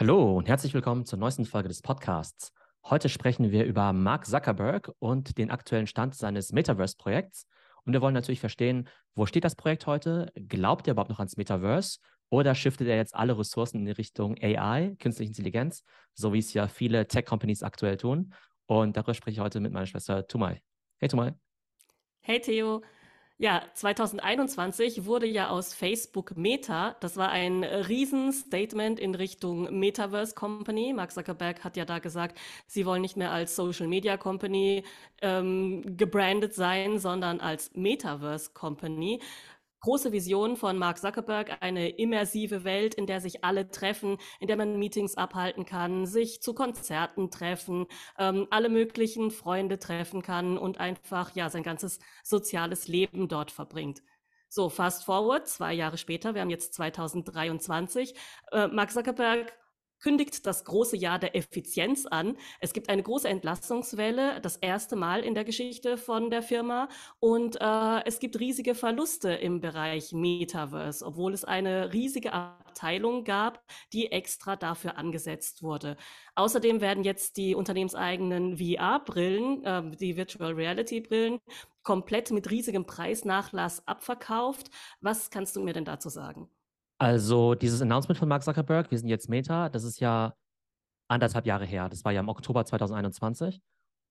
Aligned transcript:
Hallo 0.00 0.34
und 0.34 0.48
herzlich 0.48 0.72
willkommen 0.72 1.04
zur 1.04 1.18
neuesten 1.18 1.44
Folge 1.44 1.68
des 1.68 1.82
Podcasts. 1.82 2.54
Heute 2.86 3.10
sprechen 3.10 3.50
wir 3.50 3.66
über 3.66 3.92
Mark 3.92 4.24
Zuckerberg 4.24 4.90
und 4.98 5.36
den 5.36 5.50
aktuellen 5.50 5.86
Stand 5.86 6.14
seines 6.14 6.52
Metaverse-Projekts. 6.52 7.46
Und 7.84 7.92
wir 7.92 8.00
wollen 8.00 8.14
natürlich 8.14 8.40
verstehen, 8.40 8.88
wo 9.14 9.26
steht 9.26 9.44
das 9.44 9.56
Projekt 9.56 9.86
heute? 9.86 10.32
Glaubt 10.34 10.88
er 10.88 10.92
überhaupt 10.92 11.10
noch 11.10 11.18
ans 11.18 11.36
Metaverse? 11.36 11.98
Oder 12.30 12.54
shiftet 12.54 12.88
er 12.88 12.96
jetzt 12.96 13.14
alle 13.14 13.38
Ressourcen 13.38 13.80
in 13.80 13.84
die 13.84 13.92
Richtung 13.92 14.36
AI, 14.40 14.96
künstliche 14.98 15.28
Intelligenz, 15.28 15.84
so 16.14 16.32
wie 16.32 16.38
es 16.38 16.54
ja 16.54 16.66
viele 16.66 17.06
Tech-Companies 17.06 17.62
aktuell 17.62 17.98
tun? 17.98 18.32
Und 18.64 18.96
darüber 18.96 19.12
spreche 19.12 19.34
ich 19.34 19.40
heute 19.40 19.60
mit 19.60 19.74
meiner 19.74 19.84
Schwester 19.84 20.26
Tumai. 20.26 20.62
Hey 20.96 21.10
Tumai. 21.10 21.34
Hey 22.22 22.40
Theo. 22.40 22.80
Ja, 23.42 23.62
2021 23.72 25.06
wurde 25.06 25.26
ja 25.26 25.48
aus 25.48 25.72
Facebook 25.72 26.36
Meta. 26.36 26.94
Das 27.00 27.16
war 27.16 27.30
ein 27.30 27.64
Riesenstatement 27.64 29.00
in 29.00 29.14
Richtung 29.14 29.78
Metaverse 29.78 30.34
Company. 30.34 30.92
Mark 30.92 31.10
Zuckerberg 31.10 31.64
hat 31.64 31.78
ja 31.78 31.86
da 31.86 32.00
gesagt, 32.00 32.38
sie 32.66 32.84
wollen 32.84 33.00
nicht 33.00 33.16
mehr 33.16 33.30
als 33.30 33.56
Social 33.56 33.86
Media 33.86 34.18
Company 34.18 34.84
ähm, 35.22 35.96
gebrandet 35.96 36.52
sein, 36.52 36.98
sondern 36.98 37.40
als 37.40 37.70
Metaverse 37.74 38.50
Company 38.52 39.20
große 39.80 40.12
Vision 40.12 40.56
von 40.56 40.78
Mark 40.78 40.98
Zuckerberg, 40.98 41.58
eine 41.60 41.88
immersive 41.88 42.64
Welt, 42.64 42.94
in 42.94 43.06
der 43.06 43.20
sich 43.20 43.44
alle 43.44 43.70
treffen, 43.70 44.18
in 44.38 44.46
der 44.46 44.56
man 44.56 44.78
Meetings 44.78 45.16
abhalten 45.16 45.64
kann, 45.64 46.06
sich 46.06 46.42
zu 46.42 46.54
Konzerten 46.54 47.30
treffen, 47.30 47.86
ähm, 48.18 48.46
alle 48.50 48.68
möglichen 48.68 49.30
Freunde 49.30 49.78
treffen 49.78 50.22
kann 50.22 50.58
und 50.58 50.78
einfach 50.80 51.34
ja 51.34 51.50
sein 51.50 51.62
ganzes 51.62 51.98
soziales 52.22 52.88
Leben 52.88 53.28
dort 53.28 53.50
verbringt. 53.50 54.02
So, 54.52 54.68
fast 54.68 55.04
forward, 55.04 55.46
zwei 55.46 55.72
Jahre 55.72 55.96
später, 55.96 56.34
wir 56.34 56.40
haben 56.40 56.50
jetzt 56.50 56.74
2023. 56.74 58.14
Äh, 58.50 58.66
Mark 58.66 58.90
Zuckerberg 58.90 59.52
kündigt 60.00 60.46
das 60.46 60.64
große 60.64 60.96
Jahr 60.96 61.18
der 61.18 61.36
Effizienz 61.36 62.06
an. 62.06 62.36
Es 62.60 62.72
gibt 62.72 62.88
eine 62.88 63.02
große 63.02 63.28
Entlassungswelle, 63.28 64.40
das 64.40 64.56
erste 64.56 64.96
Mal 64.96 65.20
in 65.20 65.34
der 65.34 65.44
Geschichte 65.44 65.96
von 65.96 66.30
der 66.30 66.42
Firma. 66.42 66.88
Und 67.18 67.60
äh, 67.60 68.04
es 68.04 68.18
gibt 68.18 68.38
riesige 68.40 68.74
Verluste 68.74 69.30
im 69.30 69.60
Bereich 69.60 70.12
Metaverse, 70.12 71.04
obwohl 71.04 71.32
es 71.32 71.44
eine 71.44 71.92
riesige 71.92 72.32
Abteilung 72.32 73.24
gab, 73.24 73.62
die 73.92 74.10
extra 74.10 74.56
dafür 74.56 74.96
angesetzt 74.96 75.62
wurde. 75.62 75.96
Außerdem 76.34 76.80
werden 76.80 77.04
jetzt 77.04 77.36
die 77.36 77.54
unternehmenseigenen 77.54 78.56
VR-Brillen, 78.56 79.64
äh, 79.64 79.96
die 79.96 80.16
Virtual 80.16 80.52
Reality-Brillen, 80.52 81.40
komplett 81.82 82.30
mit 82.30 82.50
riesigem 82.50 82.86
Preisnachlass 82.86 83.86
abverkauft. 83.86 84.70
Was 85.00 85.30
kannst 85.30 85.56
du 85.56 85.60
mir 85.60 85.72
denn 85.72 85.84
dazu 85.84 86.08
sagen? 86.08 86.48
Also 87.00 87.54
dieses 87.54 87.80
Announcement 87.80 88.18
von 88.18 88.28
Mark 88.28 88.42
Zuckerberg, 88.42 88.90
wir 88.90 88.98
sind 88.98 89.08
jetzt 89.08 89.30
Meta, 89.30 89.70
das 89.70 89.84
ist 89.84 90.00
ja 90.00 90.34
anderthalb 91.08 91.46
Jahre 91.46 91.64
her. 91.64 91.88
Das 91.88 92.04
war 92.04 92.12
ja 92.12 92.20
im 92.20 92.28
Oktober 92.28 92.66
2021. 92.66 93.62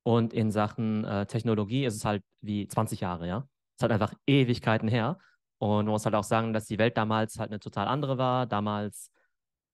Und 0.02 0.34
in 0.34 0.50
Sachen 0.50 1.06
äh, 1.06 1.28
Technologie 1.28 1.86
ist 1.86 1.96
es 1.96 2.04
halt 2.04 2.24
wie 2.42 2.68
20 2.68 3.02
Jahre, 3.02 3.28
ja. 3.28 3.48
Es 3.76 3.78
ist 3.78 3.84
halt 3.84 3.92
einfach 3.92 4.16
Ewigkeiten 4.26 4.88
her. 4.88 5.20
Und 5.60 5.86
man 5.86 5.92
muss 5.92 6.06
halt 6.06 6.16
auch 6.16 6.24
sagen, 6.24 6.52
dass 6.52 6.66
die 6.66 6.80
Welt 6.80 6.98
damals 6.98 7.38
halt 7.38 7.52
eine 7.52 7.60
total 7.60 7.88
andere 7.88 8.18
war. 8.18 8.48
Damals 8.48 9.12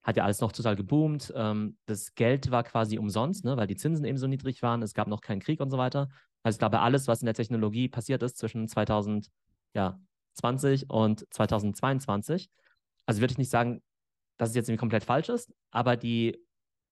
hat 0.03 0.17
ja 0.17 0.25
alles 0.25 0.41
noch 0.41 0.51
total 0.51 0.75
geboomt. 0.75 1.31
Ähm, 1.37 1.77
das 1.85 2.15
Geld 2.15 2.51
war 2.51 2.63
quasi 2.63 2.97
umsonst, 2.97 3.45
ne, 3.45 3.55
weil 3.55 3.67
die 3.67 3.77
Zinsen 3.77 4.03
eben 4.03 4.17
so 4.17 4.27
niedrig 4.27 4.61
waren. 4.61 4.81
Es 4.81 4.93
gab 4.93 5.07
noch 5.07 5.21
keinen 5.21 5.39
Krieg 5.39 5.61
und 5.61 5.71
so 5.71 5.77
weiter. 5.77 6.09
Also 6.43 6.55
ich 6.55 6.59
glaube, 6.59 6.81
alles, 6.81 7.07
was 7.07 7.21
in 7.21 7.27
der 7.27 7.33
Technologie 7.33 7.87
passiert 7.87 8.23
ist 8.23 8.37
zwischen 8.37 8.67
2020 8.67 9.29
und 10.89 11.25
2022, 11.33 12.49
also 13.05 13.21
würde 13.21 13.31
ich 13.31 13.37
nicht 13.37 13.49
sagen, 13.49 13.81
dass 14.37 14.49
es 14.49 14.55
jetzt 14.55 14.67
irgendwie 14.67 14.79
komplett 14.79 15.03
falsch 15.03 15.29
ist, 15.29 15.53
aber 15.71 15.95
die 15.97 16.37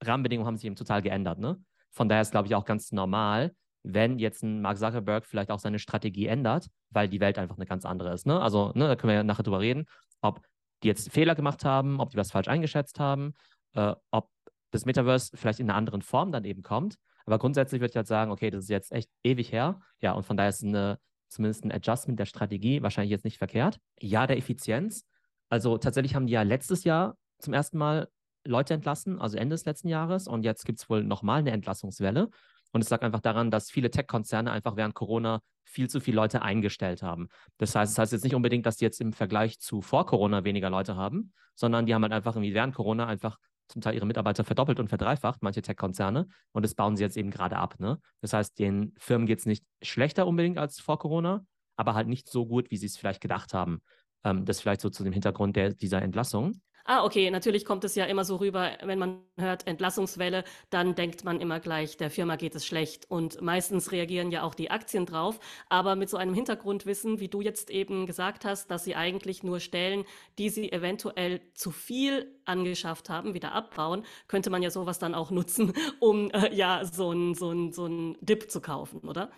Rahmenbedingungen 0.03 0.47
haben 0.47 0.57
sich 0.57 0.65
eben 0.65 0.75
total 0.75 1.01
geändert. 1.01 1.39
Ne? 1.39 1.61
Von 1.91 2.09
daher 2.09 2.21
ist, 2.21 2.31
glaube 2.31 2.47
ich, 2.47 2.55
auch 2.55 2.65
ganz 2.65 2.91
normal, 2.91 3.53
wenn 3.83 4.17
jetzt 4.19 4.43
ein 4.43 4.61
Mark 4.61 4.77
Zuckerberg 4.77 5.25
vielleicht 5.25 5.51
auch 5.51 5.59
seine 5.59 5.79
Strategie 5.79 6.27
ändert, 6.27 6.69
weil 6.89 7.09
die 7.09 7.19
Welt 7.19 7.37
einfach 7.37 7.57
eine 7.57 7.65
ganz 7.65 7.85
andere 7.85 8.13
ist. 8.13 8.25
Ne? 8.25 8.39
Also, 8.39 8.71
ne, 8.75 8.87
da 8.87 8.95
können 8.95 9.09
wir 9.09 9.15
ja 9.15 9.23
nachher 9.23 9.43
drüber 9.43 9.59
reden, 9.59 9.85
ob 10.21 10.41
die 10.83 10.87
jetzt 10.87 11.11
Fehler 11.11 11.35
gemacht 11.35 11.65
haben, 11.65 11.99
ob 11.99 12.11
die 12.11 12.17
was 12.17 12.31
falsch 12.31 12.47
eingeschätzt 12.47 12.99
haben, 12.99 13.33
äh, 13.73 13.93
ob 14.11 14.29
das 14.71 14.85
Metaverse 14.85 15.35
vielleicht 15.35 15.59
in 15.59 15.69
einer 15.69 15.77
anderen 15.77 16.01
Form 16.01 16.31
dann 16.31 16.45
eben 16.45 16.61
kommt. 16.61 16.97
Aber 17.25 17.39
grundsätzlich 17.39 17.79
würde 17.79 17.91
ich 17.91 17.95
halt 17.95 18.07
sagen, 18.07 18.31
okay, 18.31 18.49
das 18.49 18.65
ist 18.65 18.69
jetzt 18.69 18.91
echt 18.91 19.09
ewig 19.23 19.51
her. 19.51 19.79
Ja, 20.01 20.13
und 20.13 20.25
von 20.25 20.35
daher 20.35 20.49
ist 20.49 20.63
eine, 20.63 20.99
zumindest 21.29 21.63
ein 21.63 21.71
Adjustment 21.71 22.19
der 22.19 22.25
Strategie 22.25 22.81
wahrscheinlich 22.81 23.11
jetzt 23.11 23.23
nicht 23.23 23.37
verkehrt. 23.37 23.79
Ja, 23.99 24.27
der 24.27 24.37
Effizienz. 24.37 25.05
Also 25.53 25.77
tatsächlich 25.77 26.15
haben 26.15 26.25
die 26.25 26.33
ja 26.33 26.41
letztes 26.41 26.83
Jahr 26.83 27.15
zum 27.37 27.53
ersten 27.53 27.77
Mal 27.77 28.09
Leute 28.43 28.73
entlassen, 28.73 29.21
also 29.21 29.37
Ende 29.37 29.53
des 29.53 29.65
letzten 29.65 29.87
Jahres. 29.87 30.27
Und 30.27 30.43
jetzt 30.43 30.65
gibt 30.65 30.79
es 30.79 30.89
wohl 30.89 31.03
nochmal 31.03 31.41
eine 31.41 31.51
Entlassungswelle. 31.51 32.31
Und 32.71 32.81
es 32.83 32.89
lag 32.89 33.03
einfach 33.03 33.19
daran, 33.19 33.51
dass 33.51 33.69
viele 33.69 33.91
Tech-Konzerne 33.91 34.51
einfach 34.51 34.77
während 34.77 34.95
Corona 34.95 35.41
viel 35.63 35.91
zu 35.91 35.99
viele 35.99 36.15
Leute 36.15 36.41
eingestellt 36.41 37.03
haben. 37.03 37.27
Das 37.59 37.75
heißt, 37.75 37.91
es 37.91 37.95
das 37.95 38.01
heißt 38.01 38.13
jetzt 38.13 38.23
nicht 38.23 38.33
unbedingt, 38.33 38.65
dass 38.65 38.77
die 38.77 38.85
jetzt 38.85 38.99
im 38.99 39.13
Vergleich 39.13 39.59
zu 39.59 39.83
vor 39.83 40.07
Corona 40.07 40.43
weniger 40.43 40.71
Leute 40.71 40.95
haben, 40.95 41.33
sondern 41.53 41.85
die 41.85 41.93
haben 41.93 42.01
halt 42.01 42.13
einfach 42.13 42.35
irgendwie 42.35 42.55
während 42.55 42.73
Corona 42.73 43.05
einfach 43.05 43.37
zum 43.67 43.83
Teil 43.83 43.93
ihre 43.93 44.07
Mitarbeiter 44.07 44.43
verdoppelt 44.43 44.79
und 44.79 44.87
verdreifacht, 44.87 45.43
manche 45.43 45.61
Tech-Konzerne. 45.61 46.29
Und 46.51 46.65
das 46.65 46.73
bauen 46.73 46.97
sie 46.97 47.03
jetzt 47.03 47.15
eben 47.15 47.29
gerade 47.29 47.57
ab. 47.57 47.79
Ne? 47.79 47.99
Das 48.21 48.33
heißt, 48.33 48.57
den 48.57 48.95
Firmen 48.97 49.27
geht 49.27 49.37
es 49.37 49.45
nicht 49.45 49.63
schlechter 49.83 50.25
unbedingt 50.25 50.57
als 50.57 50.79
vor 50.79 50.97
Corona, 50.97 51.45
aber 51.75 51.93
halt 51.93 52.07
nicht 52.07 52.27
so 52.27 52.47
gut, 52.47 52.71
wie 52.71 52.77
sie 52.77 52.87
es 52.87 52.97
vielleicht 52.97 53.21
gedacht 53.21 53.53
haben. 53.53 53.81
Ähm, 54.23 54.45
das 54.45 54.61
vielleicht 54.61 54.81
so 54.81 54.89
zu 54.89 55.03
dem 55.03 55.13
Hintergrund 55.13 55.55
der, 55.55 55.73
dieser 55.73 56.01
Entlassung. 56.01 56.61
Ah, 56.85 57.05
okay, 57.05 57.31
natürlich 57.31 57.63
kommt 57.63 57.85
es 57.85 57.95
ja 57.95 58.03
immer 58.05 58.25
so 58.25 58.35
rüber, 58.37 58.71
wenn 58.83 58.99
man 58.99 59.21
hört 59.37 59.67
Entlassungswelle, 59.67 60.43
dann 60.69 60.95
denkt 60.95 61.23
man 61.23 61.39
immer 61.39 61.61
gleich, 61.61 61.95
der 61.95 62.09
Firma 62.09 62.35
geht 62.35 62.55
es 62.55 62.65
schlecht. 62.65 63.09
Und 63.09 63.41
meistens 63.41 63.93
reagieren 63.93 64.31
ja 64.31 64.43
auch 64.43 64.53
die 64.53 64.69
Aktien 64.69 65.05
drauf. 65.05 65.39
Aber 65.69 65.95
mit 65.95 66.09
so 66.09 66.17
einem 66.17 66.33
Hintergrundwissen, 66.33 67.21
wie 67.21 67.29
du 67.29 67.39
jetzt 67.39 67.69
eben 67.69 68.05
gesagt 68.05 68.43
hast, 68.43 68.69
dass 68.69 68.83
sie 68.83 68.95
eigentlich 68.95 69.43
nur 69.43 69.61
Stellen, 69.61 70.03
die 70.37 70.49
sie 70.49 70.73
eventuell 70.73 71.39
zu 71.53 71.71
viel 71.71 72.35
angeschafft 72.43 73.09
haben, 73.09 73.33
wieder 73.33 73.53
abbauen, 73.53 74.03
könnte 74.27 74.49
man 74.49 74.61
ja 74.61 74.69
sowas 74.69 74.99
dann 74.99 75.15
auch 75.15 75.31
nutzen, 75.31 75.71
um 76.01 76.31
äh, 76.31 76.53
ja 76.53 76.83
so 76.83 77.11
einen 77.11 77.33
so 77.33 77.71
so 77.71 77.85
ein 77.85 78.17
Dip 78.19 78.51
zu 78.51 78.59
kaufen, 78.59 79.07
oder? 79.07 79.31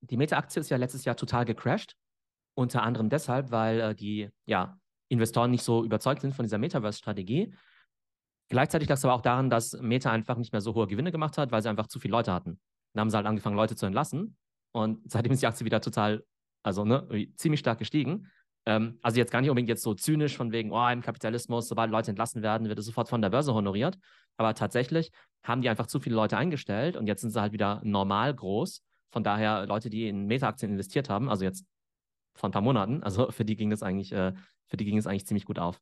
Die 0.00 0.16
Meta-Aktie 0.16 0.60
ist 0.60 0.70
ja 0.70 0.78
letztes 0.78 1.04
Jahr 1.04 1.16
total 1.16 1.44
gecrashed. 1.44 1.94
Unter 2.56 2.82
anderem 2.82 3.10
deshalb, 3.10 3.50
weil 3.50 3.80
äh, 3.80 3.94
die 3.94 4.30
ja, 4.46 4.78
Investoren 5.08 5.50
nicht 5.50 5.62
so 5.62 5.84
überzeugt 5.84 6.22
sind 6.22 6.34
von 6.34 6.44
dieser 6.44 6.58
Metaverse-Strategie. 6.58 7.54
Gleichzeitig 8.48 8.88
lag 8.88 8.96
es 8.96 9.04
aber 9.04 9.14
auch 9.14 9.20
daran, 9.20 9.50
dass 9.50 9.72
Meta 9.80 10.10
einfach 10.10 10.36
nicht 10.36 10.52
mehr 10.52 10.60
so 10.60 10.74
hohe 10.74 10.86
Gewinne 10.86 11.12
gemacht 11.12 11.36
hat, 11.36 11.52
weil 11.52 11.62
sie 11.62 11.68
einfach 11.68 11.88
zu 11.88 11.98
viele 11.98 12.12
Leute 12.12 12.32
hatten. 12.32 12.58
Dann 12.92 13.02
haben 13.02 13.10
sie 13.10 13.16
halt 13.16 13.26
angefangen, 13.26 13.56
Leute 13.56 13.76
zu 13.76 13.86
entlassen. 13.86 14.36
Und 14.72 15.10
seitdem 15.10 15.32
ist 15.32 15.42
die 15.42 15.46
Aktie 15.46 15.64
wieder 15.64 15.80
total, 15.80 16.24
also 16.62 16.84
ne, 16.84 17.28
ziemlich 17.36 17.60
stark 17.60 17.78
gestiegen. 17.78 18.30
Ähm, 18.66 18.98
also 19.02 19.18
jetzt 19.18 19.32
gar 19.32 19.40
nicht 19.40 19.50
unbedingt 19.50 19.68
jetzt 19.68 19.82
so 19.82 19.94
zynisch 19.94 20.36
von 20.36 20.52
wegen, 20.52 20.72
oh, 20.72 20.88
im 20.88 21.02
Kapitalismus, 21.02 21.68
sobald 21.68 21.90
Leute 21.90 22.10
entlassen 22.10 22.42
werden, 22.42 22.68
wird 22.68 22.78
es 22.78 22.86
sofort 22.86 23.08
von 23.08 23.20
der 23.20 23.30
Börse 23.30 23.52
honoriert. 23.52 23.98
Aber 24.36 24.54
tatsächlich 24.54 25.10
haben 25.42 25.62
die 25.62 25.68
einfach 25.68 25.86
zu 25.86 26.00
viele 26.00 26.16
Leute 26.16 26.36
eingestellt 26.36 26.96
und 26.96 27.06
jetzt 27.06 27.20
sind 27.20 27.30
sie 27.30 27.40
halt 27.40 27.52
wieder 27.52 27.80
normal 27.84 28.34
groß. 28.34 28.82
Von 29.12 29.24
daher 29.24 29.66
Leute, 29.66 29.88
die 29.88 30.08
in 30.08 30.26
Meta-Aktien 30.26 30.72
investiert 30.72 31.08
haben, 31.08 31.28
also 31.28 31.44
jetzt 31.44 31.64
vor 32.36 32.48
ein 32.48 32.52
paar 32.52 32.62
Monaten. 32.62 33.02
Also 33.02 33.30
für 33.30 33.44
die 33.44 33.56
ging 33.56 33.70
das 33.70 33.82
eigentlich, 33.82 34.12
äh, 34.12 34.32
für 34.66 34.76
die 34.76 34.84
ging 34.84 34.98
es 34.98 35.06
eigentlich 35.06 35.26
ziemlich 35.26 35.46
gut 35.46 35.58
auf. 35.58 35.80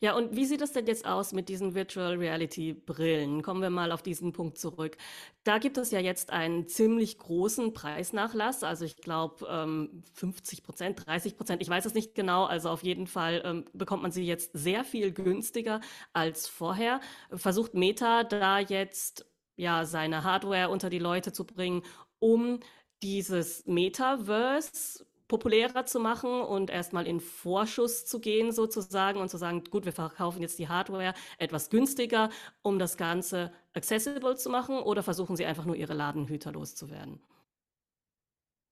Ja, 0.00 0.14
und 0.14 0.36
wie 0.36 0.44
sieht 0.44 0.60
es 0.62 0.72
denn 0.72 0.86
jetzt 0.86 1.06
aus 1.06 1.32
mit 1.32 1.48
diesen 1.48 1.74
Virtual 1.74 2.14
Reality 2.14 2.72
Brillen? 2.72 3.42
Kommen 3.42 3.62
wir 3.62 3.70
mal 3.70 3.90
auf 3.90 4.00
diesen 4.00 4.32
Punkt 4.32 4.56
zurück. 4.56 4.96
Da 5.42 5.58
gibt 5.58 5.76
es 5.76 5.90
ja 5.90 5.98
jetzt 5.98 6.30
einen 6.30 6.68
ziemlich 6.68 7.18
großen 7.18 7.72
Preisnachlass. 7.72 8.62
Also 8.62 8.84
ich 8.84 8.96
glaube 8.98 9.46
ähm, 9.50 10.04
50 10.14 10.62
Prozent, 10.62 11.04
30 11.04 11.36
Prozent, 11.36 11.62
ich 11.62 11.68
weiß 11.68 11.84
es 11.84 11.94
nicht 11.94 12.14
genau. 12.14 12.44
Also 12.44 12.70
auf 12.70 12.84
jeden 12.84 13.08
Fall 13.08 13.42
ähm, 13.44 13.64
bekommt 13.72 14.02
man 14.02 14.12
sie 14.12 14.24
jetzt 14.24 14.52
sehr 14.54 14.84
viel 14.84 15.10
günstiger 15.12 15.80
als 16.12 16.46
vorher. 16.46 17.00
Versucht 17.32 17.74
Meta 17.74 18.22
da 18.22 18.60
jetzt 18.60 19.26
ja 19.56 19.84
seine 19.84 20.22
Hardware 20.22 20.68
unter 20.68 20.90
die 20.90 21.00
Leute 21.00 21.32
zu 21.32 21.44
bringen, 21.44 21.82
um 22.20 22.60
dieses 23.02 23.66
Metaverse 23.66 25.07
populärer 25.28 25.86
zu 25.86 26.00
machen 26.00 26.40
und 26.40 26.70
erstmal 26.70 27.06
in 27.06 27.20
Vorschuss 27.20 28.06
zu 28.06 28.20
gehen 28.20 28.50
sozusagen 28.50 29.20
und 29.20 29.28
zu 29.28 29.36
sagen, 29.36 29.62
gut, 29.70 29.84
wir 29.84 29.92
verkaufen 29.92 30.40
jetzt 30.42 30.58
die 30.58 30.68
Hardware 30.68 31.14
etwas 31.38 31.70
günstiger, 31.70 32.30
um 32.62 32.78
das 32.78 32.96
Ganze 32.96 33.52
accessible 33.74 34.36
zu 34.36 34.50
machen 34.50 34.78
oder 34.78 35.02
versuchen 35.02 35.36
Sie 35.36 35.44
einfach 35.44 35.64
nur 35.64 35.76
Ihre 35.76 35.94
Ladenhüter 35.94 36.52
loszuwerden? 36.52 37.20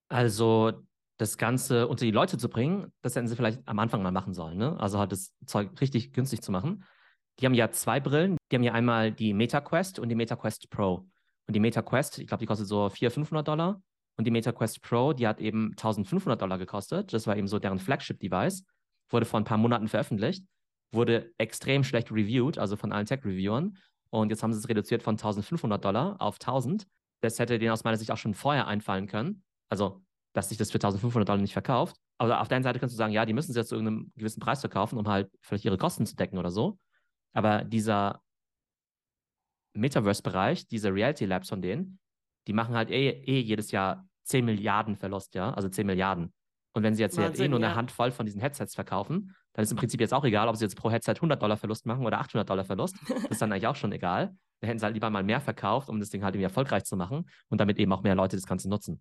Also 0.08 0.72
das 1.18 1.38
Ganze 1.38 1.88
unter 1.88 2.04
die 2.04 2.10
Leute 2.10 2.38
zu 2.38 2.48
bringen, 2.48 2.92
das 3.02 3.16
hätten 3.16 3.26
sie 3.26 3.36
vielleicht 3.36 3.66
am 3.66 3.78
Anfang 3.78 4.02
mal 4.02 4.12
machen 4.12 4.34
sollen. 4.34 4.58
Ne? 4.58 4.78
Also 4.78 4.98
halt 4.98 5.12
das 5.12 5.34
Zeug 5.46 5.70
richtig 5.80 6.12
günstig 6.12 6.42
zu 6.42 6.52
machen. 6.52 6.84
Die 7.38 7.46
haben 7.46 7.54
ja 7.54 7.70
zwei 7.70 8.00
Brillen. 8.00 8.36
Die 8.50 8.56
haben 8.56 8.62
ja 8.62 8.72
einmal 8.72 9.12
die 9.12 9.34
MetaQuest 9.34 9.98
und 9.98 10.08
die 10.08 10.14
MetaQuest 10.14 10.70
Pro. 10.70 11.06
Und 11.46 11.54
die 11.54 11.60
MetaQuest, 11.60 12.18
ich 12.18 12.26
glaube, 12.26 12.40
die 12.40 12.46
kostet 12.46 12.66
so 12.66 12.88
400, 12.88 13.14
500 13.14 13.48
Dollar. 13.48 13.82
Und 14.16 14.24
die 14.26 14.30
MetaQuest 14.30 14.82
Pro, 14.82 15.12
die 15.12 15.26
hat 15.26 15.40
eben 15.40 15.70
1500 15.72 16.40
Dollar 16.40 16.58
gekostet. 16.58 17.12
Das 17.12 17.26
war 17.26 17.36
eben 17.36 17.48
so 17.48 17.58
deren 17.58 17.78
Flagship-Device. 17.78 18.64
Wurde 19.10 19.26
vor 19.26 19.40
ein 19.40 19.44
paar 19.44 19.58
Monaten 19.58 19.88
veröffentlicht. 19.88 20.44
wurde 20.92 21.32
extrem 21.36 21.84
schlecht 21.84 22.10
reviewed, 22.10 22.58
also 22.58 22.76
von 22.76 22.92
allen 22.92 23.06
Tech-Reviewern. 23.06 23.76
Und 24.10 24.30
jetzt 24.30 24.42
haben 24.42 24.52
sie 24.52 24.58
es 24.58 24.68
reduziert 24.68 25.02
von 25.02 25.14
1500 25.14 25.84
Dollar 25.84 26.16
auf 26.20 26.36
1000. 26.36 26.86
Das 27.20 27.38
hätte 27.38 27.58
denen 27.58 27.72
aus 27.72 27.84
meiner 27.84 27.96
Sicht 27.96 28.10
auch 28.12 28.16
schon 28.16 28.34
vorher 28.34 28.66
einfallen 28.66 29.06
können. 29.06 29.42
Also, 29.68 30.02
dass 30.32 30.48
sich 30.48 30.58
das 30.58 30.70
für 30.70 30.76
1500 30.76 31.28
Dollar 31.28 31.40
nicht 31.40 31.52
verkauft. 31.52 31.96
Aber 32.18 32.40
auf 32.40 32.48
der 32.48 32.56
einen 32.56 32.64
Seite 32.64 32.78
kannst 32.78 32.94
du 32.94 32.96
sagen, 32.96 33.12
ja, 33.12 33.26
die 33.26 33.32
müssen 33.32 33.50
es 33.50 33.56
jetzt 33.56 33.68
zu 33.68 33.74
irgendeinem 33.74 34.12
gewissen 34.16 34.40
Preis 34.40 34.60
verkaufen, 34.60 34.98
um 34.98 35.06
halt 35.08 35.30
vielleicht 35.42 35.64
ihre 35.64 35.76
Kosten 35.76 36.06
zu 36.06 36.16
decken 36.16 36.38
oder 36.38 36.50
so. 36.50 36.78
Aber 37.32 37.64
dieser 37.64 38.22
Metaverse-Bereich, 39.74 40.66
diese 40.68 40.94
Reality 40.94 41.26
Labs 41.26 41.48
von 41.48 41.60
denen, 41.60 41.98
die 42.46 42.52
machen 42.52 42.74
halt 42.74 42.90
eh, 42.90 43.10
eh 43.10 43.40
jedes 43.40 43.70
Jahr 43.70 44.06
10 44.24 44.44
Milliarden 44.44 44.96
Verlust, 44.96 45.34
ja, 45.34 45.52
also 45.52 45.68
10 45.68 45.86
Milliarden. 45.86 46.32
Und 46.72 46.82
wenn 46.82 46.94
sie 46.94 47.02
jetzt, 47.02 47.16
Wahnsinn, 47.16 47.32
jetzt 47.32 47.40
eh 47.40 47.48
nur 47.48 47.60
ja. 47.60 47.68
eine 47.68 47.74
Handvoll 47.76 48.10
von 48.10 48.26
diesen 48.26 48.40
Headsets 48.40 48.74
verkaufen, 48.74 49.34
dann 49.54 49.62
ist 49.62 49.70
im 49.70 49.78
Prinzip 49.78 50.00
jetzt 50.00 50.12
auch 50.12 50.24
egal, 50.24 50.48
ob 50.48 50.56
sie 50.56 50.64
jetzt 50.64 50.76
pro 50.76 50.90
Headset 50.90 51.14
100 51.14 51.40
Dollar 51.40 51.56
Verlust 51.56 51.86
machen 51.86 52.04
oder 52.04 52.20
800 52.20 52.48
Dollar 52.48 52.64
Verlust. 52.64 52.96
Das 53.08 53.30
ist 53.30 53.42
dann 53.42 53.50
eigentlich 53.50 53.66
auch 53.66 53.76
schon 53.76 53.92
egal. 53.92 54.36
Da 54.60 54.68
hätten 54.68 54.78
sie 54.78 54.84
halt 54.84 54.94
lieber 54.94 55.08
mal 55.08 55.22
mehr 55.22 55.40
verkauft, 55.40 55.88
um 55.88 56.00
das 56.00 56.10
Ding 56.10 56.22
halt 56.22 56.34
irgendwie 56.34 56.44
erfolgreich 56.44 56.84
zu 56.84 56.96
machen 56.96 57.24
und 57.48 57.60
damit 57.60 57.78
eben 57.78 57.92
auch 57.92 58.02
mehr 58.02 58.14
Leute 58.14 58.36
das 58.36 58.46
Ganze 58.46 58.68
nutzen. 58.68 59.00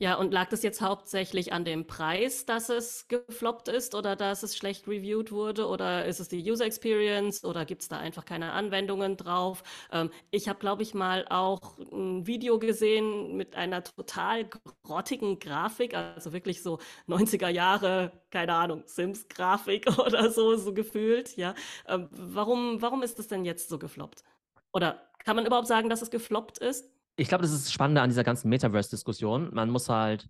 Ja, 0.00 0.14
und 0.14 0.32
lag 0.32 0.48
das 0.48 0.62
jetzt 0.62 0.80
hauptsächlich 0.80 1.52
an 1.52 1.64
dem 1.64 1.88
Preis, 1.88 2.46
dass 2.46 2.68
es 2.68 3.08
gefloppt 3.08 3.66
ist 3.66 3.96
oder 3.96 4.14
dass 4.14 4.44
es 4.44 4.56
schlecht 4.56 4.86
reviewed 4.86 5.32
wurde? 5.32 5.66
Oder 5.66 6.04
ist 6.04 6.20
es 6.20 6.28
die 6.28 6.48
User 6.48 6.64
Experience 6.66 7.44
oder 7.44 7.64
gibt 7.64 7.82
es 7.82 7.88
da 7.88 7.98
einfach 7.98 8.24
keine 8.24 8.52
Anwendungen 8.52 9.16
drauf? 9.16 9.64
Ähm, 9.90 10.10
ich 10.30 10.48
habe, 10.48 10.60
glaube 10.60 10.84
ich, 10.84 10.94
mal 10.94 11.26
auch 11.30 11.78
ein 11.92 12.28
Video 12.28 12.60
gesehen 12.60 13.36
mit 13.36 13.56
einer 13.56 13.82
total 13.82 14.48
grottigen 14.84 15.40
Grafik, 15.40 15.94
also 15.94 16.32
wirklich 16.32 16.62
so 16.62 16.78
90er 17.08 17.48
Jahre, 17.48 18.12
keine 18.30 18.54
Ahnung, 18.54 18.84
Sims-Grafik 18.86 19.86
oder 19.98 20.30
so, 20.30 20.54
so 20.56 20.72
gefühlt. 20.74 21.36
Ja, 21.36 21.54
ähm, 21.88 22.08
warum, 22.12 22.80
warum 22.82 23.02
ist 23.02 23.18
das 23.18 23.26
denn 23.26 23.44
jetzt 23.44 23.68
so 23.68 23.80
gefloppt? 23.80 24.22
Oder 24.72 25.02
kann 25.24 25.34
man 25.34 25.44
überhaupt 25.44 25.66
sagen, 25.66 25.88
dass 25.88 26.02
es 26.02 26.10
gefloppt 26.12 26.58
ist? 26.58 26.88
Ich 27.18 27.28
glaube, 27.28 27.42
das 27.42 27.52
ist 27.52 27.66
das 27.66 27.72
Spannende 27.72 28.00
an 28.00 28.10
dieser 28.10 28.22
ganzen 28.22 28.48
Metaverse-Diskussion. 28.48 29.52
Man 29.52 29.70
muss 29.70 29.88
halt 29.88 30.28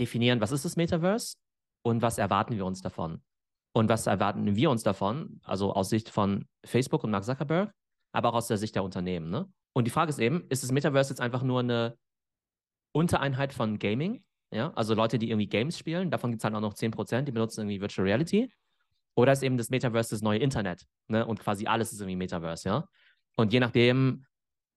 definieren, 0.00 0.40
was 0.40 0.50
ist 0.50 0.64
das 0.64 0.76
Metaverse 0.76 1.36
und 1.82 2.02
was 2.02 2.18
erwarten 2.18 2.56
wir 2.56 2.66
uns 2.66 2.82
davon. 2.82 3.22
Und 3.72 3.88
was 3.88 4.08
erwarten 4.08 4.56
wir 4.56 4.70
uns 4.70 4.82
davon, 4.82 5.40
also 5.44 5.72
aus 5.72 5.88
Sicht 5.88 6.08
von 6.08 6.48
Facebook 6.64 7.04
und 7.04 7.12
Mark 7.12 7.22
Zuckerberg, 7.24 7.72
aber 8.12 8.30
auch 8.30 8.34
aus 8.34 8.48
der 8.48 8.58
Sicht 8.58 8.74
der 8.74 8.82
Unternehmen. 8.82 9.30
Ne? 9.30 9.48
Und 9.72 9.86
die 9.86 9.92
Frage 9.92 10.10
ist 10.10 10.18
eben, 10.18 10.44
ist 10.48 10.64
das 10.64 10.72
Metaverse 10.72 11.10
jetzt 11.10 11.20
einfach 11.20 11.44
nur 11.44 11.60
eine 11.60 11.96
Untereinheit 12.92 13.52
von 13.52 13.78
Gaming? 13.78 14.24
Ja, 14.52 14.72
also 14.74 14.94
Leute, 14.94 15.20
die 15.20 15.30
irgendwie 15.30 15.46
Games 15.46 15.78
spielen, 15.78 16.10
davon 16.10 16.32
gibt 16.32 16.40
es 16.40 16.44
halt 16.44 16.56
auch 16.56 16.60
noch 16.60 16.74
10%, 16.74 17.22
die 17.22 17.30
benutzen 17.30 17.60
irgendwie 17.60 17.80
Virtual 17.80 18.04
Reality. 18.04 18.52
Oder 19.14 19.32
ist 19.32 19.44
eben 19.44 19.56
das 19.56 19.70
Metaverse 19.70 20.10
das 20.10 20.22
neue 20.22 20.40
Internet? 20.40 20.86
Ne? 21.06 21.24
Und 21.24 21.38
quasi 21.38 21.66
alles 21.66 21.92
ist 21.92 22.00
irgendwie 22.00 22.16
Metaverse, 22.16 22.68
ja. 22.68 22.88
Und 23.36 23.52
je 23.52 23.60
nachdem, 23.60 24.26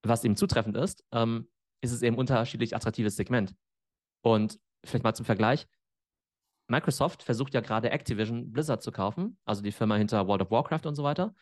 was 0.04 0.24
ihm 0.24 0.36
zutreffend 0.36 0.78
ist, 0.78 1.04
ähm, 1.12 1.50
ist 1.82 1.92
es 1.92 2.02
eben 2.02 2.18
unterschiedlich 2.18 2.76
attraktives 2.76 3.16
Segment. 3.16 3.56
Und 4.22 4.60
vielleicht 4.86 5.04
mal 5.04 5.14
zum 5.14 5.26
Vergleich. 5.26 5.68
Microsoft 6.70 7.24
versucht 7.24 7.54
ja 7.54 7.62
gerade 7.62 7.92
Activision 7.92 8.52
Blizzard 8.52 8.82
zu 8.82 8.92
kaufen, 8.92 9.38
also 9.46 9.62
die 9.62 9.72
Firma 9.72 9.96
hinter 9.96 10.28
World 10.28 10.44
of 10.44 10.52
Warcraft 10.52 10.86
und 10.86 10.96
so 10.96 11.04
weiter. 11.04 11.36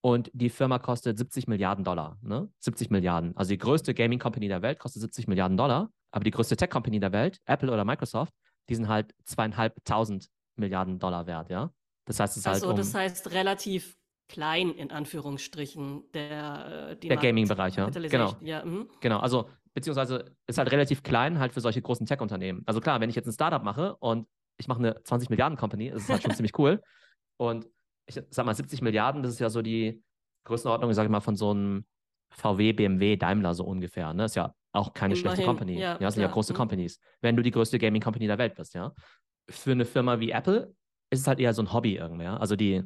Und 0.00 0.30
die 0.32 0.48
Firma 0.48 0.78
kostet 0.78 1.18
70 1.18 1.48
Milliarden 1.48 1.84
Dollar. 1.84 2.18
Ne? 2.22 2.48
70 2.60 2.90
Milliarden. 2.90 3.36
Also 3.36 3.50
die 3.50 3.58
größte 3.58 3.94
Gaming 3.94 4.20
Company 4.20 4.46
der 4.46 4.62
Welt 4.62 4.78
kostet 4.78 5.02
70 5.02 5.26
Milliarden 5.26 5.56
Dollar. 5.56 5.90
Aber 6.12 6.24
die 6.24 6.30
größte 6.30 6.56
Tech 6.56 6.70
Company 6.70 7.00
der 7.00 7.12
Welt, 7.12 7.40
Apple 7.46 7.72
oder 7.72 7.84
Microsoft, 7.84 8.32
die 8.68 8.76
sind 8.76 8.88
halt 8.88 9.12
zweieinhalbtausend 9.24 10.28
Milliarden 10.56 10.98
Dollar 10.98 11.26
wert, 11.26 11.50
ja. 11.50 11.72
Das 12.04 12.20
heißt, 12.20 12.32
es 12.32 12.38
ist 12.38 12.46
halt. 12.46 12.54
Also, 12.54 12.70
um, 12.70 12.76
das 12.76 12.94
heißt 12.94 13.30
relativ 13.32 13.97
klein 14.28 14.70
in 14.70 14.90
Anführungsstrichen 14.90 16.04
der, 16.12 16.90
äh, 16.90 16.96
der 16.96 17.16
Gaming-Bereich, 17.16 17.76
ja. 17.76 17.88
Genau. 17.88 18.36
Ja, 18.40 18.64
mhm. 18.64 18.88
genau, 19.00 19.18
also 19.18 19.48
beziehungsweise 19.74 20.36
ist 20.46 20.58
halt 20.58 20.70
relativ 20.70 21.02
klein 21.02 21.38
halt 21.38 21.52
für 21.52 21.60
solche 21.60 21.80
großen 21.80 22.06
Tech-Unternehmen. 22.06 22.62
Also 22.66 22.80
klar, 22.80 23.00
wenn 23.00 23.10
ich 23.10 23.16
jetzt 23.16 23.26
ein 23.26 23.32
Startup 23.32 23.62
mache 23.62 23.96
und 23.96 24.26
ich 24.58 24.68
mache 24.68 24.80
eine 24.80 25.02
20 25.02 25.30
Milliarden 25.30 25.56
Company, 25.56 25.90
das 25.90 26.02
ist 26.02 26.10
halt 26.10 26.22
schon 26.22 26.32
ziemlich 26.34 26.58
cool. 26.58 26.82
Und 27.36 27.66
ich 28.06 28.20
sag 28.30 28.46
mal, 28.46 28.54
70 28.54 28.82
Milliarden, 28.82 29.22
das 29.22 29.32
ist 29.32 29.38
ja 29.38 29.50
so 29.50 29.62
die 29.62 30.02
Größenordnung, 30.44 30.90
ich 30.90 30.96
sage 30.96 31.08
mal, 31.08 31.20
von 31.20 31.36
so 31.36 31.50
einem 31.50 31.84
VW, 32.30 32.72
BMW, 32.72 33.16
Daimler 33.16 33.54
so 33.54 33.64
ungefähr. 33.64 34.12
Ne? 34.14 34.24
ist 34.24 34.36
ja 34.36 34.52
auch 34.72 34.92
keine 34.92 35.14
Immerhin, 35.14 35.30
schlechte 35.30 35.44
Company. 35.44 35.74
Ja, 35.74 35.92
ja 35.92 35.98
das 35.98 36.14
sind 36.14 36.22
ja 36.22 36.28
große 36.28 36.52
mhm. 36.52 36.56
Companies. 36.56 37.00
Wenn 37.20 37.36
du 37.36 37.42
die 37.42 37.50
größte 37.50 37.78
Gaming 37.78 38.02
Company 38.02 38.26
der 38.26 38.38
Welt 38.38 38.54
bist, 38.54 38.74
ja. 38.74 38.92
Für 39.50 39.72
eine 39.72 39.86
Firma 39.86 40.20
wie 40.20 40.30
Apple 40.30 40.74
ist 41.10 41.20
es 41.20 41.26
halt 41.26 41.40
eher 41.40 41.54
so 41.54 41.62
ein 41.62 41.72
Hobby 41.72 41.96
irgendwie. 41.96 42.24
Ja? 42.24 42.36
Also 42.36 42.54
die 42.54 42.84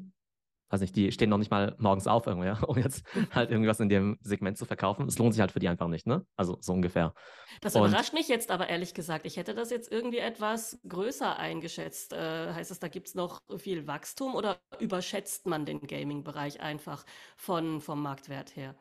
weiß 0.73 0.81
nicht, 0.81 0.97
die 0.97 1.13
stehen 1.13 1.29
noch 1.29 1.39
nicht 1.39 1.51
mal 1.51 1.77
morgens 1.79 2.07
auf 2.07 2.27
irgendwie, 2.27 2.47
ja, 2.47 2.59
um 2.67 2.79
jetzt 2.79 3.05
halt 3.35 3.51
irgendwas 3.51 3.79
in 3.81 3.89
dem 3.89 4.19
Segment 4.23 4.57
zu 4.57 4.65
verkaufen. 4.65 5.07
Es 5.07 5.19
lohnt 5.19 5.35
sich 5.35 5.41
halt 5.41 5.53
für 5.53 5.59
die 5.59 5.69
einfach 5.69 5.89
nicht, 5.89 6.07
ne? 6.07 6.27
Also 6.37 6.57
so 6.61 6.73
ungefähr. 6.73 7.15
Das 7.61 7.75
überrascht 7.75 8.13
Und, 8.13 8.19
mich 8.19 8.29
jetzt 8.29 8.51
aber 8.51 8.69
ehrlich 8.69 8.95
gesagt. 8.95 9.27
Ich 9.27 9.37
hätte 9.37 9.55
das 9.55 9.71
jetzt 9.71 9.93
irgendwie 9.93 10.19
etwas 10.19 10.81
größer 10.89 11.39
eingeschätzt. 11.39 12.15
Äh, 12.15 12.55
heißt 12.55 12.71
es, 12.71 12.79
da 12.79 12.89
gibt 12.89 13.09
es 13.09 13.15
noch 13.15 13.43
viel 13.59 13.87
Wachstum 13.87 14.35
oder 14.35 14.59
überschätzt 14.81 15.47
man 15.47 15.67
den 15.67 15.81
Gaming-Bereich 15.81 16.61
einfach 16.61 17.05
von, 17.37 17.81
vom 17.81 18.03
Marktwert 18.03 18.57
her? 18.57 18.75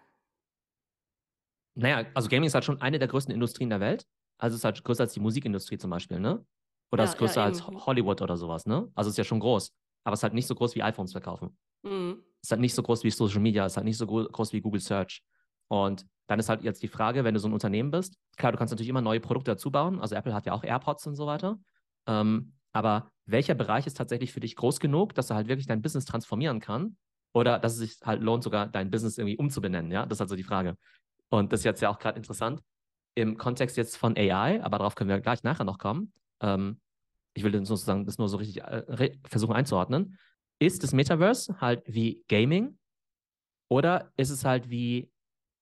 Naja, 1.76 2.06
also 2.14 2.30
Gaming 2.30 2.48
ist 2.48 2.54
halt 2.54 2.66
schon 2.66 2.82
eine 2.82 3.00
der 3.00 3.08
größten 3.08 3.34
Industrien 3.34 3.70
der 3.70 3.80
Welt. 3.80 4.06
Also 4.38 4.56
es 4.56 4.62
ist 4.62 4.66
halt 4.66 4.84
größer 4.84 5.04
als 5.04 5.14
die 5.14 5.20
Musikindustrie 5.20 5.78
zum 5.78 5.90
Beispiel, 5.90 6.20
ne? 6.20 6.46
Oder 6.92 7.04
ja, 7.04 7.10
ist 7.10 7.18
größer 7.18 7.42
ja, 7.42 7.46
als 7.46 7.66
Hollywood 7.66 8.22
oder 8.22 8.38
sowas, 8.38 8.66
ne? 8.66 8.90
Also 8.96 9.10
es 9.10 9.14
ist 9.14 9.18
ja 9.18 9.24
schon 9.24 9.40
groß. 9.40 9.74
Aber 10.04 10.14
es 10.14 10.20
ist 10.20 10.24
halt 10.24 10.34
nicht 10.34 10.48
so 10.48 10.56
groß 10.56 10.76
wie 10.76 10.84
iPhones 10.84 11.12
verkaufen. 11.12 11.58
Mhm. 11.84 12.24
Ist 12.42 12.52
halt 12.52 12.62
nicht 12.62 12.74
so 12.74 12.82
groß 12.82 13.04
wie 13.04 13.12
Social 13.12 13.40
Media, 13.40 13.66
ist 13.66 13.78
halt 13.78 13.86
nicht 13.86 13.98
so 13.98 14.08
groß 14.08 14.54
wie 14.54 14.62
Google 14.62 14.82
Search. 14.82 15.22
Und 15.68 16.06
dann 16.28 16.40
ist 16.40 16.50
halt 16.50 16.64
jetzt 16.64 16.82
die 16.82 16.88
Frage, 16.88 17.24
wenn 17.24 17.34
du 17.34 17.40
so 17.40 17.48
ein 17.48 17.54
Unternehmen 17.54 17.92
bist, 17.92 18.18
klar, 18.38 18.52
du 18.52 18.58
kannst 18.58 18.72
natürlich 18.72 18.90
immer 18.90 19.02
neue 19.02 19.20
Produkte 19.20 19.52
dazu 19.52 19.72
bauen. 19.72 20.00
Also 20.00 20.16
Apple 20.16 20.34
hat 20.34 20.46
ja 20.46 20.54
auch 20.54 20.64
AirPods 20.64 21.06
und 21.08 21.16
so 21.16 21.28
weiter. 21.28 21.60
Ähm, 22.08 22.54
aber 22.74 23.12
welcher 23.26 23.54
Bereich 23.54 23.86
ist 23.86 23.98
tatsächlich 23.98 24.32
für 24.32 24.40
dich 24.40 24.56
groß 24.56 24.80
genug, 24.80 25.14
dass 25.14 25.30
er 25.30 25.36
halt 25.36 25.48
wirklich 25.48 25.68
dein 25.68 25.82
Business 25.82 26.06
transformieren 26.06 26.60
kann? 26.60 26.98
Oder 27.34 27.60
dass 27.60 27.74
es 27.74 27.80
sich 27.80 27.98
halt 28.04 28.22
lohnt, 28.22 28.44
sogar 28.44 28.68
dein 28.68 28.92
Business 28.92 29.18
irgendwie 29.18 29.38
umzubenennen, 29.38 29.92
ja? 29.92 30.06
Das 30.06 30.18
ist 30.18 30.20
halt 30.22 30.30
so 30.30 30.36
die 30.36 30.44
Frage. 30.44 30.78
Und 31.30 31.54
das 31.54 31.62
ist 31.62 31.66
jetzt 31.66 31.82
ja 31.82 31.90
auch 31.90 32.00
gerade 32.00 32.18
interessant 32.18 32.62
im 33.16 33.38
Kontext 33.38 33.78
jetzt 33.78 33.98
von 33.98 34.16
AI, 34.18 34.64
aber 34.64 34.78
darauf 34.78 34.96
können 34.96 35.10
wir 35.10 35.20
gleich 35.20 35.44
nachher 35.44 35.66
noch 35.66 35.78
kommen. 35.78 36.14
Ähm, 36.42 36.80
ich 37.34 37.44
will 37.44 37.52
das 37.52 37.68
sozusagen 37.68 38.06
das 38.06 38.18
nur 38.18 38.30
so 38.30 38.38
richtig 38.38 38.64
äh, 38.64 39.18
versuchen 39.26 39.54
einzuordnen 39.54 40.18
ist 40.62 40.84
das 40.84 40.94
Metaverse 40.94 41.60
halt 41.60 41.82
wie 41.88 42.24
Gaming 42.28 42.78
oder 43.68 44.12
ist 44.16 44.30
es 44.30 44.46
halt 44.46 44.70
wie 44.70 45.12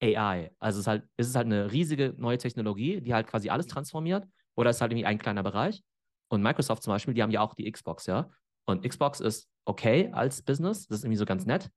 AI? 0.03 0.51
Also 0.59 0.77
es 0.77 0.81
ist, 0.81 0.87
halt, 0.87 1.07
ist 1.15 1.29
es 1.29 1.35
halt 1.35 1.45
eine 1.45 1.71
riesige 1.71 2.13
neue 2.17 2.37
Technologie, 2.37 2.99
die 2.99 3.13
halt 3.13 3.27
quasi 3.27 3.49
alles 3.49 3.67
transformiert 3.67 4.27
oder 4.55 4.71
ist 4.71 4.75
es 4.75 4.81
halt 4.81 4.91
irgendwie 4.91 5.05
ein 5.05 5.17
kleiner 5.17 5.41
Bereich? 5.41 5.81
Und 6.27 6.43
Microsoft 6.43 6.83
zum 6.83 6.91
Beispiel, 6.91 7.13
die 7.13 7.23
haben 7.23 7.31
ja 7.31 7.39
auch 7.39 7.53
die 7.53 7.71
Xbox, 7.71 8.07
ja. 8.07 8.29
Und 8.65 8.87
Xbox 8.87 9.21
ist 9.21 9.49
okay 9.65 10.09
als 10.11 10.41
Business, 10.41 10.85
das 10.87 10.99
ist 10.99 11.03
irgendwie 11.05 11.17
so 11.17 11.25
ganz 11.25 11.45
nett. 11.45 11.71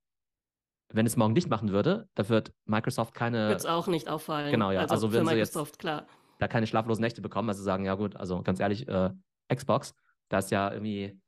Wenn 0.92 1.06
es 1.06 1.16
morgen 1.16 1.32
nicht 1.32 1.48
machen 1.48 1.70
würde, 1.70 2.08
da 2.14 2.28
wird 2.28 2.52
Microsoft 2.66 3.14
keine. 3.14 3.48
Wird 3.48 3.60
es 3.60 3.66
auch 3.66 3.86
nicht 3.86 4.08
auffallen. 4.08 4.50
Genau, 4.50 4.72
ja. 4.72 4.80
Also, 4.80 4.94
also 4.94 5.12
würden 5.12 5.28
sie 5.28 5.36
jetzt 5.36 5.78
klar. 5.78 6.06
da 6.38 6.48
keine 6.48 6.66
schlaflosen 6.66 7.00
Nächte 7.00 7.22
bekommen, 7.22 7.48
also 7.48 7.62
sagen, 7.62 7.84
ja 7.84 7.94
gut, 7.94 8.16
also 8.16 8.42
ganz 8.42 8.58
ehrlich, 8.58 8.88
äh, 8.88 9.10
Xbox, 9.54 9.94
da 10.28 10.38
ist 10.38 10.50
ja 10.50 10.72
irgendwie, 10.72 11.18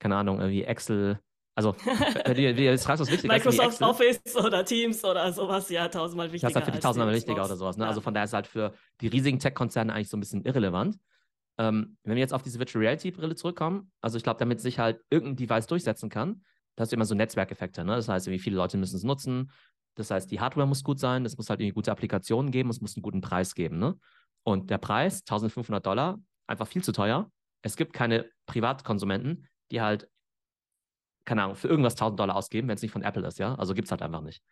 keine 0.00 0.16
Ahnung, 0.16 0.40
irgendwie 0.40 0.64
Excel, 0.64 1.20
also, 1.56 1.74
wenn 2.26 2.34
du 2.34 2.62
jetzt 2.62 2.84
fragst, 2.84 3.00
was 3.00 3.10
wichtig 3.10 3.30
Microsoft 3.30 3.80
Office 3.80 4.36
oder 4.36 4.62
Teams 4.62 5.02
oder 5.02 5.32
sowas, 5.32 5.70
ja, 5.70 5.88
tausendmal 5.88 6.30
wichtiger. 6.30 6.48
Das 6.48 6.52
ist 6.52 6.56
halt 6.56 6.64
für 6.66 6.72
die 6.72 6.80
tausendmal 6.80 7.14
wichtiger 7.14 7.44
oder 7.46 7.56
sowas. 7.56 7.78
Ne? 7.78 7.84
Ja. 7.84 7.88
Also 7.88 8.02
von 8.02 8.12
daher 8.12 8.26
ist 8.26 8.34
halt 8.34 8.46
für 8.46 8.74
die 9.00 9.08
riesigen 9.08 9.38
Tech-Konzerne 9.38 9.92
eigentlich 9.94 10.10
so 10.10 10.18
ein 10.18 10.20
bisschen 10.20 10.44
irrelevant. 10.44 10.98
Ähm, 11.58 11.96
wenn 12.04 12.14
wir 12.14 12.20
jetzt 12.20 12.34
auf 12.34 12.42
diese 12.42 12.58
Virtual 12.58 12.84
Reality-Brille 12.84 13.34
zurückkommen, 13.36 13.90
also 14.02 14.18
ich 14.18 14.22
glaube, 14.22 14.38
damit 14.38 14.60
sich 14.60 14.78
halt 14.78 15.00
irgendein 15.08 15.36
Device 15.36 15.66
durchsetzen 15.66 16.10
kann, 16.10 16.42
da 16.76 16.82
hast 16.82 16.92
du 16.92 16.96
immer 16.96 17.06
so 17.06 17.14
Netzwerkeffekte. 17.14 17.86
Ne? 17.86 17.96
Das 17.96 18.06
heißt, 18.06 18.26
wie 18.26 18.38
viele 18.38 18.56
Leute 18.56 18.76
müssen 18.76 18.96
es 18.96 19.02
nutzen. 19.02 19.50
Das 19.94 20.10
heißt, 20.10 20.30
die 20.30 20.40
Hardware 20.40 20.66
muss 20.66 20.84
gut 20.84 21.00
sein, 21.00 21.24
es 21.24 21.38
muss 21.38 21.48
halt 21.48 21.60
irgendwie 21.60 21.74
gute 21.74 21.90
Applikationen 21.90 22.50
geben, 22.50 22.68
es 22.68 22.82
muss 22.82 22.96
einen 22.96 23.02
guten 23.02 23.22
Preis 23.22 23.54
geben. 23.54 23.78
Ne? 23.78 23.98
Und 24.42 24.68
der 24.68 24.76
Preis, 24.76 25.20
1500 25.20 25.86
Dollar, 25.86 26.18
einfach 26.46 26.66
viel 26.66 26.84
zu 26.84 26.92
teuer. 26.92 27.30
Es 27.62 27.76
gibt 27.76 27.94
keine 27.94 28.30
Privatkonsumenten, 28.44 29.48
die 29.70 29.80
halt 29.80 30.10
keine 31.26 31.42
Ahnung, 31.42 31.56
für 31.56 31.68
irgendwas 31.68 31.94
1000 31.94 32.18
Dollar 32.18 32.36
ausgeben, 32.36 32.68
wenn 32.68 32.76
es 32.76 32.82
nicht 32.82 32.92
von 32.92 33.02
Apple 33.02 33.26
ist, 33.26 33.38
ja? 33.38 33.54
Also 33.56 33.74
gibt 33.74 33.86
es 33.86 33.90
halt 33.90 34.00
einfach 34.00 34.22
nicht. 34.22 34.42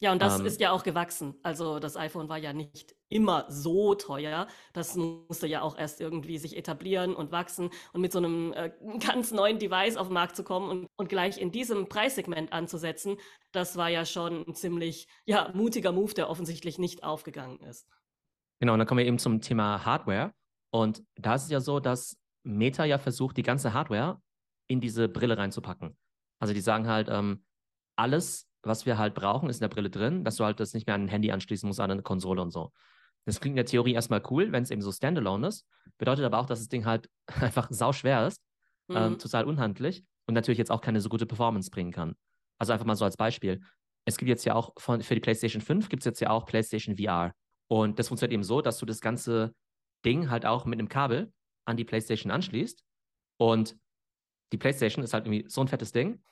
Ja, 0.00 0.12
und 0.12 0.20
das 0.20 0.40
ähm, 0.40 0.46
ist 0.46 0.60
ja 0.60 0.72
auch 0.72 0.82
gewachsen. 0.82 1.36
Also 1.42 1.78
das 1.78 1.96
iPhone 1.96 2.28
war 2.28 2.36
ja 2.36 2.52
nicht 2.52 2.94
immer 3.08 3.46
so 3.48 3.94
teuer. 3.94 4.48
Das 4.72 4.96
musste 4.96 5.46
ja 5.46 5.62
auch 5.62 5.78
erst 5.78 6.00
irgendwie 6.00 6.36
sich 6.38 6.56
etablieren 6.56 7.14
und 7.14 7.30
wachsen 7.30 7.70
und 7.92 8.00
mit 8.00 8.12
so 8.12 8.18
einem 8.18 8.52
äh, 8.52 8.72
ganz 9.06 9.30
neuen 9.30 9.58
Device 9.58 9.96
auf 9.96 10.08
den 10.08 10.14
Markt 10.14 10.34
zu 10.34 10.42
kommen 10.42 10.68
und, 10.68 10.88
und 10.96 11.08
gleich 11.08 11.38
in 11.38 11.52
diesem 11.52 11.88
Preissegment 11.88 12.52
anzusetzen, 12.52 13.16
das 13.52 13.76
war 13.76 13.88
ja 13.88 14.04
schon 14.04 14.44
ein 14.48 14.54
ziemlich 14.54 15.06
ja, 15.26 15.50
mutiger 15.54 15.92
Move, 15.92 16.12
der 16.12 16.28
offensichtlich 16.28 16.78
nicht 16.78 17.04
aufgegangen 17.04 17.60
ist. 17.60 17.86
Genau, 18.60 18.72
und 18.72 18.80
dann 18.80 18.88
kommen 18.88 18.98
wir 18.98 19.06
eben 19.06 19.18
zum 19.18 19.40
Thema 19.40 19.84
Hardware. 19.84 20.32
Und 20.70 21.04
da 21.14 21.36
ist 21.36 21.44
es 21.44 21.50
ja 21.50 21.60
so, 21.60 21.78
dass 21.78 22.16
Meta 22.42 22.84
ja 22.84 22.98
versucht, 22.98 23.36
die 23.36 23.42
ganze 23.42 23.72
Hardware 23.72 24.20
in 24.66 24.80
diese 24.80 25.08
Brille 25.08 25.38
reinzupacken. 25.38 25.96
Also 26.44 26.52
die 26.52 26.60
sagen 26.60 26.86
halt, 26.88 27.08
ähm, 27.10 27.42
alles, 27.96 28.50
was 28.62 28.84
wir 28.84 28.98
halt 28.98 29.14
brauchen, 29.14 29.48
ist 29.48 29.56
in 29.56 29.62
der 29.62 29.68
Brille 29.68 29.88
drin, 29.88 30.24
dass 30.24 30.36
du 30.36 30.44
halt 30.44 30.60
das 30.60 30.74
nicht 30.74 30.86
mehr 30.86 30.94
an 30.94 31.04
ein 31.04 31.08
Handy 31.08 31.32
anschließen 31.32 31.66
musst, 31.66 31.80
an 31.80 31.90
eine 31.90 32.02
Konsole 32.02 32.42
und 32.42 32.50
so. 32.50 32.70
Das 33.24 33.40
klingt 33.40 33.54
in 33.54 33.56
der 33.56 33.64
Theorie 33.64 33.94
erstmal 33.94 34.22
cool, 34.28 34.52
wenn 34.52 34.62
es 34.62 34.70
eben 34.70 34.82
so 34.82 34.92
standalone 34.92 35.48
ist. 35.48 35.66
Bedeutet 35.96 36.22
aber 36.26 36.38
auch, 36.38 36.44
dass 36.44 36.58
das 36.58 36.68
Ding 36.68 36.84
halt 36.84 37.08
einfach 37.40 37.68
sau 37.70 37.94
schwer 37.94 38.26
ist, 38.26 38.42
ähm, 38.90 38.96
mhm. 38.96 39.12
ähm, 39.12 39.18
total 39.18 39.46
unhandlich 39.46 40.04
und 40.26 40.34
natürlich 40.34 40.58
jetzt 40.58 40.70
auch 40.70 40.82
keine 40.82 41.00
so 41.00 41.08
gute 41.08 41.24
Performance 41.24 41.70
bringen 41.70 41.92
kann. 41.92 42.14
Also 42.58 42.74
einfach 42.74 42.84
mal 42.84 42.94
so 42.94 43.06
als 43.06 43.16
Beispiel. 43.16 43.62
Es 44.04 44.18
gibt 44.18 44.28
jetzt 44.28 44.44
ja 44.44 44.54
auch 44.54 44.74
von, 44.76 45.00
für 45.00 45.14
die 45.14 45.22
PlayStation 45.22 45.62
5 45.62 45.88
gibt 45.88 46.02
es 46.02 46.04
jetzt 46.04 46.20
ja 46.20 46.28
auch 46.28 46.44
PlayStation 46.44 46.98
VR. 46.98 47.32
Und 47.68 47.98
das 47.98 48.08
funktioniert 48.08 48.34
eben 48.34 48.44
so, 48.44 48.60
dass 48.60 48.76
du 48.76 48.84
das 48.84 49.00
ganze 49.00 49.54
Ding 50.04 50.28
halt 50.28 50.44
auch 50.44 50.66
mit 50.66 50.78
einem 50.78 50.90
Kabel 50.90 51.32
an 51.64 51.78
die 51.78 51.84
PlayStation 51.84 52.30
anschließt. 52.30 52.84
Und 53.38 53.78
die 54.52 54.58
PlayStation 54.58 55.02
ist 55.02 55.14
halt 55.14 55.26
irgendwie 55.26 55.48
so 55.48 55.62
ein 55.62 55.68
fettes 55.68 55.92
Ding, 55.92 56.22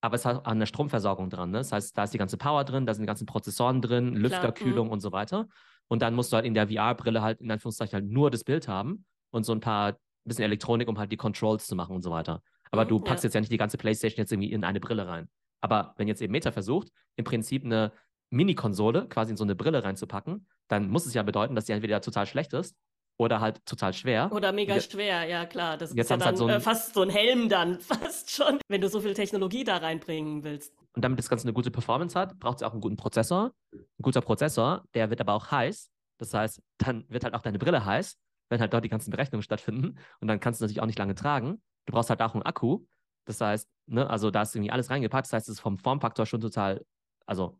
aber 0.00 0.14
es 0.14 0.24
hat 0.24 0.46
an 0.46 0.58
der 0.58 0.66
Stromversorgung 0.66 1.30
dran. 1.30 1.50
Ne? 1.50 1.58
Das 1.58 1.72
heißt, 1.72 1.96
da 1.96 2.04
ist 2.04 2.14
die 2.14 2.18
ganze 2.18 2.36
Power 2.36 2.64
drin, 2.64 2.86
da 2.86 2.94
sind 2.94 3.02
die 3.02 3.06
ganzen 3.08 3.26
Prozessoren 3.26 3.82
drin, 3.82 4.14
Lüfterkühlung 4.14 4.90
und 4.90 5.00
so 5.00 5.12
weiter. 5.12 5.48
Und 5.88 6.02
dann 6.02 6.14
musst 6.14 6.32
du 6.32 6.36
halt 6.36 6.46
in 6.46 6.54
der 6.54 6.68
VR-Brille 6.68 7.22
halt 7.22 7.40
in 7.40 7.50
Anführungszeichen 7.50 7.94
halt 7.94 8.06
nur 8.06 8.30
das 8.30 8.44
Bild 8.44 8.68
haben 8.68 9.04
und 9.30 9.44
so 9.44 9.52
ein 9.52 9.60
paar 9.60 9.98
bisschen 10.24 10.44
Elektronik, 10.44 10.88
um 10.88 10.98
halt 10.98 11.10
die 11.10 11.16
Controls 11.16 11.66
zu 11.66 11.74
machen 11.74 11.96
und 11.96 12.02
so 12.02 12.10
weiter. 12.10 12.42
Aber 12.70 12.84
mhm, 12.84 12.88
du 12.88 13.00
packst 13.00 13.24
ja. 13.24 13.28
jetzt 13.28 13.34
ja 13.34 13.40
nicht 13.40 13.52
die 13.52 13.56
ganze 13.56 13.78
PlayStation 13.78 14.18
jetzt 14.22 14.30
irgendwie 14.30 14.52
in 14.52 14.62
eine 14.62 14.80
Brille 14.80 15.06
rein. 15.06 15.28
Aber 15.60 15.94
wenn 15.96 16.06
jetzt 16.06 16.20
eben 16.20 16.32
Meta 16.32 16.52
versucht, 16.52 16.88
im 17.16 17.24
Prinzip 17.24 17.64
eine 17.64 17.92
Mini-Konsole 18.30 19.08
quasi 19.08 19.32
in 19.32 19.36
so 19.36 19.44
eine 19.44 19.56
Brille 19.56 19.82
reinzupacken, 19.82 20.46
dann 20.68 20.90
muss 20.90 21.06
es 21.06 21.14
ja 21.14 21.22
bedeuten, 21.22 21.54
dass 21.54 21.64
die 21.64 21.72
entweder 21.72 22.00
total 22.00 22.26
schlecht 22.26 22.52
ist 22.52 22.76
oder 23.18 23.40
halt 23.40 23.64
total 23.66 23.92
schwer. 23.92 24.30
Oder 24.32 24.52
mega 24.52 24.74
jetzt, 24.74 24.92
schwer, 24.92 25.24
ja 25.24 25.44
klar. 25.44 25.76
Das 25.76 25.90
ist 25.90 25.96
ja 25.96 26.04
dann 26.04 26.24
halt 26.24 26.38
so 26.38 26.48
äh, 26.48 26.60
fast 26.60 26.94
so 26.94 27.02
ein 27.02 27.10
Helm 27.10 27.48
dann, 27.48 27.80
fast 27.80 28.30
schon, 28.30 28.60
wenn 28.68 28.80
du 28.80 28.88
so 28.88 29.00
viel 29.00 29.12
Technologie 29.14 29.64
da 29.64 29.78
reinbringen 29.78 30.44
willst. 30.44 30.72
Und 30.94 31.04
damit 31.04 31.18
das 31.18 31.28
Ganze 31.28 31.44
eine 31.44 31.52
gute 31.52 31.70
Performance 31.70 32.18
hat, 32.18 32.38
braucht 32.38 32.58
es 32.58 32.62
auch 32.62 32.72
einen 32.72 32.80
guten 32.80 32.96
Prozessor. 32.96 33.52
Ein 33.72 34.02
guter 34.02 34.20
Prozessor, 34.20 34.84
der 34.94 35.10
wird 35.10 35.20
aber 35.20 35.34
auch 35.34 35.50
heiß. 35.50 35.90
Das 36.18 36.32
heißt, 36.32 36.62
dann 36.78 37.04
wird 37.08 37.24
halt 37.24 37.34
auch 37.34 37.42
deine 37.42 37.58
Brille 37.58 37.84
heiß, 37.84 38.16
wenn 38.50 38.60
halt 38.60 38.72
dort 38.72 38.84
die 38.84 38.88
ganzen 38.88 39.10
Berechnungen 39.10 39.42
stattfinden. 39.42 39.98
Und 40.20 40.28
dann 40.28 40.40
kannst 40.40 40.60
du 40.60 40.64
natürlich 40.64 40.80
auch 40.80 40.86
nicht 40.86 40.98
lange 40.98 41.14
tragen. 41.14 41.60
Du 41.86 41.92
brauchst 41.92 42.10
halt 42.10 42.22
auch 42.22 42.34
einen 42.34 42.42
Akku. 42.44 42.84
Das 43.26 43.40
heißt, 43.40 43.68
ne, 43.86 44.08
also 44.08 44.30
da 44.30 44.42
ist 44.42 44.54
irgendwie 44.54 44.70
alles 44.70 44.90
reingepackt. 44.90 45.26
Das 45.26 45.32
heißt, 45.32 45.48
es 45.48 45.56
ist 45.56 45.60
vom 45.60 45.78
Formfaktor 45.78 46.24
schon 46.24 46.40
total, 46.40 46.84
also 47.26 47.58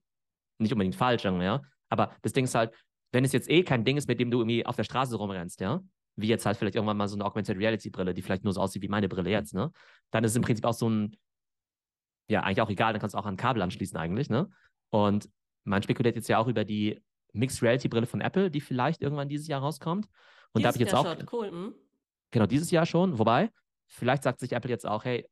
nicht 0.58 0.72
unbedingt 0.72 0.96
falsch, 0.96 1.24
ja. 1.24 1.62
Aber 1.90 2.14
das 2.22 2.32
Ding 2.32 2.44
ist 2.44 2.54
halt, 2.54 2.74
wenn 3.12 3.24
es 3.24 3.32
jetzt 3.32 3.50
eh 3.50 3.62
kein 3.62 3.84
Ding 3.84 3.96
ist, 3.96 4.08
mit 4.08 4.20
dem 4.20 4.30
du 4.30 4.38
irgendwie 4.40 4.66
auf 4.66 4.76
der 4.76 4.84
Straße 4.84 5.16
rumrennst, 5.16 5.60
ja, 5.60 5.80
wie 6.16 6.28
jetzt 6.28 6.46
halt 6.46 6.56
vielleicht 6.56 6.74
irgendwann 6.74 6.96
mal 6.96 7.08
so 7.08 7.16
eine 7.16 7.24
Augmented 7.24 7.56
Reality 7.56 7.90
Brille, 7.90 8.14
die 8.14 8.22
vielleicht 8.22 8.44
nur 8.44 8.52
so 8.52 8.60
aussieht 8.60 8.82
wie 8.82 8.88
meine 8.88 9.08
Brille 9.08 9.30
jetzt, 9.30 9.54
ne, 9.54 9.70
dann 10.10 10.24
ist 10.24 10.32
es 10.32 10.36
im 10.36 10.42
Prinzip 10.42 10.64
auch 10.64 10.74
so 10.74 10.88
ein, 10.88 11.16
ja, 12.28 12.42
eigentlich 12.42 12.60
auch 12.60 12.70
egal, 12.70 12.92
dann 12.92 13.00
kannst 13.00 13.14
du 13.14 13.18
auch 13.18 13.26
an 13.26 13.34
ein 13.34 13.38
Kabel 13.38 13.62
anschließen 13.62 13.96
eigentlich, 13.96 14.28
ne, 14.28 14.50
und 14.90 15.28
man 15.64 15.82
spekuliert 15.82 16.16
jetzt 16.16 16.28
ja 16.28 16.38
auch 16.38 16.48
über 16.48 16.64
die 16.64 17.00
Mixed 17.32 17.62
Reality 17.62 17.88
Brille 17.88 18.06
von 18.06 18.20
Apple, 18.20 18.50
die 18.50 18.60
vielleicht 18.60 19.02
irgendwann 19.02 19.28
dieses 19.28 19.46
Jahr 19.48 19.60
rauskommt. 19.60 20.08
Und 20.52 20.62
da 20.62 20.68
habe 20.68 20.76
ich 20.76 20.80
jetzt 20.80 20.92
Jahr 20.92 21.00
auch. 21.02 21.16
Schon. 21.16 21.28
Cool. 21.30 21.50
Hm? 21.50 21.74
Genau, 22.30 22.46
dieses 22.46 22.70
Jahr 22.70 22.86
schon. 22.86 23.18
Wobei, 23.18 23.50
vielleicht 23.86 24.22
sagt 24.22 24.40
sich 24.40 24.52
Apple 24.52 24.70
jetzt 24.70 24.86
auch, 24.86 25.04
hey, 25.04 25.28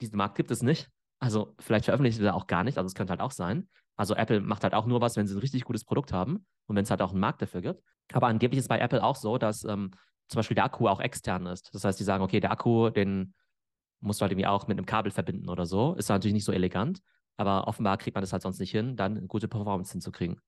diesen 0.00 0.16
Markt 0.16 0.36
gibt 0.36 0.50
es 0.50 0.62
nicht. 0.62 0.90
Also 1.20 1.54
vielleicht 1.58 1.86
veröffentlichen 1.86 2.20
sie 2.20 2.32
auch 2.32 2.46
gar 2.46 2.64
nicht. 2.64 2.78
Also 2.78 2.86
es 2.86 2.94
könnte 2.94 3.10
halt 3.10 3.20
auch 3.20 3.32
sein. 3.32 3.68
Also 3.96 4.14
Apple 4.14 4.40
macht 4.40 4.62
halt 4.62 4.74
auch 4.74 4.86
nur 4.86 5.00
was, 5.00 5.16
wenn 5.16 5.26
sie 5.26 5.34
ein 5.34 5.40
richtig 5.40 5.64
gutes 5.64 5.84
Produkt 5.84 6.12
haben 6.12 6.46
und 6.66 6.76
wenn 6.76 6.84
es 6.84 6.90
halt 6.90 7.02
auch 7.02 7.10
einen 7.10 7.20
Markt 7.20 7.42
dafür 7.42 7.60
gibt. 7.60 7.82
Aber 8.12 8.28
angeblich 8.28 8.58
ist 8.58 8.64
es 8.64 8.68
bei 8.68 8.78
Apple 8.78 9.02
auch 9.02 9.16
so, 9.16 9.38
dass 9.38 9.64
ähm, 9.64 9.90
zum 10.28 10.38
Beispiel 10.38 10.54
der 10.54 10.64
Akku 10.64 10.86
auch 10.88 11.00
extern 11.00 11.46
ist. 11.46 11.74
Das 11.74 11.84
heißt, 11.84 11.98
die 11.98 12.04
sagen, 12.04 12.22
okay, 12.22 12.40
der 12.40 12.52
Akku, 12.52 12.90
den 12.90 13.34
musst 14.00 14.20
du 14.20 14.22
halt 14.22 14.32
irgendwie 14.32 14.46
auch 14.46 14.68
mit 14.68 14.78
einem 14.78 14.86
Kabel 14.86 15.10
verbinden 15.10 15.48
oder 15.48 15.66
so. 15.66 15.94
Ist 15.94 16.08
natürlich 16.08 16.34
nicht 16.34 16.44
so 16.44 16.52
elegant, 16.52 17.00
aber 17.36 17.66
offenbar 17.66 17.98
kriegt 17.98 18.14
man 18.14 18.22
das 18.22 18.32
halt 18.32 18.42
sonst 18.42 18.60
nicht 18.60 18.70
hin, 18.70 18.96
dann 18.96 19.16
eine 19.16 19.26
gute 19.26 19.48
Performance 19.48 19.92
hinzukriegen. 19.92 20.40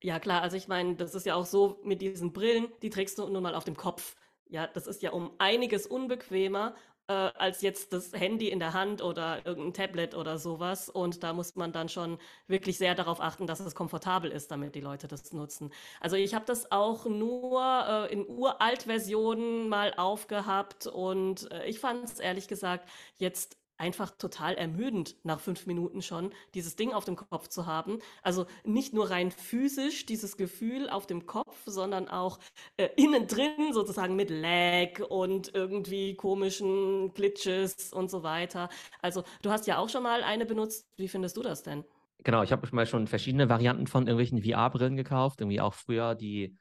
Ja, 0.00 0.18
klar, 0.18 0.42
also 0.42 0.56
ich 0.56 0.68
meine, 0.68 0.96
das 0.96 1.14
ist 1.14 1.26
ja 1.26 1.34
auch 1.34 1.46
so 1.46 1.80
mit 1.84 2.02
diesen 2.02 2.32
Brillen, 2.32 2.68
die 2.82 2.90
trägst 2.90 3.18
du 3.18 3.28
nun 3.28 3.42
mal 3.42 3.54
auf 3.54 3.64
dem 3.64 3.76
Kopf. 3.76 4.16
Ja, 4.46 4.66
das 4.66 4.86
ist 4.86 5.02
ja 5.02 5.12
um 5.12 5.32
einiges 5.38 5.86
unbequemer 5.86 6.74
äh, 7.08 7.12
als 7.12 7.62
jetzt 7.62 7.92
das 7.92 8.12
Handy 8.12 8.48
in 8.48 8.58
der 8.58 8.72
Hand 8.74 9.02
oder 9.02 9.44
irgendein 9.46 9.74
Tablet 9.74 10.14
oder 10.14 10.38
sowas. 10.38 10.88
Und 10.88 11.22
da 11.22 11.32
muss 11.32 11.56
man 11.56 11.72
dann 11.72 11.88
schon 11.88 12.18
wirklich 12.46 12.78
sehr 12.78 12.94
darauf 12.94 13.20
achten, 13.20 13.46
dass 13.46 13.60
es 13.60 13.74
komfortabel 13.74 14.30
ist, 14.30 14.50
damit 14.50 14.74
die 14.74 14.80
Leute 14.80 15.08
das 15.08 15.32
nutzen. 15.32 15.72
Also 16.00 16.16
ich 16.16 16.34
habe 16.34 16.44
das 16.46 16.70
auch 16.72 17.06
nur 17.06 18.08
äh, 18.10 18.12
in 18.12 18.26
Uralt-Versionen 18.26 19.68
mal 19.68 19.94
aufgehabt 19.94 20.86
und 20.86 21.50
äh, 21.52 21.66
ich 21.66 21.80
fand 21.80 22.04
es 22.04 22.18
ehrlich 22.20 22.48
gesagt 22.48 22.88
jetzt 23.16 23.61
einfach 23.82 24.12
total 24.12 24.54
ermüdend 24.54 25.16
nach 25.24 25.40
fünf 25.40 25.66
Minuten 25.66 26.02
schon, 26.02 26.30
dieses 26.54 26.76
Ding 26.76 26.92
auf 26.92 27.04
dem 27.04 27.16
Kopf 27.16 27.48
zu 27.48 27.66
haben. 27.66 27.98
Also 28.22 28.46
nicht 28.62 28.94
nur 28.94 29.10
rein 29.10 29.32
physisch 29.32 30.06
dieses 30.06 30.36
Gefühl 30.36 30.88
auf 30.88 31.08
dem 31.08 31.26
Kopf, 31.26 31.56
sondern 31.66 32.08
auch 32.08 32.38
äh, 32.76 32.90
innen 32.96 33.26
drin 33.26 33.72
sozusagen 33.72 34.14
mit 34.14 34.30
Lag 34.30 35.00
und 35.08 35.52
irgendwie 35.52 36.14
komischen 36.14 37.12
Glitches 37.12 37.92
und 37.92 38.08
so 38.08 38.22
weiter. 38.22 38.68
Also 39.00 39.24
du 39.42 39.50
hast 39.50 39.66
ja 39.66 39.78
auch 39.78 39.88
schon 39.88 40.04
mal 40.04 40.22
eine 40.22 40.46
benutzt. 40.46 40.86
Wie 40.96 41.08
findest 41.08 41.36
du 41.36 41.42
das 41.42 41.64
denn? 41.64 41.84
Genau, 42.22 42.44
ich 42.44 42.52
habe 42.52 42.68
mal 42.70 42.86
schon 42.86 43.08
verschiedene 43.08 43.48
Varianten 43.48 43.88
von 43.88 44.06
irgendwelchen 44.06 44.44
VR-Brillen 44.44 44.96
gekauft. 44.96 45.40
Irgendwie 45.40 45.60
auch 45.60 45.74
früher 45.74 46.14
die, 46.14 46.56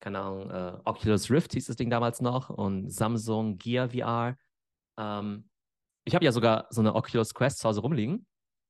keine 0.00 0.18
Ahnung, 0.18 0.50
äh, 0.50 0.78
Oculus 0.84 1.30
Rift 1.30 1.54
hieß 1.54 1.68
das 1.68 1.76
Ding 1.76 1.88
damals 1.88 2.20
noch 2.20 2.50
und 2.50 2.90
Samsung 2.90 3.56
Gear 3.56 3.88
VR. 3.88 4.36
Ähm, 4.98 5.48
ich 6.06 6.14
habe 6.14 6.24
ja 6.24 6.32
sogar 6.32 6.66
so 6.70 6.80
eine 6.80 6.94
Oculus 6.94 7.34
Quest 7.34 7.58
zu 7.58 7.68
Hause 7.68 7.80
rumliegen. 7.80 8.26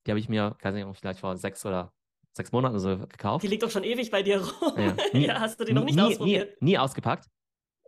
Die 0.06 0.10
habe 0.10 0.18
ich 0.18 0.28
mir, 0.28 0.56
keine 0.58 0.80
Ahnung, 0.80 0.94
vielleicht 0.94 1.20
vor 1.20 1.36
sechs 1.36 1.64
oder 1.66 1.92
sechs 2.32 2.50
Monaten 2.50 2.78
so 2.78 2.98
gekauft. 2.98 3.42
Die 3.42 3.48
liegt 3.48 3.62
doch 3.62 3.70
schon 3.70 3.84
ewig 3.84 4.10
bei 4.10 4.22
dir 4.22 4.40
rum. 4.40 4.72
Ja, 4.76 4.96
nie, 5.12 5.26
ja 5.26 5.40
hast 5.40 5.60
du 5.60 5.64
die 5.64 5.72
noch 5.72 5.84
nicht 5.84 5.96
nie, 5.96 6.02
ausprobiert? 6.02 6.62
Nie, 6.62 6.70
nie 6.70 6.78
ausgepackt. 6.78 7.28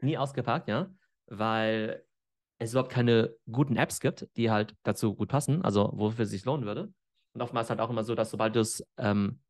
Nie 0.02 0.18
ausgepackt, 0.18 0.68
ja. 0.68 0.90
Weil 1.26 2.04
es 2.58 2.72
überhaupt 2.72 2.92
keine 2.92 3.34
guten 3.50 3.76
Apps 3.76 4.00
gibt, 4.00 4.28
die 4.36 4.50
halt 4.50 4.74
dazu 4.82 5.14
gut 5.14 5.28
passen, 5.28 5.62
also 5.62 5.90
wofür 5.94 6.24
es 6.24 6.30
sich 6.30 6.44
lohnen 6.44 6.66
würde. 6.66 6.92
Und 7.34 7.42
oftmals 7.42 7.70
halt 7.70 7.80
auch 7.80 7.90
immer 7.90 8.04
so, 8.04 8.14
dass 8.14 8.30
sobald 8.30 8.54
du 8.54 8.60
es, 8.60 8.84
ähm, 8.98 9.40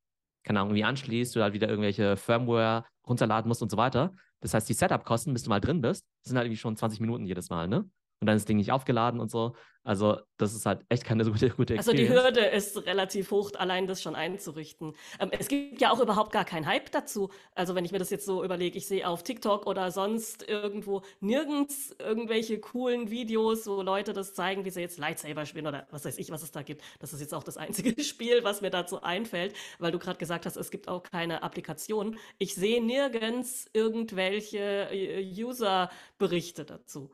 keine 0.44 0.60
Ahnung, 0.60 0.70
irgendwie 0.70 0.84
anschließt 0.84 1.36
oder 1.36 1.44
halt 1.44 1.54
wieder 1.54 1.68
irgendwelche 1.68 2.16
Firmware 2.16 2.84
runterladen 3.06 3.48
musst 3.48 3.62
und 3.62 3.70
so 3.70 3.76
weiter. 3.76 4.14
Das 4.40 4.54
heißt, 4.54 4.68
die 4.68 4.74
Setup-Kosten, 4.74 5.32
bis 5.32 5.42
du 5.42 5.50
mal 5.50 5.60
drin 5.60 5.80
bist, 5.80 6.06
sind 6.22 6.36
halt 6.36 6.46
irgendwie 6.46 6.60
schon 6.60 6.76
20 6.76 7.00
Minuten 7.00 7.24
jedes 7.24 7.50
Mal, 7.50 7.66
ne? 7.66 7.88
Und 8.20 8.26
dann 8.26 8.36
ist 8.36 8.42
das 8.42 8.46
Ding 8.46 8.56
nicht 8.56 8.72
aufgeladen 8.72 9.20
und 9.20 9.30
so. 9.30 9.54
Also, 9.88 10.18
das 10.36 10.54
ist 10.54 10.66
halt 10.66 10.84
echt 10.90 11.04
keine 11.04 11.24
so 11.24 11.32
gute, 11.32 11.48
gute 11.48 11.74
Experience. 11.74 11.88
Also, 11.88 11.92
die 11.92 12.08
Hürde 12.10 12.54
ist 12.54 12.84
relativ 12.84 13.30
hoch, 13.30 13.52
allein 13.54 13.86
das 13.86 14.02
schon 14.02 14.14
einzurichten. 14.14 14.92
Ähm, 15.18 15.30
es 15.32 15.48
gibt 15.48 15.80
ja 15.80 15.90
auch 15.90 16.00
überhaupt 16.00 16.30
gar 16.30 16.44
keinen 16.44 16.66
Hype 16.66 16.90
dazu. 16.90 17.30
Also, 17.54 17.74
wenn 17.74 17.86
ich 17.86 17.92
mir 17.92 17.98
das 17.98 18.10
jetzt 18.10 18.26
so 18.26 18.44
überlege, 18.44 18.76
ich 18.76 18.86
sehe 18.86 19.08
auf 19.08 19.22
TikTok 19.22 19.66
oder 19.66 19.90
sonst 19.90 20.46
irgendwo 20.46 21.00
nirgends 21.20 21.96
irgendwelche 21.98 22.60
coolen 22.60 23.10
Videos, 23.10 23.66
wo 23.66 23.80
Leute 23.80 24.12
das 24.12 24.34
zeigen, 24.34 24.66
wie 24.66 24.70
sie 24.70 24.82
jetzt 24.82 24.98
Lightsaber 24.98 25.46
spielen 25.46 25.66
oder 25.66 25.86
was 25.90 26.04
weiß 26.04 26.18
ich, 26.18 26.30
was 26.30 26.42
es 26.42 26.50
da 26.50 26.60
gibt. 26.60 26.82
Das 26.98 27.14
ist 27.14 27.20
jetzt 27.20 27.32
auch 27.32 27.44
das 27.44 27.56
einzige 27.56 27.98
Spiel, 28.04 28.44
was 28.44 28.60
mir 28.60 28.70
dazu 28.70 29.02
einfällt, 29.02 29.54
weil 29.78 29.90
du 29.90 29.98
gerade 29.98 30.18
gesagt 30.18 30.44
hast, 30.44 30.56
es 30.56 30.70
gibt 30.70 30.88
auch 30.88 31.02
keine 31.02 31.42
Applikation. 31.42 32.18
Ich 32.36 32.54
sehe 32.54 32.84
nirgends 32.84 33.70
irgendwelche 33.72 34.90
äh, 34.90 35.42
User-Berichte 35.42 36.66
dazu. 36.66 37.10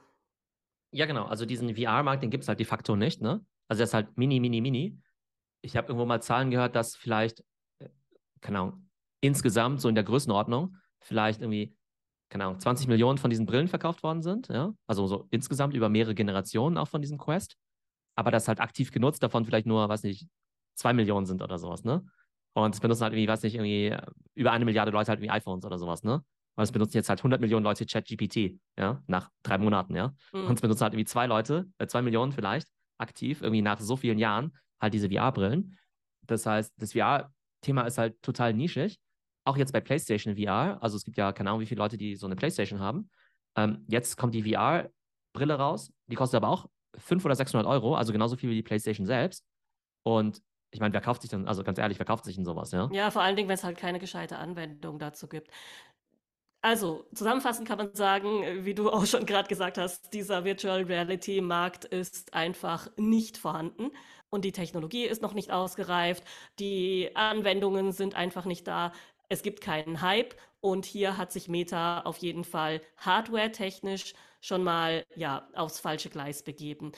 Ja, 0.94 1.06
genau. 1.06 1.24
Also 1.24 1.44
diesen 1.44 1.74
VR-Markt, 1.74 2.22
den 2.22 2.30
gibt 2.30 2.44
es 2.44 2.48
halt 2.48 2.60
de 2.60 2.66
facto 2.66 2.94
nicht, 2.94 3.20
ne? 3.20 3.44
Also 3.66 3.78
der 3.78 3.84
ist 3.84 3.94
halt 3.94 4.16
mini, 4.16 4.38
mini, 4.38 4.60
mini. 4.60 4.96
Ich 5.60 5.76
habe 5.76 5.88
irgendwo 5.88 6.06
mal 6.06 6.22
Zahlen 6.22 6.52
gehört, 6.52 6.76
dass 6.76 6.94
vielleicht, 6.94 7.40
äh, 7.80 7.88
keine 8.40 8.60
Ahnung, 8.60 8.88
insgesamt 9.20 9.80
so 9.80 9.88
in 9.88 9.96
der 9.96 10.04
Größenordnung 10.04 10.76
vielleicht 11.00 11.40
irgendwie, 11.40 11.76
keine 12.28 12.44
Ahnung, 12.44 12.60
20 12.60 12.86
Millionen 12.86 13.18
von 13.18 13.28
diesen 13.28 13.44
Brillen 13.44 13.66
verkauft 13.66 14.04
worden 14.04 14.22
sind, 14.22 14.46
ja? 14.48 14.72
Also 14.86 15.08
so 15.08 15.26
insgesamt 15.32 15.74
über 15.74 15.88
mehrere 15.88 16.14
Generationen 16.14 16.78
auch 16.78 16.86
von 16.88 17.02
diesem 17.02 17.18
Quest. 17.18 17.56
Aber 18.14 18.30
das 18.30 18.46
halt 18.46 18.60
aktiv 18.60 18.92
genutzt, 18.92 19.20
davon 19.24 19.44
vielleicht 19.44 19.66
nur, 19.66 19.88
weiß 19.88 20.04
nicht, 20.04 20.28
zwei 20.76 20.92
Millionen 20.92 21.26
sind 21.26 21.42
oder 21.42 21.58
sowas, 21.58 21.82
ne? 21.82 22.06
Und 22.52 22.72
es 22.72 22.80
benutzen 22.80 23.02
halt 23.02 23.14
irgendwie, 23.14 23.26
weiß 23.28 23.42
nicht, 23.42 23.56
irgendwie 23.56 23.96
über 24.34 24.52
eine 24.52 24.64
Milliarde 24.64 24.92
Leute 24.92 25.08
halt 25.08 25.18
irgendwie 25.18 25.32
iPhones 25.32 25.64
oder 25.64 25.76
sowas, 25.76 26.04
ne? 26.04 26.24
Weil 26.56 26.64
es 26.64 26.72
benutzen 26.72 26.96
jetzt 26.96 27.08
halt 27.08 27.20
100 27.20 27.40
Millionen 27.40 27.64
Leute 27.64 27.84
ChatGPT, 27.86 28.58
ja, 28.78 29.02
nach 29.06 29.30
drei 29.42 29.58
Monaten, 29.58 29.94
ja. 29.94 30.14
Mhm. 30.32 30.46
Und 30.46 30.54
es 30.54 30.60
benutzen 30.60 30.82
halt 30.82 30.94
irgendwie 30.94 31.06
zwei 31.06 31.26
Leute, 31.26 31.68
äh, 31.78 31.86
zwei 31.86 32.02
Millionen 32.02 32.32
vielleicht, 32.32 32.68
aktiv, 32.98 33.42
irgendwie 33.42 33.62
nach 33.62 33.80
so 33.80 33.96
vielen 33.96 34.18
Jahren, 34.18 34.56
halt 34.80 34.94
diese 34.94 35.10
VR-Brillen. 35.10 35.76
Das 36.26 36.46
heißt, 36.46 36.72
das 36.76 36.92
VR-Thema 36.92 37.82
ist 37.82 37.98
halt 37.98 38.20
total 38.22 38.54
nischig. 38.54 38.98
Auch 39.46 39.56
jetzt 39.56 39.72
bei 39.72 39.80
PlayStation 39.80 40.36
VR, 40.36 40.78
also 40.82 40.96
es 40.96 41.04
gibt 41.04 41.16
ja 41.16 41.32
keine 41.32 41.50
Ahnung, 41.50 41.60
wie 41.60 41.66
viele 41.66 41.80
Leute, 41.80 41.98
die 41.98 42.16
so 42.16 42.26
eine 42.26 42.36
PlayStation 42.36 42.80
haben. 42.80 43.10
Ähm, 43.56 43.84
jetzt 43.88 44.16
kommt 44.16 44.34
die 44.34 44.42
VR-Brille 44.42 45.54
raus, 45.54 45.92
die 46.06 46.16
kostet 46.16 46.38
aber 46.42 46.48
auch 46.48 46.66
500 46.96 47.26
oder 47.26 47.36
600 47.36 47.66
Euro, 47.66 47.96
also 47.96 48.12
genauso 48.12 48.36
viel 48.36 48.50
wie 48.50 48.54
die 48.54 48.62
PlayStation 48.62 49.06
selbst. 49.06 49.44
Und 50.02 50.40
ich 50.70 50.80
meine, 50.80 50.92
wer 50.94 51.00
kauft 51.00 51.22
sich 51.22 51.30
denn, 51.30 51.46
also 51.46 51.62
ganz 51.62 51.78
ehrlich, 51.78 51.98
wer 51.98 52.06
kauft 52.06 52.24
sich 52.24 52.36
denn 52.36 52.44
sowas, 52.44 52.72
ja? 52.72 52.88
Ja, 52.92 53.10
vor 53.10 53.22
allen 53.22 53.36
Dingen, 53.36 53.48
wenn 53.48 53.54
es 53.54 53.64
halt 53.64 53.76
keine 53.76 53.98
gescheite 53.98 54.38
Anwendung 54.38 54.98
dazu 54.98 55.28
gibt 55.28 55.50
Also, 56.64 57.04
zusammenfassend 57.14 57.68
kann 57.68 57.76
man 57.76 57.94
sagen, 57.94 58.64
wie 58.64 58.72
du 58.72 58.88
auch 58.90 59.04
schon 59.04 59.26
gerade 59.26 59.48
gesagt 59.48 59.76
hast, 59.76 60.14
dieser 60.14 60.44
Virtual 60.46 60.82
Reality 60.84 61.42
Markt 61.42 61.84
ist 61.84 62.32
einfach 62.32 62.88
nicht 62.96 63.36
vorhanden 63.36 63.90
und 64.30 64.46
die 64.46 64.52
Technologie 64.52 65.04
ist 65.04 65.20
noch 65.20 65.34
nicht 65.34 65.50
ausgereift, 65.50 66.24
die 66.58 67.10
Anwendungen 67.16 67.92
sind 67.92 68.14
einfach 68.14 68.46
nicht 68.46 68.66
da. 68.66 68.92
Es 69.28 69.42
gibt 69.42 69.60
keinen 69.60 70.00
Hype 70.00 70.36
und 70.62 70.86
hier 70.86 71.18
hat 71.18 71.32
sich 71.32 71.48
Meta 71.48 72.00
auf 72.00 72.16
jeden 72.16 72.44
Fall 72.44 72.80
hardware-technisch 72.96 74.14
schon 74.40 74.64
mal 74.64 75.04
ja 75.16 75.46
aufs 75.52 75.80
falsche 75.80 76.08
Gleis 76.08 76.42
begeben. 76.42 76.92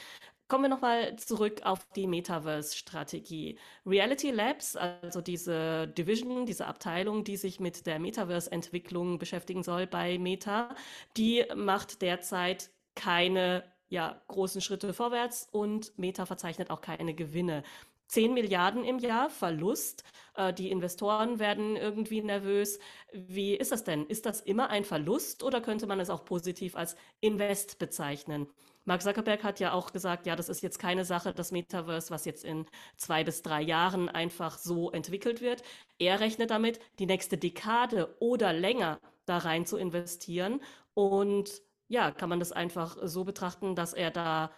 Kommen 0.48 0.64
wir 0.64 0.68
nochmal 0.68 1.16
zurück 1.16 1.62
auf 1.64 1.88
die 1.96 2.06
Metaverse-Strategie. 2.06 3.58
Reality 3.84 4.30
Labs, 4.30 4.76
also 4.76 5.20
diese 5.20 5.88
Division, 5.88 6.46
diese 6.46 6.66
Abteilung, 6.66 7.24
die 7.24 7.36
sich 7.36 7.58
mit 7.58 7.84
der 7.84 7.98
Metaverse-Entwicklung 7.98 9.18
beschäftigen 9.18 9.64
soll 9.64 9.88
bei 9.88 10.18
Meta, 10.18 10.74
die 11.16 11.44
macht 11.56 12.00
derzeit 12.00 12.70
keine 12.94 13.64
ja, 13.88 14.22
großen 14.28 14.60
Schritte 14.60 14.94
vorwärts 14.94 15.48
und 15.50 15.98
Meta 15.98 16.26
verzeichnet 16.26 16.70
auch 16.70 16.80
keine 16.80 17.14
Gewinne. 17.14 17.64
10 18.08 18.32
Milliarden 18.32 18.84
im 18.84 19.00
Jahr 19.00 19.30
Verlust. 19.30 20.04
Äh, 20.36 20.52
die 20.52 20.70
Investoren 20.70 21.40
werden 21.40 21.74
irgendwie 21.74 22.22
nervös. 22.22 22.78
Wie 23.12 23.54
ist 23.56 23.72
das 23.72 23.82
denn? 23.82 24.06
Ist 24.06 24.26
das 24.26 24.40
immer 24.40 24.70
ein 24.70 24.84
Verlust 24.84 25.42
oder 25.42 25.60
könnte 25.60 25.88
man 25.88 25.98
es 25.98 26.10
auch 26.10 26.24
positiv 26.24 26.76
als 26.76 26.96
Invest 27.20 27.80
bezeichnen? 27.80 28.46
Mark 28.86 29.02
Zuckerberg 29.02 29.42
hat 29.42 29.58
ja 29.58 29.72
auch 29.72 29.92
gesagt, 29.92 30.26
ja, 30.26 30.36
das 30.36 30.48
ist 30.48 30.62
jetzt 30.62 30.78
keine 30.78 31.04
Sache, 31.04 31.34
das 31.34 31.50
Metaverse, 31.50 32.10
was 32.10 32.24
jetzt 32.24 32.44
in 32.44 32.66
zwei 32.96 33.24
bis 33.24 33.42
drei 33.42 33.60
Jahren 33.60 34.08
einfach 34.08 34.58
so 34.58 34.92
entwickelt 34.92 35.40
wird. 35.40 35.62
Er 35.98 36.20
rechnet 36.20 36.50
damit, 36.50 36.78
die 37.00 37.06
nächste 37.06 37.36
Dekade 37.36 38.16
oder 38.20 38.52
länger 38.52 39.00
da 39.24 39.38
rein 39.38 39.66
zu 39.66 39.76
investieren. 39.76 40.60
Und 40.94 41.50
ja, 41.88 42.12
kann 42.12 42.28
man 42.28 42.38
das 42.38 42.52
einfach 42.52 42.96
so 43.02 43.24
betrachten, 43.24 43.74
dass 43.74 43.92
er 43.92 44.12
da 44.12 44.52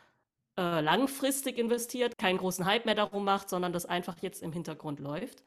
äh, 0.59 0.83
langfristig 0.83 1.57
investiert, 1.57 2.19
keinen 2.19 2.37
großen 2.37 2.67
Hype 2.67 2.85
mehr 2.85 2.95
darum 2.95 3.25
macht, 3.25 3.49
sondern 3.49 3.73
das 3.73 3.87
einfach 3.87 4.19
jetzt 4.21 4.43
im 4.43 4.53
Hintergrund 4.53 5.01
läuft? 5.01 5.43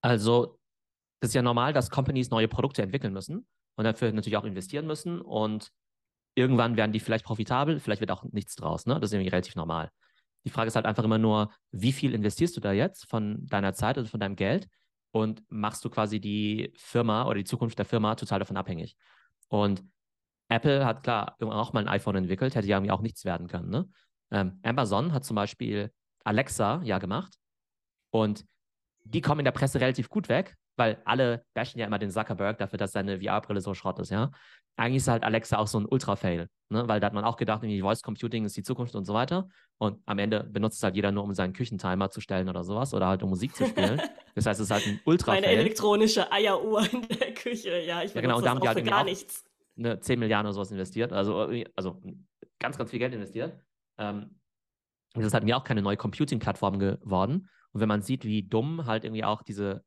Also, 0.00 0.58
das 1.20 1.30
ist 1.30 1.34
ja 1.34 1.42
normal, 1.42 1.72
dass 1.72 1.88
Companies 1.88 2.30
neue 2.30 2.48
Produkte 2.48 2.82
entwickeln 2.82 3.12
müssen 3.12 3.46
und 3.76 3.84
dafür 3.84 4.10
natürlich 4.10 4.36
auch 4.36 4.44
investieren 4.44 4.88
müssen. 4.88 5.20
Und 5.20 5.72
Irgendwann 6.34 6.76
werden 6.76 6.92
die 6.92 7.00
vielleicht 7.00 7.24
profitabel, 7.24 7.78
vielleicht 7.78 8.00
wird 8.00 8.10
auch 8.10 8.24
nichts 8.24 8.56
draus. 8.56 8.86
Ne? 8.86 8.94
Das 8.94 9.10
ist 9.10 9.14
irgendwie 9.14 9.30
relativ 9.30 9.54
normal. 9.56 9.90
Die 10.44 10.50
Frage 10.50 10.68
ist 10.68 10.76
halt 10.76 10.86
einfach 10.86 11.04
immer 11.04 11.18
nur, 11.18 11.52
wie 11.70 11.92
viel 11.92 12.12
investierst 12.12 12.56
du 12.56 12.60
da 12.60 12.72
jetzt 12.72 13.08
von 13.08 13.46
deiner 13.46 13.72
Zeit 13.72 13.96
oder 13.98 14.08
von 14.08 14.20
deinem 14.20 14.36
Geld 14.36 14.68
und 15.10 15.42
machst 15.48 15.84
du 15.84 15.90
quasi 15.90 16.20
die 16.20 16.72
Firma 16.76 17.24
oder 17.24 17.36
die 17.36 17.44
Zukunft 17.44 17.78
der 17.78 17.86
Firma 17.86 18.14
total 18.14 18.40
davon 18.40 18.56
abhängig. 18.56 18.96
Und 19.48 19.82
Apple 20.48 20.84
hat 20.84 21.02
klar 21.02 21.36
auch 21.40 21.72
mal 21.72 21.80
ein 21.80 21.88
iPhone 21.88 22.16
entwickelt, 22.16 22.54
hätte 22.54 22.66
ja 22.66 22.76
irgendwie 22.76 22.92
auch 22.92 23.00
nichts 23.00 23.24
werden 23.24 23.46
können. 23.46 23.70
Ne? 23.70 23.88
Ähm, 24.30 24.58
Amazon 24.62 25.12
hat 25.12 25.24
zum 25.24 25.36
Beispiel 25.36 25.92
Alexa 26.24 26.82
ja 26.82 26.98
gemacht 26.98 27.38
und 28.10 28.44
die 29.04 29.20
kommen 29.20 29.40
in 29.40 29.44
der 29.44 29.52
Presse 29.52 29.80
relativ 29.80 30.08
gut 30.08 30.28
weg, 30.28 30.56
weil 30.76 31.00
alle 31.04 31.44
bashen 31.54 31.78
ja 31.78 31.86
immer 31.86 31.98
den 31.98 32.10
Zuckerberg 32.10 32.58
dafür, 32.58 32.78
dass 32.78 32.92
seine 32.92 33.20
VR-Brille 33.20 33.60
so 33.60 33.74
Schrott 33.74 33.98
ist, 33.98 34.10
ja. 34.10 34.30
Eigentlich 34.76 34.96
ist 34.96 35.08
halt 35.08 35.22
Alexa 35.22 35.58
auch 35.58 35.68
so 35.68 35.78
ein 35.78 35.86
Ultra-Fail, 35.86 36.48
ne? 36.68 36.88
weil 36.88 36.98
da 36.98 37.06
hat 37.06 37.14
man 37.14 37.24
auch 37.24 37.36
gedacht, 37.36 37.62
irgendwie 37.62 37.80
Voice 37.80 38.02
Computing 38.02 38.44
ist 38.44 38.56
die 38.56 38.64
Zukunft 38.64 38.96
und 38.96 39.04
so 39.04 39.14
weiter. 39.14 39.48
Und 39.78 40.00
am 40.04 40.18
Ende 40.18 40.42
benutzt 40.42 40.78
es 40.78 40.82
halt 40.82 40.96
jeder 40.96 41.12
nur, 41.12 41.22
um 41.22 41.32
seinen 41.32 41.52
Küchentimer 41.52 42.10
zu 42.10 42.20
stellen 42.20 42.48
oder 42.48 42.64
sowas 42.64 42.92
oder 42.92 43.06
halt 43.06 43.22
um 43.22 43.30
Musik 43.30 43.54
zu 43.54 43.66
spielen. 43.66 44.00
Das 44.36 44.46
heißt, 44.46 44.58
es 44.58 44.66
ist 44.66 44.72
halt 44.72 44.84
ein 44.84 45.00
Ultra-Fail. 45.04 45.44
Eine 45.44 45.52
elektronische 45.60 46.32
Eieruhr 46.32 46.84
in 46.90 47.06
der 47.06 47.34
Küche, 47.34 47.78
ja, 47.86 48.02
ich 48.02 48.12
ja, 48.14 48.20
genau, 48.20 48.38
und 48.38 48.44
da 48.44 48.50
haben 48.50 48.60
die 48.60 48.66
halt 48.66 48.84
gar 48.84 49.04
nichts. 49.04 49.44
Eine 49.78 50.00
10 50.00 50.18
Milliarden 50.18 50.46
oder 50.46 50.54
sowas 50.54 50.72
investiert, 50.72 51.12
also, 51.12 51.48
also 51.76 52.02
ganz, 52.58 52.76
ganz 52.76 52.90
viel 52.90 52.98
Geld 52.98 53.14
investiert. 53.14 53.56
Ähm, 53.96 54.40
das 55.14 55.26
ist 55.26 55.34
halt 55.34 55.44
mir 55.44 55.56
auch 55.56 55.62
keine 55.62 55.82
neue 55.82 55.96
Computing-Plattform 55.96 56.80
geworden. 56.80 57.48
Und 57.72 57.80
wenn 57.80 57.88
man 57.88 58.02
sieht, 58.02 58.24
wie 58.24 58.42
dumm 58.42 58.86
halt 58.86 59.04
irgendwie 59.04 59.24
auch 59.24 59.42
diese 59.42 59.84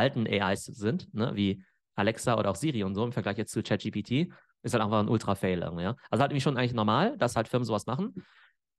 alten 0.00 0.26
AIs 0.26 0.64
sind, 0.64 1.12
ne, 1.14 1.32
wie 1.34 1.62
Alexa 1.94 2.38
oder 2.38 2.50
auch 2.50 2.56
Siri 2.56 2.82
und 2.82 2.94
so 2.94 3.04
im 3.04 3.12
Vergleich 3.12 3.36
jetzt 3.36 3.52
zu 3.52 3.62
ChatGPT, 3.62 4.32
ist 4.62 4.72
halt 4.72 4.82
einfach 4.82 5.00
ein 5.00 5.08
Ultra-Fail. 5.08 5.60
Ja? 5.78 5.96
Also 6.10 6.22
halt 6.22 6.32
irgendwie 6.32 6.40
schon 6.40 6.56
eigentlich 6.56 6.72
normal, 6.72 7.16
dass 7.18 7.36
halt 7.36 7.48
Firmen 7.48 7.64
sowas 7.64 7.86
machen. 7.86 8.14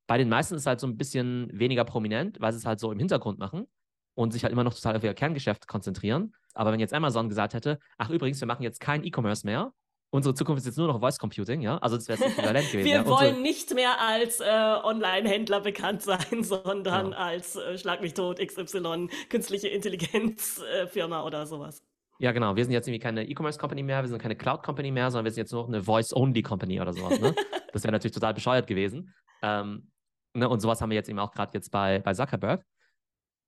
Bei 0.08 0.18
den 0.18 0.30
meisten 0.30 0.56
ist 0.56 0.62
es 0.62 0.68
halt 0.68 0.80
so 0.80 0.88
ein 0.88 0.98
bisschen 0.98 1.50
weniger 1.54 1.86
prominent, 1.86 2.42
weil 2.42 2.52
sie 2.52 2.58
es 2.58 2.66
halt 2.66 2.80
so 2.80 2.92
im 2.92 3.00
Hintergrund 3.00 3.40
machen 3.40 3.68
und 4.16 4.34
sich 4.34 4.44
halt 4.44 4.52
immer 4.52 4.64
noch 4.64 4.74
total 4.74 4.96
auf 4.98 5.04
ihr 5.04 5.14
Kerngeschäft 5.14 5.68
konzentrieren. 5.68 6.34
Aber 6.54 6.72
wenn 6.72 6.80
jetzt 6.80 6.94
Amazon 6.94 7.30
gesagt 7.30 7.54
hätte, 7.54 7.80
ach 7.98 8.10
übrigens, 8.10 8.42
wir 8.42 8.48
machen 8.48 8.64
jetzt 8.64 8.80
kein 8.80 9.04
E-Commerce 9.04 9.46
mehr, 9.46 9.72
unsere 10.12 10.36
Zukunft 10.36 10.60
ist 10.60 10.66
jetzt 10.66 10.78
nur 10.78 10.88
noch 10.88 11.00
Voice 11.00 11.18
Computing, 11.18 11.62
ja? 11.62 11.78
Also 11.78 11.96
das 11.96 12.08
wäre 12.08 12.24
Äquivalent 12.24 12.68
gewesen. 12.72 12.86
Wir 12.86 12.96
ja? 12.96 13.06
wollen 13.06 13.36
so, 13.36 13.42
nicht 13.42 13.74
mehr 13.74 14.00
als 14.00 14.40
äh, 14.40 14.44
Online-Händler 14.84 15.62
bekannt 15.62 16.02
sein, 16.04 16.20
sondern 16.44 17.12
ja. 17.12 17.18
als 17.18 17.56
äh, 17.56 17.78
Schlag 17.78 18.02
mich 18.02 18.14
tot 18.14 18.40
XY 18.40 19.10
künstliche 19.30 19.70
Intelligenz 19.70 20.62
äh, 20.62 20.86
Firma 20.88 21.24
oder 21.26 21.46
sowas. 21.46 21.82
Ja, 22.20 22.32
genau. 22.34 22.56
Wir 22.56 22.66
sind 22.66 22.74
jetzt 22.74 22.88
irgendwie 22.88 23.00
keine 23.00 23.28
E-Commerce-Company 23.28 23.82
mehr, 23.82 24.04
wir 24.04 24.10
sind 24.10 24.22
keine 24.22 24.36
Cloud-Company 24.36 24.92
mehr, 24.92 25.10
sondern 25.10 25.26
wir 25.26 25.32
sind 25.32 25.44
jetzt 25.44 25.54
nur 25.54 25.64
noch 25.64 25.70
eine 25.70 25.82
Voice-Only-Company 25.82 26.80
oder 26.80 26.94
sowas. 26.94 27.20
Ne? 27.20 27.34
das 27.74 27.84
wäre 27.84 27.92
natürlich 27.92 28.14
total 28.14 28.34
bescheuert 28.36 28.68
gewesen. 28.68 29.12
Ähm, 29.42 29.90
ne? 30.34 30.48
Und 30.48 30.60
sowas 30.60 30.82
haben 30.82 30.92
wir 30.92 30.96
jetzt 30.96 31.10
eben 31.10 31.18
auch 31.18 31.32
gerade 31.32 31.52
jetzt 31.54 31.72
bei, 31.72 32.00
bei 32.00 32.14
Zuckerberg. 32.14 32.64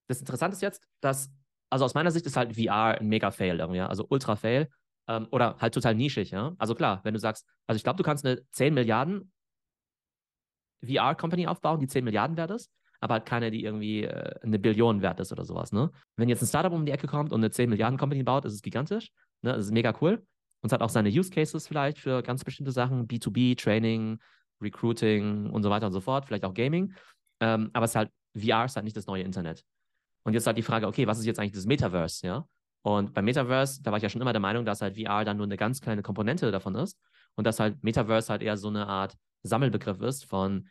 Das 0.08 0.18
Interessante 0.18 0.56
ist 0.56 0.62
jetzt, 0.62 0.82
dass, 1.00 1.30
also 1.70 1.84
aus 1.84 1.94
meiner 1.94 2.10
Sicht 2.10 2.26
ist 2.26 2.36
halt 2.36 2.56
VR 2.56 2.98
ein 2.98 3.06
Mega-Fail 3.06 3.60
irgendwie, 3.60 3.78
ja? 3.78 3.86
also 3.86 4.06
Ultra-Fail 4.08 4.68
ähm, 5.08 5.28
oder 5.30 5.56
halt 5.58 5.74
total 5.74 5.94
nischig, 5.94 6.30
ja. 6.30 6.54
Also 6.58 6.74
klar, 6.74 7.00
wenn 7.04 7.14
du 7.14 7.20
sagst, 7.20 7.46
also 7.66 7.76
ich 7.76 7.84
glaube, 7.84 7.96
du 7.96 8.02
kannst 8.02 8.24
eine 8.24 8.46
10 8.50 8.74
Milliarden 8.74 9.32
VR-Company 10.84 11.46
aufbauen, 11.46 11.80
die 11.80 11.86
10 11.86 12.04
Milliarden 12.04 12.36
wert 12.36 12.50
ist, 12.50 12.70
aber 13.00 13.14
halt 13.14 13.26
keine, 13.26 13.50
die 13.50 13.64
irgendwie 13.64 14.04
äh, 14.04 14.34
eine 14.42 14.58
Billion 14.58 15.02
wert 15.02 15.20
ist 15.20 15.32
oder 15.32 15.44
sowas, 15.44 15.72
ne? 15.72 15.90
Wenn 16.16 16.28
jetzt 16.28 16.42
ein 16.42 16.46
Startup 16.46 16.72
um 16.72 16.86
die 16.86 16.92
Ecke 16.92 17.06
kommt 17.06 17.32
und 17.32 17.40
eine 17.40 17.50
10 17.50 17.68
Milliarden 17.68 17.98
Company 17.98 18.22
baut, 18.22 18.44
ist 18.44 18.54
es 18.54 18.62
gigantisch, 18.62 19.10
ne? 19.42 19.52
Das 19.52 19.66
ist 19.66 19.72
mega 19.72 19.94
cool. 20.00 20.24
Und 20.62 20.68
es 20.68 20.72
hat 20.72 20.80
auch 20.80 20.88
seine 20.88 21.10
Use 21.10 21.30
Cases 21.30 21.66
vielleicht 21.68 21.98
für 21.98 22.22
ganz 22.22 22.42
bestimmte 22.44 22.72
Sachen, 22.72 23.06
B2B, 23.06 23.56
Training, 23.56 24.18
Recruiting 24.62 25.50
und 25.50 25.62
so 25.62 25.68
weiter 25.70 25.86
und 25.86 25.92
so 25.92 26.00
fort, 26.00 26.24
vielleicht 26.24 26.44
auch 26.44 26.54
Gaming. 26.54 26.94
Ähm, 27.40 27.70
aber 27.74 27.84
es 27.84 27.90
ist 27.90 27.96
halt, 27.96 28.10
VR 28.34 28.64
ist 28.64 28.76
halt 28.76 28.84
nicht 28.84 28.96
das 28.96 29.06
neue 29.06 29.22
Internet. 29.22 29.62
Und 30.24 30.32
jetzt 30.32 30.46
halt 30.46 30.56
die 30.56 30.62
Frage, 30.62 30.86
okay, 30.86 31.06
was 31.06 31.18
ist 31.18 31.26
jetzt 31.26 31.38
eigentlich 31.38 31.52
das 31.52 31.66
Metaverse, 31.66 32.26
ja? 32.26 32.46
Und 32.84 33.14
beim 33.14 33.24
Metaverse, 33.24 33.82
da 33.82 33.90
war 33.90 33.96
ich 33.96 34.02
ja 34.02 34.10
schon 34.10 34.20
immer 34.20 34.34
der 34.34 34.42
Meinung, 34.42 34.66
dass 34.66 34.82
halt 34.82 35.00
VR 35.00 35.24
dann 35.24 35.38
nur 35.38 35.46
eine 35.46 35.56
ganz 35.56 35.80
kleine 35.80 36.02
Komponente 36.02 36.50
davon 36.52 36.74
ist 36.74 37.00
und 37.34 37.46
dass 37.46 37.58
halt 37.58 37.82
Metaverse 37.82 38.30
halt 38.30 38.42
eher 38.42 38.58
so 38.58 38.68
eine 38.68 38.86
Art 38.86 39.16
Sammelbegriff 39.42 40.02
ist 40.02 40.26
von 40.26 40.68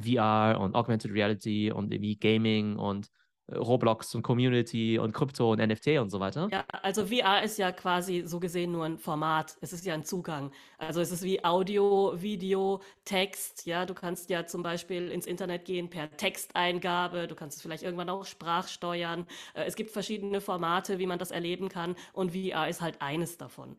VR 0.00 0.60
und 0.60 0.76
Augmented 0.76 1.12
Reality 1.12 1.72
und 1.72 1.92
irgendwie 1.92 2.16
Gaming 2.16 2.76
und 2.76 3.08
Roblox 3.54 4.14
und 4.14 4.22
Community 4.22 4.98
und 4.98 5.12
Krypto 5.12 5.52
und 5.52 5.58
NFT 5.58 5.98
und 5.98 6.10
so 6.10 6.20
weiter. 6.20 6.48
Ja, 6.52 6.64
also 6.82 7.06
VR 7.06 7.42
ist 7.42 7.58
ja 7.58 7.72
quasi 7.72 8.22
so 8.26 8.40
gesehen 8.40 8.72
nur 8.72 8.84
ein 8.84 8.98
Format. 8.98 9.56
Es 9.60 9.72
ist 9.72 9.86
ja 9.86 9.94
ein 9.94 10.04
Zugang. 10.04 10.52
Also 10.76 11.00
es 11.00 11.10
ist 11.10 11.22
wie 11.22 11.42
Audio, 11.44 12.12
Video, 12.20 12.80
Text. 13.04 13.64
Ja, 13.66 13.86
du 13.86 13.94
kannst 13.94 14.28
ja 14.28 14.46
zum 14.46 14.62
Beispiel 14.62 15.10
ins 15.10 15.26
Internet 15.26 15.64
gehen 15.64 15.88
per 15.88 16.10
Texteingabe. 16.10 17.26
Du 17.26 17.34
kannst 17.34 17.56
es 17.56 17.62
vielleicht 17.62 17.82
irgendwann 17.82 18.10
auch 18.10 18.24
sprachsteuern. 18.24 19.26
Äh, 19.54 19.64
es 19.64 19.76
gibt 19.76 19.90
verschiedene 19.90 20.40
Formate, 20.40 20.98
wie 20.98 21.06
man 21.06 21.18
das 21.18 21.30
erleben 21.30 21.68
kann. 21.68 21.96
Und 22.12 22.32
VR 22.32 22.68
ist 22.68 22.82
halt 22.82 23.00
eines 23.00 23.38
davon. 23.38 23.78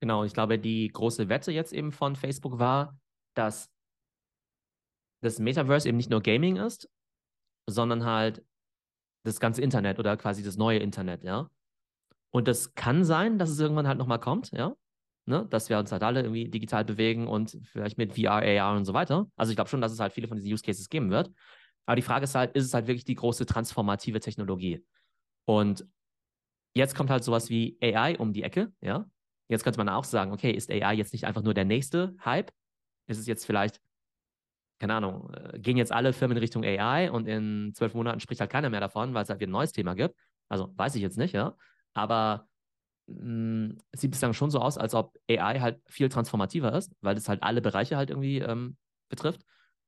Genau, 0.00 0.24
ich 0.24 0.34
glaube, 0.34 0.58
die 0.58 0.88
große 0.88 1.28
Wette 1.28 1.52
jetzt 1.52 1.72
eben 1.72 1.92
von 1.92 2.16
Facebook 2.16 2.58
war, 2.58 2.98
dass 3.34 3.70
das 5.22 5.38
Metaverse 5.38 5.88
eben 5.88 5.96
nicht 5.96 6.10
nur 6.10 6.20
Gaming 6.20 6.56
ist, 6.56 6.90
sondern 7.68 8.04
halt 8.04 8.44
das 9.26 9.40
ganze 9.40 9.60
Internet 9.62 9.98
oder 9.98 10.16
quasi 10.16 10.42
das 10.42 10.56
neue 10.56 10.78
Internet, 10.78 11.24
ja. 11.24 11.50
Und 12.30 12.48
das 12.48 12.74
kann 12.74 13.04
sein, 13.04 13.38
dass 13.38 13.50
es 13.50 13.58
irgendwann 13.58 13.88
halt 13.88 13.98
nochmal 13.98 14.20
kommt, 14.20 14.52
ja. 14.52 14.74
Ne? 15.26 15.46
Dass 15.50 15.68
wir 15.68 15.78
uns 15.78 15.90
halt 15.90 16.04
alle 16.04 16.20
irgendwie 16.20 16.48
digital 16.48 16.84
bewegen 16.84 17.26
und 17.26 17.58
vielleicht 17.64 17.98
mit 17.98 18.14
VR, 18.14 18.42
AR 18.42 18.76
und 18.76 18.84
so 18.84 18.94
weiter. 18.94 19.28
Also 19.36 19.50
ich 19.50 19.56
glaube 19.56 19.68
schon, 19.68 19.80
dass 19.80 19.92
es 19.92 19.98
halt 19.98 20.12
viele 20.12 20.28
von 20.28 20.36
diesen 20.36 20.52
Use 20.52 20.62
Cases 20.62 20.88
geben 20.88 21.10
wird. 21.10 21.32
Aber 21.84 21.96
die 21.96 22.02
Frage 22.02 22.24
ist 22.24 22.34
halt, 22.36 22.54
ist 22.54 22.64
es 22.64 22.74
halt 22.74 22.86
wirklich 22.86 23.04
die 23.04 23.16
große 23.16 23.46
transformative 23.46 24.20
Technologie? 24.20 24.84
Und 25.44 25.84
jetzt 26.74 26.94
kommt 26.94 27.10
halt 27.10 27.24
sowas 27.24 27.50
wie 27.50 27.76
AI 27.82 28.16
um 28.18 28.32
die 28.32 28.44
Ecke, 28.44 28.72
ja. 28.80 29.06
Jetzt 29.48 29.64
könnte 29.64 29.78
man 29.78 29.88
auch 29.88 30.04
sagen, 30.04 30.32
okay, 30.32 30.50
ist 30.50 30.70
AI 30.70 30.94
jetzt 30.94 31.12
nicht 31.12 31.24
einfach 31.24 31.42
nur 31.42 31.54
der 31.54 31.64
nächste 31.64 32.16
Hype? 32.24 32.52
Ist 33.08 33.18
es 33.18 33.26
jetzt 33.26 33.46
vielleicht 33.46 33.80
keine 34.78 34.94
Ahnung, 34.94 35.32
äh, 35.34 35.58
gehen 35.58 35.76
jetzt 35.76 35.92
alle 35.92 36.12
Firmen 36.12 36.36
in 36.36 36.40
Richtung 36.42 36.64
AI 36.64 37.10
und 37.10 37.26
in 37.26 37.72
zwölf 37.74 37.94
Monaten 37.94 38.20
spricht 38.20 38.40
halt 38.40 38.50
keiner 38.50 38.70
mehr 38.70 38.80
davon, 38.80 39.14
weil 39.14 39.22
es 39.22 39.30
halt 39.30 39.40
wieder 39.40 39.48
ein 39.48 39.52
neues 39.52 39.72
Thema 39.72 39.94
gibt. 39.94 40.14
Also 40.48 40.72
weiß 40.76 40.94
ich 40.96 41.02
jetzt 41.02 41.18
nicht, 41.18 41.32
ja. 41.32 41.56
Aber 41.94 42.48
mh, 43.06 43.68
mm, 43.68 43.78
es 43.92 44.00
sieht 44.00 44.10
bislang 44.10 44.32
schon 44.32 44.50
so 44.50 44.60
aus, 44.60 44.78
als 44.78 44.94
ob 44.94 45.16
AI 45.30 45.60
halt 45.60 45.80
viel 45.86 46.08
transformativer 46.08 46.72
ist, 46.74 46.92
weil 47.00 47.16
es 47.16 47.28
halt 47.28 47.42
alle 47.42 47.60
Bereiche 47.60 47.96
halt 47.96 48.10
irgendwie 48.10 48.38
ähm, 48.38 48.76
betrifft. 49.08 49.42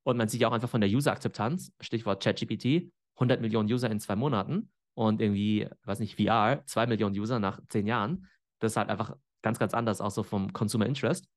Und 0.05 0.16
man 0.16 0.29
sieht 0.29 0.40
ja 0.40 0.48
auch 0.48 0.53
einfach 0.53 0.70
von 0.70 0.81
der 0.81 0.90
User-Akzeptanz, 0.90 1.72
Stichwort 1.81 2.22
ChatGPT, 2.22 2.90
100 3.16 3.40
Millionen 3.40 3.70
User 3.70 3.90
in 3.90 4.01
zwei 4.01 4.16
Monaten 4.16 4.70
und 4.94 5.20
irgendwie, 5.20 5.68
weiß 5.85 5.98
nicht, 6.01 6.16
VR, 6.16 6.62
zwei 6.66 6.87
Millionen 6.87 7.18
User 7.18 7.38
nach 7.38 7.61
zehn 7.68 7.87
Jahren. 7.87 8.27
Das 8.59 8.72
ist 8.72 8.77
halt 8.77 8.88
einfach 8.88 9.16
ganz, 9.42 9.59
ganz 9.59 9.74
anders, 9.74 10.01
auch 10.01 10.11
so 10.11 10.22
vom 10.22 10.53
Consumer 10.53 10.87
Interest. 10.87 11.29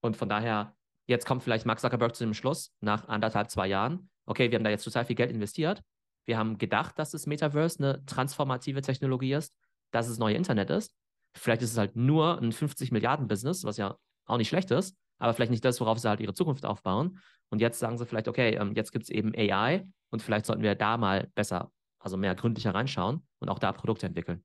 Und 0.00 0.16
von 0.16 0.28
daher, 0.28 0.74
jetzt 1.06 1.26
kommt 1.26 1.42
vielleicht 1.42 1.66
Mark 1.66 1.80
Zuckerberg 1.80 2.14
zu 2.14 2.24
dem 2.24 2.34
Schluss, 2.34 2.72
nach 2.80 3.08
anderthalb, 3.08 3.50
zwei 3.50 3.66
Jahren, 3.66 4.08
okay, 4.26 4.50
wir 4.50 4.56
haben 4.56 4.64
da 4.64 4.70
jetzt 4.70 4.84
total 4.84 5.04
viel 5.04 5.16
Geld 5.16 5.30
investiert. 5.30 5.82
Wir 6.24 6.38
haben 6.38 6.58
gedacht, 6.58 6.98
dass 6.98 7.10
das 7.10 7.26
Metaverse 7.26 7.78
eine 7.78 8.06
transformative 8.06 8.80
Technologie 8.80 9.34
ist, 9.34 9.54
dass 9.90 10.08
es 10.08 10.18
neue 10.18 10.34
Internet 10.34 10.70
ist. 10.70 10.94
Vielleicht 11.36 11.62
ist 11.62 11.72
es 11.72 11.78
halt 11.78 11.96
nur 11.96 12.40
ein 12.40 12.52
50 12.52 12.92
Milliarden 12.92 13.28
Business, 13.28 13.64
was 13.64 13.76
ja 13.76 13.96
auch 14.26 14.38
nicht 14.38 14.48
schlecht 14.48 14.70
ist, 14.70 14.96
aber 15.18 15.34
vielleicht 15.34 15.50
nicht 15.50 15.64
das, 15.64 15.80
worauf 15.80 15.98
sie 15.98 16.08
halt 16.08 16.20
ihre 16.20 16.34
Zukunft 16.34 16.64
aufbauen. 16.64 17.20
Und 17.50 17.60
jetzt 17.60 17.78
sagen 17.78 17.98
sie 17.98 18.06
vielleicht, 18.06 18.28
okay, 18.28 18.54
ähm, 18.56 18.74
jetzt 18.74 18.92
gibt 18.92 19.04
es 19.04 19.10
eben 19.10 19.34
AI 19.34 19.86
und 20.10 20.22
vielleicht 20.22 20.46
sollten 20.46 20.62
wir 20.62 20.74
da 20.74 20.96
mal 20.96 21.28
besser, 21.34 21.70
also 21.98 22.16
mehr 22.16 22.34
gründlicher 22.34 22.74
reinschauen 22.74 23.26
und 23.40 23.48
auch 23.48 23.58
da 23.58 23.72
Produkte 23.72 24.06
entwickeln. 24.06 24.44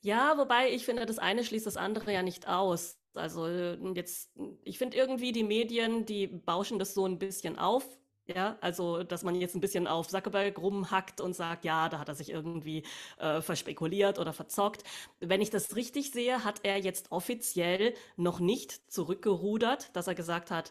Ja, 0.00 0.38
wobei 0.38 0.70
ich 0.70 0.86
finde, 0.86 1.04
das 1.04 1.18
eine 1.18 1.44
schließt 1.44 1.66
das 1.66 1.76
andere 1.76 2.12
ja 2.12 2.22
nicht 2.22 2.48
aus. 2.48 2.99
Also 3.14 3.48
jetzt, 3.94 4.30
ich 4.62 4.78
finde 4.78 4.96
irgendwie 4.96 5.32
die 5.32 5.42
Medien, 5.42 6.06
die 6.06 6.26
bauschen 6.28 6.78
das 6.78 6.94
so 6.94 7.06
ein 7.06 7.18
bisschen 7.18 7.58
auf. 7.58 7.98
Ja, 8.26 8.56
also, 8.60 9.02
dass 9.02 9.24
man 9.24 9.34
jetzt 9.34 9.56
ein 9.56 9.60
bisschen 9.60 9.88
auf 9.88 10.06
Zuckerberg 10.06 10.56
rumhackt 10.56 11.20
und 11.20 11.34
sagt, 11.34 11.64
ja, 11.64 11.88
da 11.88 11.98
hat 11.98 12.08
er 12.08 12.14
sich 12.14 12.30
irgendwie 12.30 12.84
äh, 13.18 13.40
verspekuliert 13.42 14.20
oder 14.20 14.32
verzockt. 14.32 14.84
Wenn 15.18 15.40
ich 15.40 15.50
das 15.50 15.74
richtig 15.74 16.12
sehe, 16.12 16.44
hat 16.44 16.60
er 16.62 16.78
jetzt 16.78 17.10
offiziell 17.10 17.92
noch 18.16 18.38
nicht 18.38 18.92
zurückgerudert, 18.92 19.96
dass 19.96 20.06
er 20.06 20.14
gesagt 20.14 20.52
hat, 20.52 20.70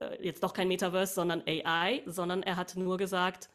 äh, 0.00 0.22
jetzt 0.22 0.42
doch 0.42 0.52
kein 0.54 0.68
Metaverse, 0.68 1.14
sondern 1.14 1.42
AI, 1.46 2.02
sondern 2.06 2.42
er 2.42 2.56
hat 2.56 2.76
nur 2.76 2.98
gesagt, 2.98 3.48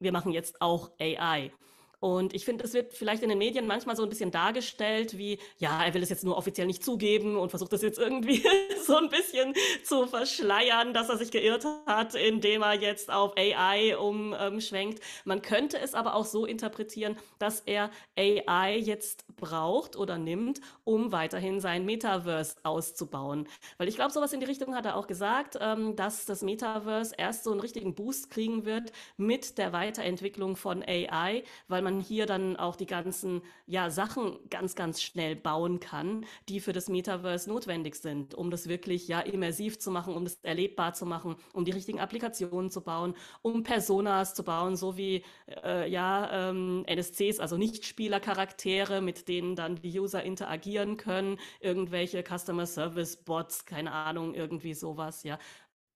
wir 0.00 0.12
machen 0.12 0.32
jetzt 0.32 0.60
auch 0.62 0.90
AI. 1.00 1.52
Und 1.98 2.34
ich 2.34 2.44
finde, 2.44 2.64
es 2.64 2.74
wird 2.74 2.92
vielleicht 2.92 3.22
in 3.22 3.30
den 3.30 3.38
Medien 3.38 3.66
manchmal 3.66 3.96
so 3.96 4.02
ein 4.02 4.08
bisschen 4.08 4.30
dargestellt, 4.30 5.16
wie, 5.16 5.38
ja, 5.58 5.84
er 5.84 5.94
will 5.94 6.02
es 6.02 6.10
jetzt 6.10 6.24
nur 6.24 6.36
offiziell 6.36 6.66
nicht 6.66 6.84
zugeben 6.84 7.36
und 7.36 7.50
versucht 7.50 7.72
das 7.72 7.82
jetzt 7.82 7.98
irgendwie 7.98 8.44
so 8.86 8.96
ein 8.96 9.08
bisschen 9.08 9.54
zu 9.82 10.06
verschleiern, 10.06 10.92
dass 10.92 11.08
er 11.08 11.16
sich 11.16 11.30
geirrt 11.30 11.64
hat, 11.86 12.14
indem 12.14 12.62
er 12.62 12.74
jetzt 12.74 13.10
auf 13.10 13.34
AI 13.36 13.96
umschwenkt. 13.96 15.00
Man 15.24 15.40
könnte 15.40 15.78
es 15.78 15.94
aber 15.94 16.14
auch 16.14 16.26
so 16.26 16.44
interpretieren, 16.44 17.16
dass 17.38 17.60
er 17.60 17.90
AI 18.16 18.76
jetzt 18.76 19.24
braucht 19.36 19.96
oder 19.96 20.18
nimmt, 20.18 20.60
um 20.84 21.12
weiterhin 21.12 21.60
sein 21.60 21.84
Metaverse 21.84 22.56
auszubauen. 22.62 23.48
Weil 23.78 23.88
ich 23.88 23.94
glaube, 23.94 24.12
sowas 24.12 24.32
in 24.32 24.40
die 24.40 24.46
Richtung 24.46 24.74
hat 24.74 24.84
er 24.84 24.96
auch 24.96 25.06
gesagt, 25.06 25.56
ähm, 25.60 25.96
dass 25.96 26.26
das 26.26 26.42
Metaverse 26.42 27.14
erst 27.16 27.44
so 27.44 27.52
einen 27.52 27.60
richtigen 27.60 27.94
Boost 27.94 28.30
kriegen 28.30 28.64
wird 28.64 28.92
mit 29.16 29.58
der 29.58 29.72
Weiterentwicklung 29.72 30.56
von 30.56 30.82
AI, 30.82 31.42
weil 31.68 31.85
man 31.86 32.00
hier 32.00 32.26
dann 32.26 32.56
auch 32.56 32.74
die 32.74 32.86
ganzen 32.86 33.42
ja, 33.66 33.90
Sachen 33.90 34.38
ganz, 34.50 34.74
ganz 34.74 35.00
schnell 35.00 35.36
bauen 35.36 35.78
kann, 35.78 36.26
die 36.48 36.58
für 36.58 36.72
das 36.72 36.88
Metaverse 36.88 37.48
notwendig 37.48 37.94
sind, 37.94 38.34
um 38.34 38.50
das 38.50 38.68
wirklich 38.68 39.06
ja 39.06 39.20
immersiv 39.20 39.78
zu 39.78 39.92
machen, 39.92 40.14
um 40.14 40.24
das 40.24 40.40
erlebbar 40.42 40.94
zu 40.94 41.06
machen, 41.06 41.36
um 41.52 41.64
die 41.64 41.70
richtigen 41.70 42.00
Applikationen 42.00 42.70
zu 42.70 42.80
bauen, 42.80 43.14
um 43.42 43.62
Personas 43.62 44.34
zu 44.34 44.42
bauen, 44.42 44.74
so 44.74 44.96
wie 44.96 45.22
äh, 45.62 45.88
ja 45.88 46.50
ähm, 46.50 46.84
NSCs, 46.86 47.38
also 47.38 47.56
Nichtspielercharaktere, 47.56 49.00
mit 49.00 49.28
denen 49.28 49.54
dann 49.54 49.76
die 49.76 50.00
User 50.00 50.24
interagieren 50.24 50.96
können, 50.96 51.38
irgendwelche 51.60 52.24
Customer 52.24 52.66
Service 52.66 53.16
Bots, 53.16 53.64
keine 53.64 53.92
Ahnung, 53.92 54.34
irgendwie 54.34 54.74
sowas, 54.74 55.22
ja. 55.22 55.38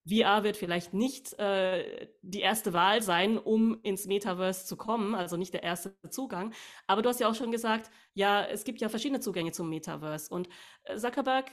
VR 0.09 0.45
wird 0.45 0.57
vielleicht 0.57 0.95
nicht 0.95 1.39
äh, 1.39 2.09
die 2.23 2.41
erste 2.41 2.73
Wahl 2.73 3.03
sein, 3.03 3.39
um 3.39 3.81
ins 3.83 4.07
Metaverse 4.07 4.67
zu 4.67 4.77
kommen, 4.77 5.15
also 5.15 5.37
nicht 5.37 5.53
der 5.53 5.63
erste 5.63 5.95
Zugang. 6.11 6.55
Aber 6.87 7.03
du 7.03 7.09
hast 7.09 7.21
ja 7.21 7.29
auch 7.29 7.35
schon 7.35 7.53
gesagt, 7.53 7.91
ja, 8.15 8.45
es 8.45 8.65
gibt 8.65 8.81
ja 8.81 8.89
verschiedene 8.89 9.21
Zugänge 9.21 9.53
zum 9.53 9.69
Metaverse. 9.69 10.33
Und 10.33 10.49
äh, 10.85 10.97
Zuckerberg 10.97 11.51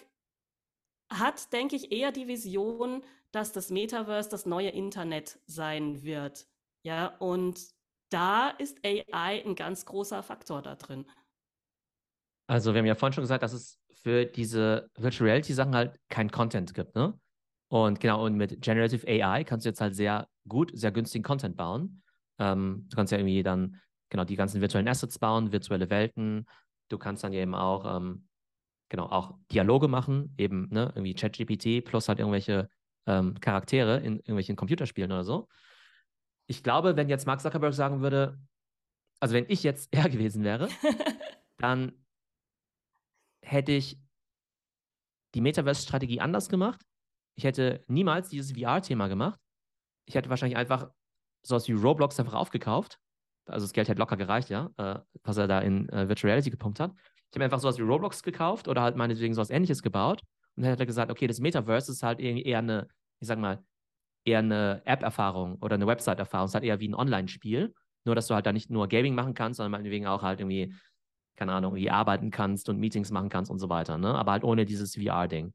hat, 1.10 1.52
denke 1.54 1.76
ich, 1.76 1.92
eher 1.92 2.12
die 2.12 2.28
Vision, 2.28 3.04
dass 3.32 3.52
das 3.52 3.70
Metaverse 3.70 4.30
das 4.30 4.46
neue 4.46 4.70
Internet 4.70 5.40
sein 5.46 6.04
wird. 6.04 6.48
Ja, 6.84 7.08
und 7.18 7.60
da 8.10 8.50
ist 8.50 8.80
AI 8.86 9.44
ein 9.46 9.56
ganz 9.56 9.86
großer 9.86 10.24
Faktor 10.24 10.62
da 10.62 10.76
drin. 10.76 11.06
Also, 12.50 12.74
wir 12.74 12.80
haben 12.80 12.86
ja 12.86 12.96
vorhin 12.96 13.14
schon 13.14 13.24
gesagt, 13.24 13.44
dass 13.44 13.52
es 13.52 13.78
für 13.92 14.26
diese 14.26 14.90
Virtual 14.96 15.30
Reality 15.30 15.54
Sachen 15.54 15.76
halt 15.76 16.00
kein 16.08 16.32
Content 16.32 16.74
gibt, 16.74 16.96
ne? 16.96 17.20
Und 17.70 18.00
genau, 18.00 18.26
und 18.26 18.36
mit 18.36 18.62
Generative 18.62 19.06
AI 19.08 19.44
kannst 19.44 19.66
du 19.66 19.70
jetzt 19.70 19.82
halt 19.82 19.96
sehr 19.96 20.28
gut, 20.48 20.72
sehr 20.74 20.92
günstigen 20.92 21.24
Content 21.24 21.58
bauen. 21.58 22.02
Ähm, 22.40 22.86
du 22.90 22.96
kannst 22.96 23.12
ja 23.12 23.18
irgendwie 23.18 23.44
dann 23.44 23.82
genau 24.10 24.24
die 24.24 24.36
ganzen 24.36 24.62
virtuellen 24.62 24.88
Assets 24.88 25.20
bauen, 25.20 25.52
virtuelle 25.52 25.90
Welten. 25.90 26.46
Du 26.88 26.98
kannst 26.98 27.24
dann 27.24 27.34
eben 27.34 27.56
auch, 27.56 27.98
ähm, 27.98 28.28
genau, 28.90 29.08
auch 29.08 29.36
Dialoge 29.52 29.90
machen, 29.90 30.34
eben, 30.38 30.70
ne, 30.70 30.92
irgendwie 30.96 31.14
ChatGPT 31.14 31.84
plus 31.84 32.08
halt 32.08 32.20
irgendwelche 32.20 32.70
ähm, 33.06 33.38
Charaktere 33.42 33.98
in 33.98 34.18
irgendwelchen 34.18 34.56
Computerspielen 34.56 35.12
oder 35.12 35.26
so. 35.26 35.50
Ich 36.48 36.64
glaube, 36.64 36.96
wenn 36.96 37.10
jetzt 37.10 37.28
Mark 37.28 37.42
Zuckerberg 37.42 37.74
sagen 37.74 38.02
würde, 38.02 38.40
also 39.20 39.36
wenn 39.36 39.46
ich 39.50 39.64
jetzt 39.64 39.90
er 39.94 40.08
gewesen 40.08 40.44
wäre, 40.46 40.70
dann 41.58 41.92
hätte 43.42 43.74
ich 43.74 44.00
die 45.36 45.42
Metaverse-Strategie 45.42 46.22
anders 46.22 46.48
gemacht 46.48 46.80
ich 47.38 47.44
hätte 47.44 47.84
niemals 47.88 48.30
dieses 48.30 48.52
VR-Thema 48.52 49.08
gemacht. 49.08 49.40
Ich 50.06 50.16
hätte 50.16 50.30
wahrscheinlich 50.30 50.58
einfach 50.58 50.90
sowas 51.44 51.68
wie 51.68 51.74
Roblox 51.74 52.20
einfach 52.20 52.34
aufgekauft. 52.34 53.00
Also 53.46 53.66
das 53.66 53.74
Geld 53.74 53.88
hätte 53.88 54.00
locker 54.00 54.18
gereicht, 54.18 54.50
ja, 54.50 54.70
äh, 54.78 55.00
was 55.24 55.38
er 55.38 55.48
da 55.48 55.60
in 55.60 55.88
äh, 55.90 56.10
Virtual 56.10 56.32
Reality 56.32 56.50
gepumpt 56.50 56.80
hat. 56.80 56.92
Ich 57.30 57.36
habe 57.36 57.46
einfach 57.46 57.60
sowas 57.60 57.78
wie 57.78 57.84
Roblox 57.84 58.24
gekauft 58.24 58.68
oder 58.68 58.82
halt 58.82 58.96
meinetwegen 58.96 59.34
sowas 59.34 59.50
ähnliches 59.50 59.82
gebaut 59.82 60.22
und 60.56 60.64
dann 60.64 60.72
hätte 60.72 60.84
er 60.84 60.88
gesagt, 60.88 61.12
okay, 61.12 61.28
das 61.28 61.40
Metaverse 61.40 61.92
ist 61.92 62.04
halt 62.04 62.20
eher 62.20 62.58
eine, 62.58 62.88
ich 63.20 63.28
sag 63.28 63.38
mal, 63.38 63.64
eher 64.26 64.40
eine 64.40 64.82
App-Erfahrung 64.86 65.58
oder 65.62 65.76
eine 65.76 65.86
Website-Erfahrung. 65.86 66.46
Es 66.46 66.52
ist 66.52 66.56
halt 66.56 66.64
eher 66.64 66.80
wie 66.80 66.90
ein 66.90 66.96
Online-Spiel. 66.96 67.74
Nur, 68.06 68.16
dass 68.16 68.28
du 68.28 68.34
halt 68.34 68.46
da 68.46 68.54
nicht 68.54 68.70
nur 68.70 68.88
Gaming 68.88 69.14
machen 69.14 69.34
kannst, 69.36 69.58
sondern 69.58 69.72
meinetwegen 69.72 70.08
auch 70.08 70.24
halt 70.24 70.40
irgendwie, 70.40 70.74
keine 71.36 71.54
Ahnung, 71.54 71.74
irgendwie 71.74 71.92
arbeiten 71.92 72.32
kannst 72.32 72.70
und 72.70 72.80
Meetings 72.80 73.12
machen 73.12 73.30
kannst 73.30 73.52
und 73.52 73.60
so 73.60 73.70
weiter, 73.70 73.98
ne? 73.98 74.16
Aber 74.16 74.32
halt 74.32 74.44
ohne 74.44 74.66
dieses 74.66 74.96
VR-Ding. 74.96 75.54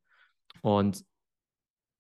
Und 0.61 1.05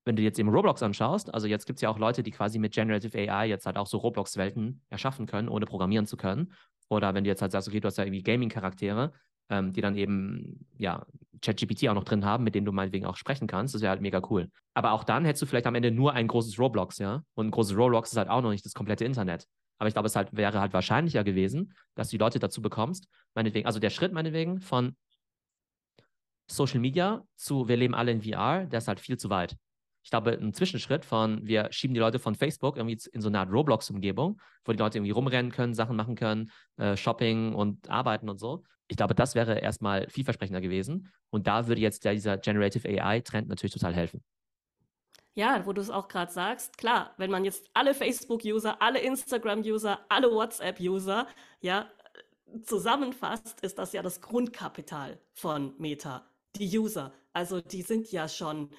wenn 0.04 0.16
du 0.16 0.22
jetzt 0.22 0.38
eben 0.38 0.48
Roblox 0.48 0.82
anschaust, 0.82 1.32
also 1.32 1.46
jetzt 1.46 1.66
gibt 1.66 1.78
es 1.78 1.82
ja 1.82 1.88
auch 1.88 1.98
Leute, 1.98 2.22
die 2.22 2.30
quasi 2.30 2.58
mit 2.58 2.72
Generative 2.72 3.16
AI 3.16 3.46
jetzt 3.46 3.66
halt 3.66 3.76
auch 3.76 3.86
so 3.86 3.98
Roblox-Welten 3.98 4.82
erschaffen 4.90 5.26
können, 5.26 5.48
ohne 5.48 5.66
programmieren 5.66 6.06
zu 6.06 6.16
können. 6.16 6.52
Oder 6.88 7.14
wenn 7.14 7.24
du 7.24 7.30
jetzt 7.30 7.42
halt 7.42 7.52
sagst, 7.52 7.68
okay, 7.68 7.80
du 7.80 7.86
hast 7.86 7.98
ja 7.98 8.04
irgendwie 8.04 8.22
Gaming-Charaktere, 8.22 9.12
ähm, 9.48 9.72
die 9.72 9.80
dann 9.80 9.96
eben, 9.96 10.66
ja, 10.76 11.06
ChatGPT 11.40 11.88
auch 11.88 11.94
noch 11.94 12.04
drin 12.04 12.24
haben, 12.24 12.44
mit 12.44 12.54
denen 12.54 12.66
du 12.66 12.72
meinetwegen 12.72 13.06
auch 13.06 13.16
sprechen 13.16 13.46
kannst, 13.46 13.74
das 13.74 13.82
wäre 13.82 13.90
halt 13.90 14.00
mega 14.00 14.22
cool. 14.30 14.50
Aber 14.74 14.92
auch 14.92 15.04
dann 15.04 15.24
hättest 15.24 15.42
du 15.42 15.46
vielleicht 15.46 15.66
am 15.66 15.74
Ende 15.74 15.90
nur 15.90 16.12
ein 16.12 16.28
großes 16.28 16.58
Roblox, 16.58 16.98
ja? 16.98 17.22
Und 17.34 17.48
ein 17.48 17.50
großes 17.50 17.76
Roblox 17.76 18.12
ist 18.12 18.18
halt 18.18 18.28
auch 18.28 18.42
noch 18.42 18.50
nicht 18.50 18.64
das 18.64 18.74
komplette 18.74 19.04
Internet. 19.04 19.46
Aber 19.78 19.88
ich 19.88 19.94
glaube, 19.94 20.06
es 20.06 20.14
halt, 20.14 20.34
wäre 20.36 20.60
halt 20.60 20.72
wahrscheinlicher 20.72 21.24
gewesen, 21.24 21.74
dass 21.94 22.08
du 22.08 22.16
die 22.16 22.22
Leute 22.22 22.38
dazu 22.38 22.62
bekommst, 22.62 23.08
meinetwegen, 23.34 23.66
also 23.66 23.80
der 23.80 23.90
Schritt 23.90 24.12
meinetwegen 24.12 24.60
von 24.60 24.96
Social 26.48 26.80
Media 26.80 27.24
zu 27.34 27.68
wir 27.68 27.76
leben 27.76 27.94
alle 27.94 28.12
in 28.12 28.22
VR, 28.22 28.66
der 28.66 28.78
ist 28.78 28.88
halt 28.88 29.00
viel 29.00 29.16
zu 29.16 29.30
weit 29.30 29.56
ich 30.02 30.10
glaube, 30.10 30.32
ein 30.32 30.52
Zwischenschritt 30.52 31.04
von, 31.04 31.46
wir 31.46 31.68
schieben 31.70 31.94
die 31.94 32.00
Leute 32.00 32.18
von 32.18 32.34
Facebook 32.34 32.76
irgendwie 32.76 32.98
in 33.12 33.20
so 33.20 33.28
eine 33.28 33.38
Art 33.40 33.52
Roblox-Umgebung, 33.52 34.40
wo 34.64 34.72
die 34.72 34.78
Leute 34.78 34.98
irgendwie 34.98 35.12
rumrennen 35.12 35.52
können, 35.52 35.74
Sachen 35.74 35.96
machen 35.96 36.16
können, 36.16 36.50
äh, 36.76 36.96
Shopping 36.96 37.54
und 37.54 37.88
arbeiten 37.88 38.28
und 38.28 38.38
so. 38.38 38.64
Ich 38.88 38.96
glaube, 38.96 39.14
das 39.14 39.34
wäre 39.34 39.58
erstmal 39.58 40.08
vielversprechender 40.08 40.60
gewesen. 40.60 41.12
Und 41.30 41.46
da 41.46 41.66
würde 41.66 41.80
jetzt 41.80 42.04
dieser 42.04 42.36
Generative 42.36 42.88
AI-Trend 42.88 43.48
natürlich 43.48 43.72
total 43.72 43.94
helfen. 43.94 44.22
Ja, 45.34 45.64
wo 45.64 45.72
du 45.72 45.80
es 45.80 45.88
auch 45.88 46.08
gerade 46.08 46.30
sagst, 46.30 46.76
klar, 46.76 47.14
wenn 47.16 47.30
man 47.30 47.44
jetzt 47.44 47.70
alle 47.72 47.94
Facebook-User, 47.94 48.82
alle 48.82 49.00
Instagram-User, 49.00 50.00
alle 50.10 50.30
WhatsApp-User, 50.30 51.26
ja, 51.60 51.90
zusammenfasst, 52.64 53.60
ist 53.62 53.78
das 53.78 53.94
ja 53.94 54.02
das 54.02 54.20
Grundkapital 54.20 55.18
von 55.32 55.74
Meta. 55.78 56.26
Die 56.56 56.78
User, 56.78 57.14
also 57.32 57.62
die 57.62 57.80
sind 57.80 58.12
ja 58.12 58.28
schon 58.28 58.70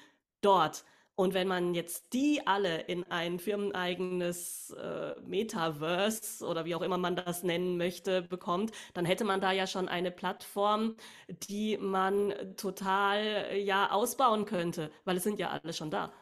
dort. 0.42 0.84
Und 1.16 1.32
wenn 1.32 1.46
man 1.46 1.74
jetzt 1.74 2.12
die 2.12 2.44
alle 2.44 2.80
in 2.82 3.04
ein 3.04 3.38
firmeneigenes 3.38 4.70
äh, 4.70 5.14
Metaverse 5.20 6.44
oder 6.44 6.64
wie 6.64 6.74
auch 6.74 6.82
immer 6.82 6.98
man 6.98 7.14
das 7.14 7.44
nennen 7.44 7.76
möchte, 7.76 8.22
bekommt, 8.22 8.72
dann 8.94 9.04
hätte 9.04 9.24
man 9.24 9.40
da 9.40 9.52
ja 9.52 9.68
schon 9.68 9.88
eine 9.88 10.10
Plattform, 10.10 10.96
die 11.28 11.78
man 11.78 12.34
total 12.56 13.56
ja 13.56 13.92
ausbauen 13.92 14.44
könnte, 14.44 14.90
weil 15.04 15.16
es 15.16 15.22
sind 15.22 15.38
ja 15.38 15.50
alle 15.50 15.72
schon 15.72 15.90
da. 15.90 16.12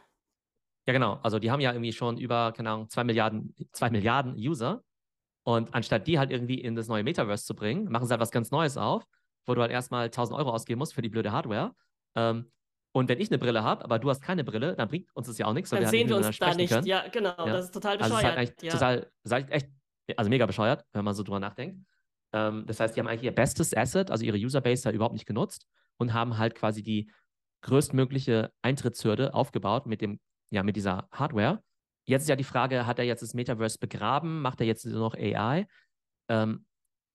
Ja, 0.87 0.92
genau. 0.92 1.20
Also 1.22 1.38
die 1.38 1.50
haben 1.50 1.61
ja 1.61 1.72
irgendwie 1.72 1.92
schon 1.92 2.18
über, 2.18 2.52
keine 2.52 2.70
Ahnung, 2.70 2.88
zwei 2.90 3.05
Milliarden, 3.05 3.55
zwei 3.72 3.88
Milliarden 3.88 4.35
User. 4.35 4.83
Und 5.44 5.74
anstatt 5.74 6.07
die 6.07 6.18
halt 6.18 6.31
irgendwie 6.31 6.61
in 6.61 6.76
das 6.76 6.88
neue 6.88 7.02
Metaverse 7.02 7.44
zu 7.44 7.55
bringen, 7.55 7.90
machen 7.90 8.07
sie 8.07 8.12
halt 8.12 8.20
was 8.20 8.31
ganz 8.31 8.50
Neues 8.50 8.76
auf, 8.76 9.05
wo 9.46 9.55
du 9.55 9.61
halt 9.61 9.72
erstmal 9.72 10.05
1000 10.07 10.38
Euro 10.38 10.50
ausgeben 10.50 10.78
musst 10.78 10.94
für 10.94 11.02
die 11.02 11.09
blöde 11.09 11.33
Hardware. 11.33 11.74
Ähm, 12.14 12.50
und 12.92 13.09
wenn 13.09 13.20
ich 13.20 13.31
eine 13.31 13.38
Brille 13.38 13.62
habe, 13.62 13.85
aber 13.85 13.98
du 13.98 14.11
hast 14.11 14.20
keine 14.20 14.44
Brille, 14.44 14.76
dann 14.76 14.88
bringt 14.88 15.09
uns 15.14 15.26
das 15.26 15.38
ja 15.38 15.46
auch 15.46 15.55
nichts. 15.55 15.70
Dann 15.70 15.81
wir 15.81 15.87
halt 15.87 15.90
sehen 15.90 16.09
wir 16.09 16.16
uns 16.18 16.38
da 16.38 16.55
nicht. 16.55 16.70
Können. 16.70 16.87
Ja, 16.87 17.09
genau. 17.09 17.35
Ja. 17.38 17.46
Das 17.46 17.66
ist 17.66 17.74
total 17.74 17.96
bescheuert. 17.96 18.24
Also 18.24 18.28
ist 18.28 18.37
halt 18.37 18.62
ja. 18.62 18.72
total, 18.72 19.11
echt, 19.50 19.68
also 20.16 20.28
mega 20.28 20.46
bescheuert, 20.46 20.85
wenn 20.92 21.05
man 21.05 21.14
so 21.14 21.22
drüber 21.22 21.40
nachdenkt. 21.40 21.85
Ähm, 22.35 22.64
das 22.66 22.81
heißt, 22.81 22.94
die 22.94 23.00
haben 23.00 23.09
eigentlich 23.09 23.24
ihr 23.24 23.35
bestes 23.35 23.74
Asset, 23.74 24.11
also 24.11 24.24
ihre 24.24 24.37
Userbase, 24.37 24.83
da 24.83 24.90
überhaupt 24.90 25.14
nicht 25.14 25.26
genutzt. 25.26 25.66
und 25.98 26.12
haben 26.12 26.38
halt 26.38 26.55
quasi 26.55 26.83
die 26.83 27.11
größtmögliche 27.62 28.52
Eintrittshürde 28.62 29.35
aufgebaut 29.35 29.87
mit 29.87 30.00
dem, 30.00 30.20
ja, 30.50 30.62
mit 30.62 30.76
dieser 30.76 31.09
Hardware. 31.12 31.62
Jetzt 32.07 32.22
ist 32.22 32.28
ja 32.28 32.37
die 32.37 32.44
Frage, 32.44 32.87
hat 32.87 32.98
er 32.98 33.05
jetzt 33.05 33.22
das 33.22 33.35
Metaverse 33.35 33.78
begraben? 33.78 34.42
Macht 34.42 34.61
er 34.61 34.66
jetzt 34.66 34.85
nur 34.85 34.98
noch 34.98 35.14
AI? 35.14 35.66
Ähm, 36.28 36.66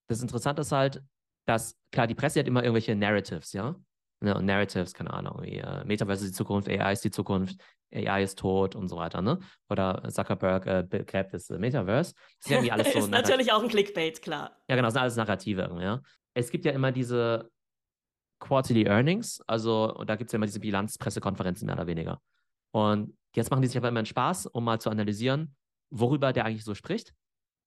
das 0.10 0.22
Interessante 0.22 0.62
ist 0.62 0.72
halt, 0.72 1.04
dass, 1.46 1.78
klar, 1.92 2.08
die 2.08 2.16
Presse 2.16 2.40
hat 2.40 2.48
immer 2.48 2.64
irgendwelche 2.64 2.96
Narratives, 2.96 3.52
ja? 3.54 3.76
Ne, 4.20 4.36
und 4.36 4.46
Narratives, 4.46 4.94
keine 4.94 5.14
Ahnung, 5.14 5.44
wie, 5.44 5.58
äh, 5.58 5.86
Metaverse 5.86 6.26
ist 6.26 6.32
die 6.32 6.38
Zukunft, 6.38 6.68
AI 6.68 6.94
ist 6.94 7.04
die 7.04 7.12
Zukunft, 7.12 7.62
AI 7.94 8.24
ist 8.24 8.40
tot 8.40 8.76
und 8.76 8.88
so 8.88 8.98
weiter, 8.98 9.22
ne? 9.22 9.38
Oder 9.70 10.04
Zuckerberg 10.10 10.66
äh, 10.66 10.84
begräbt 10.88 11.34
das 11.34 11.50
äh, 11.52 11.60
Metaverse. 11.60 12.14
Das 12.42 12.52
ist 12.52 12.66
ja 12.66 12.74
alles 12.74 12.94
so. 12.94 13.00
ist 13.00 13.12
natürlich 13.12 13.52
auch 13.52 13.62
ein 13.62 13.70
Clickbait, 13.70 14.22
klar. 14.22 14.58
Ja, 14.68 14.76
genau, 14.76 14.88
das 14.88 14.94
sind 14.94 15.02
alles 15.04 15.16
Narrative, 15.18 15.78
ja. 15.80 16.02
Es 16.34 16.50
gibt 16.50 16.66
ja 16.66 16.72
immer 16.72 16.92
diese 16.92 17.52
Quarterly 18.40 18.86
Earnings, 18.86 19.42
also 19.46 19.94
und 19.96 20.10
da 20.10 20.16
gibt 20.16 20.30
es 20.30 20.32
ja 20.32 20.38
immer 20.38 20.46
diese 20.48 20.60
Bilanzpressekonferenzen 20.60 21.68
mehr 21.68 21.76
oder 21.76 21.88
weniger. 21.88 22.20
Und 22.72 23.16
jetzt 23.36 23.52
machen 23.52 23.62
die 23.62 23.68
sich 23.68 23.78
aber 23.78 23.90
immer 23.90 24.00
einen 24.00 24.06
Spaß, 24.08 24.48
um 24.48 24.64
mal 24.64 24.80
zu 24.82 24.90
analysieren, 24.90 25.56
worüber 25.92 26.34
der 26.34 26.46
eigentlich 26.46 26.66
so 26.66 26.74
spricht 26.74 27.14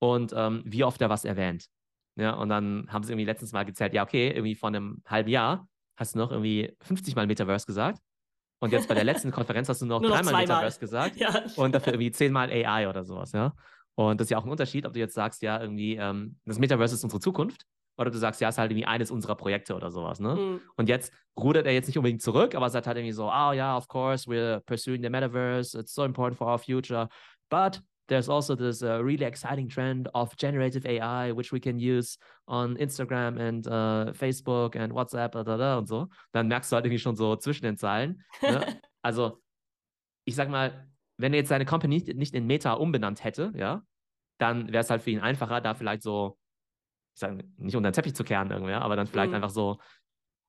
und 0.01 0.33
ähm, 0.37 0.63
wie 0.65 0.83
oft 0.83 1.01
er 1.01 1.11
was 1.11 1.25
erwähnt. 1.25 1.67
Ja, 2.17 2.35
und 2.35 2.49
dann 2.49 2.87
haben 2.91 3.05
sie 3.05 3.13
irgendwie 3.13 3.25
letztens 3.25 3.53
mal 3.53 3.65
gezählt, 3.65 3.95
ja, 3.95 4.03
okay, 4.03 4.29
irgendwie 4.29 4.57
vor 4.57 4.69
einem 4.69 5.03
halben 5.07 5.31
Jahr 5.31 5.69
hast 6.01 6.15
du 6.15 6.19
noch 6.19 6.33
irgendwie 6.33 6.75
50 6.81 7.15
Mal 7.15 7.27
Metaverse 7.27 7.67
gesagt. 7.67 8.01
Und 8.59 8.73
jetzt 8.73 8.89
bei 8.89 8.95
der 8.95 9.05
letzten 9.05 9.31
Konferenz 9.33 9.69
hast 9.69 9.83
du 9.83 9.87
noch, 9.87 10.03
dreimal 10.03 10.35
Metaverse 10.35 10.81
gesagt 10.81 11.17
ja. 11.17 11.45
und 11.57 11.75
dafür 11.75 11.93
irgendwie 11.93 12.11
zehnmal 12.11 12.51
AI 12.51 12.89
oder 12.89 13.05
sowas, 13.05 13.33
ja. 13.33 13.55
Und 13.95 14.21
das 14.21 14.27
ist 14.27 14.31
ja 14.31 14.39
auch 14.39 14.45
ein 14.45 14.51
Unterschied, 14.51 14.87
ob 14.87 14.95
du 14.95 14.99
jetzt 14.99 15.15
sagst, 15.15 15.43
ja, 15.43 15.61
irgendwie, 15.61 15.97
ähm, 15.97 16.37
das 16.47 16.59
Metaverse 16.59 16.95
ist 16.95 17.05
unsere 17.05 17.21
Zukunft 17.21 17.67
oder 17.99 18.11
du 18.11 18.19
sagst, 18.19 18.41
ja, 18.41 18.49
es 18.49 18.55
ist 18.55 18.59
halt 18.59 18.71
irgendwie 18.71 18.87
eines 18.87 19.11
unserer 19.11 19.35
Projekte 19.35 19.75
oder 19.75 19.91
sowas, 19.91 20.21
ne? 20.21 20.35
Mhm. 20.35 20.61
Und 20.77 20.89
jetzt 20.89 21.13
rudert 21.39 21.67
er 21.67 21.73
jetzt 21.73 21.87
nicht 21.87 21.99
unbedingt 21.99 22.23
zurück, 22.23 22.55
aber 22.55 22.71
sagt 22.71 22.87
halt 22.87 22.97
irgendwie 22.97 23.13
so, 23.13 23.27
oh 23.27 23.53
ja, 23.53 23.77
of 23.77 23.89
course, 23.89 24.29
we're 24.29 24.61
pursuing 24.61 25.03
the 25.03 25.11
Metaverse, 25.11 25.79
it's 25.79 25.95
so 25.95 26.05
important 26.05 26.39
for 26.39 26.47
our 26.47 26.59
future, 26.59 27.09
but 27.51 27.83
there's 28.11 28.29
also 28.29 28.57
this 28.57 28.83
uh, 28.83 29.03
really 29.03 29.25
exciting 29.25 29.69
trend 29.69 30.09
of 30.15 30.37
generative 30.37 30.85
AI, 30.85 31.31
which 31.31 31.53
we 31.53 31.61
can 31.61 31.79
use 31.79 32.19
on 32.49 32.77
Instagram 32.77 33.39
and 33.39 33.67
uh, 33.69 34.13
Facebook 34.13 34.75
and 34.75 34.93
WhatsApp 34.93 35.33
da, 35.33 35.45
da, 35.45 35.57
da, 35.57 35.79
und 35.79 35.87
so. 35.87 36.09
Dann 36.33 36.49
merkst 36.49 36.71
du 36.71 36.75
halt 36.75 36.85
irgendwie 36.85 36.99
schon 36.99 37.15
so 37.15 37.37
zwischen 37.37 37.65
den 37.65 37.77
Zeilen. 37.77 38.23
Ne? 38.43 38.81
also, 39.03 39.41
ich 40.25 40.35
sag 40.35 40.51
mal, 40.51 40.89
wenn 41.19 41.33
er 41.33 41.39
jetzt 41.39 41.49
seine 41.49 41.65
Company 41.65 42.03
nicht 42.15 42.35
in 42.35 42.47
Meta 42.47 42.73
umbenannt 42.73 43.23
hätte, 43.23 43.53
ja, 43.55 43.83
dann 44.39 44.73
wäre 44.73 44.81
es 44.81 44.91
halt 44.91 45.03
für 45.03 45.11
ihn 45.11 45.21
einfacher, 45.21 45.61
da 45.61 45.75
vielleicht 45.75 46.03
so, 46.03 46.37
ich 47.15 47.21
sag 47.21 47.37
nicht 47.59 47.77
unter 47.77 47.91
den 47.91 47.95
Teppich 47.95 48.15
zu 48.15 48.25
kehren 48.25 48.51
irgendwer, 48.51 48.83
aber 48.83 48.97
dann 48.97 49.07
vielleicht 49.07 49.31
mhm. 49.31 49.37
einfach 49.37 49.51
so 49.51 49.79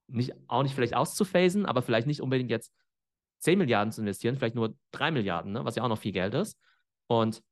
nicht, 0.08 0.34
auch 0.48 0.64
nicht 0.64 0.74
vielleicht 0.74 0.96
auszuphasen, 0.96 1.68
aber 1.68 1.84
vielleicht 1.84 2.08
nicht 2.08 2.22
unbedingt 2.22 2.50
jetzt 2.50 2.74
10 3.40 3.60
Milliarden 3.60 3.92
zu 3.92 4.02
investieren, 4.02 4.36
vielleicht 4.36 4.56
nur 4.56 4.76
3 4.94 5.12
Milliarden, 5.12 5.52
ne, 5.52 5.64
was 5.64 5.76
ja 5.76 5.84
auch 5.84 5.90
noch 5.90 6.00
viel 6.00 6.12
Geld 6.12 6.34
ist. 6.34 6.58
Und 7.08 7.44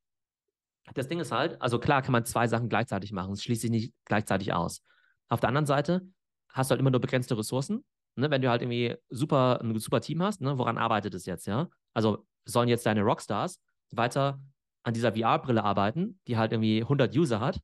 das 0.93 1.07
Ding 1.07 1.19
ist 1.19 1.31
halt, 1.31 1.61
also 1.61 1.79
klar 1.79 2.01
kann 2.01 2.11
man 2.11 2.25
zwei 2.25 2.47
Sachen 2.47 2.69
gleichzeitig 2.69 3.11
machen, 3.11 3.33
es 3.33 3.43
schließt 3.43 3.61
sich 3.61 3.71
nicht 3.71 3.93
gleichzeitig 4.05 4.53
aus. 4.53 4.83
Auf 5.29 5.39
der 5.39 5.49
anderen 5.49 5.65
Seite 5.65 6.01
hast 6.49 6.69
du 6.69 6.73
halt 6.73 6.81
immer 6.81 6.91
nur 6.91 7.01
begrenzte 7.01 7.37
Ressourcen. 7.37 7.83
Ne? 8.15 8.29
Wenn 8.31 8.41
du 8.41 8.49
halt 8.49 8.61
irgendwie 8.61 8.95
super, 9.09 9.59
ein 9.61 9.77
super 9.79 10.01
Team 10.01 10.21
hast, 10.23 10.41
ne? 10.41 10.57
woran 10.57 10.77
arbeitet 10.77 11.13
es 11.13 11.25
jetzt, 11.25 11.45
ja? 11.45 11.69
Also 11.93 12.25
sollen 12.45 12.69
jetzt 12.69 12.85
deine 12.85 13.01
Rockstars 13.01 13.61
weiter 13.91 14.39
an 14.83 14.93
dieser 14.93 15.13
VR-Brille 15.13 15.63
arbeiten, 15.63 16.19
die 16.27 16.37
halt 16.37 16.51
irgendwie 16.51 16.81
100 16.81 17.15
User 17.15 17.39
hat? 17.39 17.59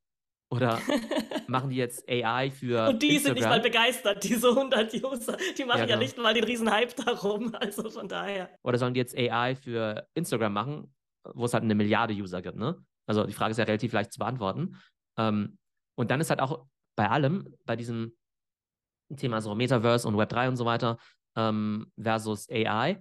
Oder 0.51 0.79
machen 1.47 1.71
die 1.71 1.77
jetzt 1.77 2.07
AI 2.07 2.51
für 2.51 2.89
Und 2.89 3.01
die 3.01 3.15
Instagram? 3.15 3.23
sind 3.23 3.33
nicht 3.33 3.49
mal 3.49 3.61
begeistert, 3.61 4.23
diese 4.23 4.49
100 4.49 4.93
User. 4.93 5.37
Die 5.57 5.65
machen 5.65 5.79
ja, 5.79 5.85
ja 5.85 5.85
genau. 5.85 5.99
nicht 5.99 6.17
mal 6.17 6.33
den 6.33 6.43
riesen 6.43 6.71
Hype 6.71 6.95
darum, 6.95 7.55
also 7.59 7.89
von 7.89 8.07
daher. 8.07 8.49
Oder 8.63 8.77
sollen 8.77 8.93
die 8.93 8.99
jetzt 8.99 9.17
AI 9.17 9.55
für 9.55 10.07
Instagram 10.13 10.53
machen, 10.53 10.93
wo 11.33 11.45
es 11.45 11.53
halt 11.53 11.63
eine 11.63 11.75
Milliarde 11.75 12.13
User 12.13 12.41
gibt, 12.41 12.57
ne? 12.57 12.77
Also 13.05 13.25
die 13.25 13.33
Frage 13.33 13.51
ist 13.51 13.57
ja 13.57 13.65
relativ 13.65 13.93
leicht 13.93 14.11
zu 14.11 14.19
beantworten. 14.19 14.77
Ähm, 15.17 15.57
und 15.95 16.11
dann 16.11 16.21
ist 16.21 16.29
halt 16.29 16.39
auch 16.39 16.65
bei 16.95 17.09
allem, 17.09 17.55
bei 17.65 17.75
diesem 17.75 18.15
Thema 19.15 19.41
so 19.41 19.53
Metaverse 19.55 20.07
und 20.07 20.15
Web3 20.15 20.49
und 20.49 20.57
so 20.57 20.65
weiter 20.65 20.97
ähm, 21.35 21.91
versus 22.01 22.49
AI, 22.49 22.99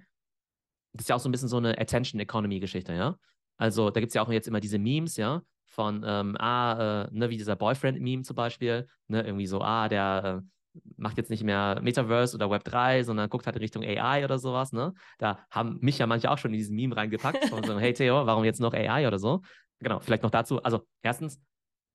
das 0.93 1.05
ist 1.05 1.09
ja 1.09 1.17
auch 1.17 1.21
so 1.21 1.29
ein 1.29 1.33
bisschen 1.33 1.49
so 1.49 1.57
eine 1.57 1.79
Attention 1.79 2.21
Economy 2.21 2.61
Geschichte, 2.61 2.93
ja. 2.93 3.17
Also 3.57 3.91
da 3.91 4.01
gibt 4.01 4.11
es 4.11 4.15
ja 4.15 4.23
auch 4.23 4.31
jetzt 4.31 4.49
immer 4.49 4.61
diese 4.61 4.79
Memes, 4.79 5.17
ja, 5.17 5.43
von, 5.67 6.05
ähm, 6.07 6.37
ah, 6.39 7.05
äh, 7.05 7.09
ne, 7.13 7.31
wie 7.31 7.37
dieser 7.37 7.57
Boyfriend-Meme 7.57 8.23
zum 8.23 8.37
Beispiel, 8.37 8.87
ne, 9.09 9.23
irgendwie 9.23 9.47
so, 9.47 9.61
ah, 9.61 9.89
der 9.89 10.43
äh, 10.43 10.49
macht 10.97 11.17
jetzt 11.17 11.31
nicht 11.31 11.45
mehr 11.45 11.81
Metaverse 11.83 12.37
oder 12.37 12.47
Web3, 12.47 13.05
sondern 13.05 13.31
guckt 13.31 13.47
halt 13.47 13.57
in 13.57 13.63
Richtung 13.63 13.85
AI 13.85 14.25
oder 14.25 14.39
sowas, 14.39 14.73
ne? 14.73 14.95
Da 15.19 15.39
haben 15.51 15.79
mich 15.81 15.99
ja 15.99 16.07
manche 16.07 16.31
auch 16.31 16.39
schon 16.39 16.53
in 16.53 16.59
diesen 16.59 16.75
Meme 16.75 16.97
reingepackt, 16.97 17.45
von 17.49 17.63
so, 17.63 17.79
hey 17.79 17.93
Theo, 17.93 18.27
warum 18.27 18.45
jetzt 18.45 18.61
noch 18.61 18.75
AI 18.75 19.07
oder 19.07 19.19
so? 19.19 19.41
genau, 19.85 20.01
vielleicht 20.01 20.23
noch 20.25 20.31
dazu. 20.31 20.63
Also, 20.63 20.87
erstens, 21.03 21.41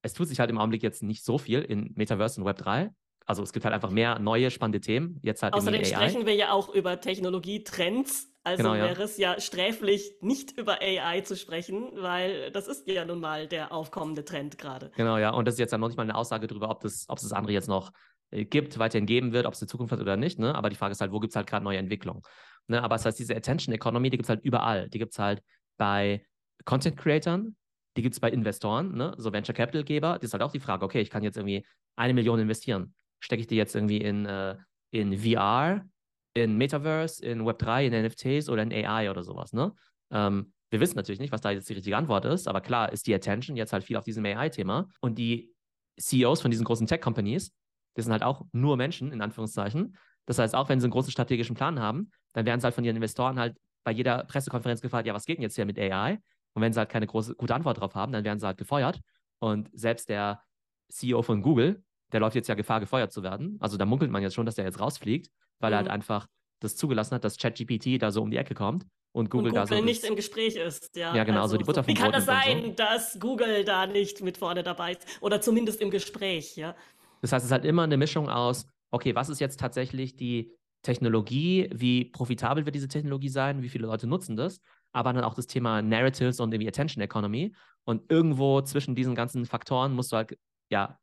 es 0.01 0.13
tut 0.13 0.27
sich 0.29 0.39
halt 0.39 0.49
im 0.49 0.57
Augenblick 0.57 0.83
jetzt 0.83 1.03
nicht 1.03 1.25
so 1.25 1.37
viel 1.37 1.61
in 1.61 1.91
Metaverse 1.95 2.39
und 2.39 2.47
Web 2.47 2.57
3. 2.57 2.91
Also 3.25 3.43
es 3.43 3.53
gibt 3.53 3.63
halt 3.63 3.75
einfach 3.75 3.91
mehr 3.91 4.17
neue 4.17 4.49
spannende 4.49 4.81
Themen. 4.81 5.19
Jetzt 5.21 5.43
halt 5.43 5.53
Außerdem 5.53 5.85
sprechen 5.85 6.25
wir 6.25 6.33
ja 6.33 6.51
auch 6.51 6.69
über 6.69 6.99
Technologietrends. 6.99 8.33
Also 8.43 8.63
genau, 8.63 8.73
wäre 8.73 8.97
ja. 8.97 9.05
es 9.05 9.17
ja 9.17 9.39
sträflich, 9.39 10.15
nicht 10.21 10.57
über 10.57 10.81
AI 10.81 11.21
zu 11.21 11.35
sprechen, 11.35 11.91
weil 11.95 12.49
das 12.51 12.67
ist 12.67 12.87
ja 12.87 13.05
nun 13.05 13.19
mal 13.19 13.47
der 13.47 13.71
aufkommende 13.71 14.25
Trend 14.25 14.57
gerade. 14.57 14.89
Genau, 14.95 15.17
ja. 15.17 15.29
Und 15.31 15.47
das 15.47 15.55
ist 15.55 15.59
jetzt 15.59 15.71
ja 15.71 15.77
noch 15.77 15.89
nicht 15.89 15.97
mal 15.97 16.03
eine 16.03 16.15
Aussage 16.15 16.47
darüber, 16.47 16.69
ob, 16.71 16.79
das, 16.79 17.05
ob 17.07 17.17
es 17.17 17.23
das 17.23 17.33
andere 17.33 17.53
jetzt 17.53 17.67
noch 17.67 17.91
gibt, 18.31 18.77
weiterhin 18.79 19.05
geben 19.05 19.31
wird, 19.33 19.45
ob 19.45 19.53
es 19.53 19.61
eine 19.61 19.67
Zukunft 19.67 19.91
hat 19.91 19.99
oder 19.99 20.17
nicht. 20.17 20.39
Ne? 20.39 20.53
Aber 20.55 20.69
die 20.69 20.75
Frage 20.75 20.91
ist 20.91 21.01
halt, 21.01 21.11
wo 21.11 21.19
gibt 21.19 21.31
es 21.31 21.35
halt 21.35 21.47
gerade 21.47 21.63
neue 21.63 21.77
Entwicklungen? 21.77 22.21
Ne? 22.67 22.81
Aber 22.83 22.95
das 22.95 23.05
heißt, 23.05 23.19
diese 23.19 23.35
Attention 23.35 23.73
Economy, 23.73 24.09
die 24.09 24.17
gibt 24.17 24.25
es 24.25 24.29
halt 24.29 24.43
überall. 24.43 24.89
Die 24.89 24.99
gibt 24.99 25.13
es 25.13 25.19
halt 25.19 25.41
bei 25.77 26.25
Content 26.65 26.97
Creatern, 26.97 27.55
die 27.97 28.01
gibt 28.01 28.13
es 28.13 28.19
bei 28.19 28.29
Investoren, 28.29 28.95
ne? 28.95 29.13
so 29.17 29.33
Venture 29.33 29.55
Capital 29.55 29.83
Geber. 29.83 30.15
Das 30.15 30.25
ist 30.25 30.33
halt 30.33 30.43
auch 30.43 30.51
die 30.51 30.59
Frage, 30.59 30.85
okay, 30.85 31.01
ich 31.01 31.09
kann 31.09 31.23
jetzt 31.23 31.37
irgendwie 31.37 31.65
eine 31.95 32.13
Million 32.13 32.39
investieren. 32.39 32.93
Stecke 33.19 33.41
ich 33.41 33.47
die 33.47 33.55
jetzt 33.55 33.75
irgendwie 33.75 33.97
in, 33.97 34.25
äh, 34.25 34.55
in 34.91 35.17
VR, 35.17 35.85
in 36.33 36.57
Metaverse, 36.57 37.25
in 37.25 37.41
Web3, 37.41 37.87
in 37.87 38.05
NFTs 38.05 38.49
oder 38.49 38.63
in 38.63 38.71
AI 38.71 39.09
oder 39.09 39.23
sowas, 39.23 39.51
ne? 39.53 39.73
Ähm, 40.11 40.53
wir 40.71 40.79
wissen 40.79 40.95
natürlich 40.95 41.19
nicht, 41.19 41.31
was 41.31 41.41
da 41.41 41.51
jetzt 41.51 41.67
die 41.69 41.73
richtige 41.73 41.97
Antwort 41.97 42.25
ist, 42.25 42.47
aber 42.47 42.61
klar 42.61 42.91
ist 42.91 43.07
die 43.07 43.15
Attention 43.15 43.57
jetzt 43.57 43.73
halt 43.73 43.83
viel 43.83 43.97
auf 43.97 44.03
diesem 44.03 44.23
AI-Thema. 44.25 44.87
Und 45.01 45.17
die 45.17 45.53
CEOs 45.99 46.41
von 46.41 46.51
diesen 46.51 46.63
großen 46.63 46.85
Tech-Companies, 46.87 47.51
das 47.95 48.06
sind 48.06 48.12
halt 48.12 48.23
auch 48.23 48.45
nur 48.52 48.78
Menschen, 48.78 49.12
in 49.12 49.21
Anführungszeichen. 49.21 49.97
Das 50.25 50.38
heißt, 50.39 50.56
auch 50.56 50.69
wenn 50.69 50.80
sie 50.80 50.86
einen 50.86 50.91
großen 50.91 51.12
strategischen 51.12 51.56
Plan 51.56 51.80
haben, 51.80 52.12
dann 52.34 52.45
werden 52.45 52.60
sie 52.60 52.65
halt 52.65 52.75
von 52.75 52.84
ihren 52.84 52.95
Investoren 52.95 53.39
halt 53.39 53.58
bei 53.84 53.91
jeder 53.91 54.23
Pressekonferenz 54.25 54.82
gefragt, 54.82 55.08
ja, 55.08 55.13
was 55.13 55.25
geht 55.25 55.38
denn 55.38 55.43
jetzt 55.43 55.56
hier 55.56 55.65
mit 55.65 55.80
AI? 55.80 56.19
Und 56.54 56.62
wenn 56.62 56.73
sie 56.73 56.80
halt 56.80 56.89
keine 56.89 57.08
große, 57.08 57.36
gute 57.36 57.56
Antwort 57.56 57.80
drauf 57.80 57.95
haben, 57.95 58.12
dann 58.12 58.23
werden 58.23 58.39
sie 58.39 58.45
halt 58.45 58.58
gefeuert. 58.58 58.99
Und 59.39 59.69
selbst 59.73 60.10
der 60.10 60.41
CEO 60.89 61.21
von 61.21 61.41
Google, 61.41 61.84
der 62.12 62.19
läuft 62.19 62.36
jetzt 62.36 62.47
ja 62.47 62.56
Gefahr, 62.56 62.80
gefeuert 62.80 63.12
zu 63.12 63.23
werden. 63.23 63.58
Also 63.60 63.78
da 63.78 63.86
munkelt 63.86 64.12
man 64.12 64.21
jetzt 64.21 64.34
schon, 64.34 64.45
dass 64.45 64.56
der 64.56 64.65
jetzt 64.65 64.80
rausfliegt, 64.80 65.30
weil 65.60 65.71
mhm. 65.71 65.73
er 65.73 65.78
halt 65.78 65.88
mhm. 65.88 65.93
einfach 65.93 66.28
das 66.60 66.75
zugelassen 66.75 67.15
hat, 67.15 67.23
dass 67.23 67.38
ChatGPT 67.38 68.02
da 68.02 68.12
so 68.12 68.21
um 68.21 68.32
die 68.32 68.38
Ecke 68.38 68.54
kommt 68.54 68.86
und 69.12 69.30
Google, 69.30 69.49
und 69.49 69.56
Google 69.56 69.67
da 69.69 69.78
so. 69.78 69.84
nicht 69.84 70.04
im 70.04 70.15
Gespräch 70.15 70.56
ist, 70.56 70.95
ja. 70.95 71.15
Ja, 71.15 71.23
genau, 71.23 71.41
also, 71.41 71.54
so 71.54 71.58
die 71.58 71.63
Butter 71.63 71.84
vom 71.84 71.93
Wie 71.93 71.99
kann 71.99 72.12
das 72.12 72.25
sein, 72.25 72.63
so. 72.65 72.71
dass 72.73 73.19
Google 73.19 73.63
da 73.63 73.88
nicht 73.88 74.21
mit 74.21 74.38
vorne 74.38 74.63
dabei 74.63 74.93
ist? 74.93 75.06
Oder 75.21 75.41
zumindest 75.41 75.82
im 75.82 75.89
Gespräch, 75.89 76.56
ja. 76.58 76.75
Das 77.21 77.32
heißt, 77.32 77.43
es 77.43 77.47
ist 77.47 77.51
halt 77.51 77.65
immer 77.65 77.84
eine 77.84 77.97
Mischung 77.97 78.29
aus, 78.29 78.65
okay, 78.91 79.15
was 79.15 79.29
ist 79.29 79.39
jetzt 79.39 79.60
tatsächlich 79.60 80.15
die 80.15 80.51
Technologie, 80.82 81.69
wie 81.73 82.05
profitabel 82.05 82.65
wird 82.65 82.75
diese 82.75 82.88
Technologie 82.88 83.29
sein, 83.29 83.62
wie 83.62 83.69
viele 83.69 83.88
Leute 83.88 84.08
nutzen 84.08 84.36
das 84.36 84.62
aber 84.91 85.13
dann 85.13 85.23
auch 85.23 85.34
das 85.34 85.47
Thema 85.47 85.82
Narratives 85.82 86.39
und 86.39 86.53
irgendwie 86.53 86.67
Attention 86.67 87.03
Economy. 87.03 87.53
Und 87.86 88.10
irgendwo 88.12 88.62
zwischen 88.62 88.95
diesen 88.95 89.15
ganzen 89.15 89.45
Faktoren 89.45 89.93
musst 89.93 90.12
du 90.12 90.17
halt, 90.17 90.38
ja, 90.69 90.97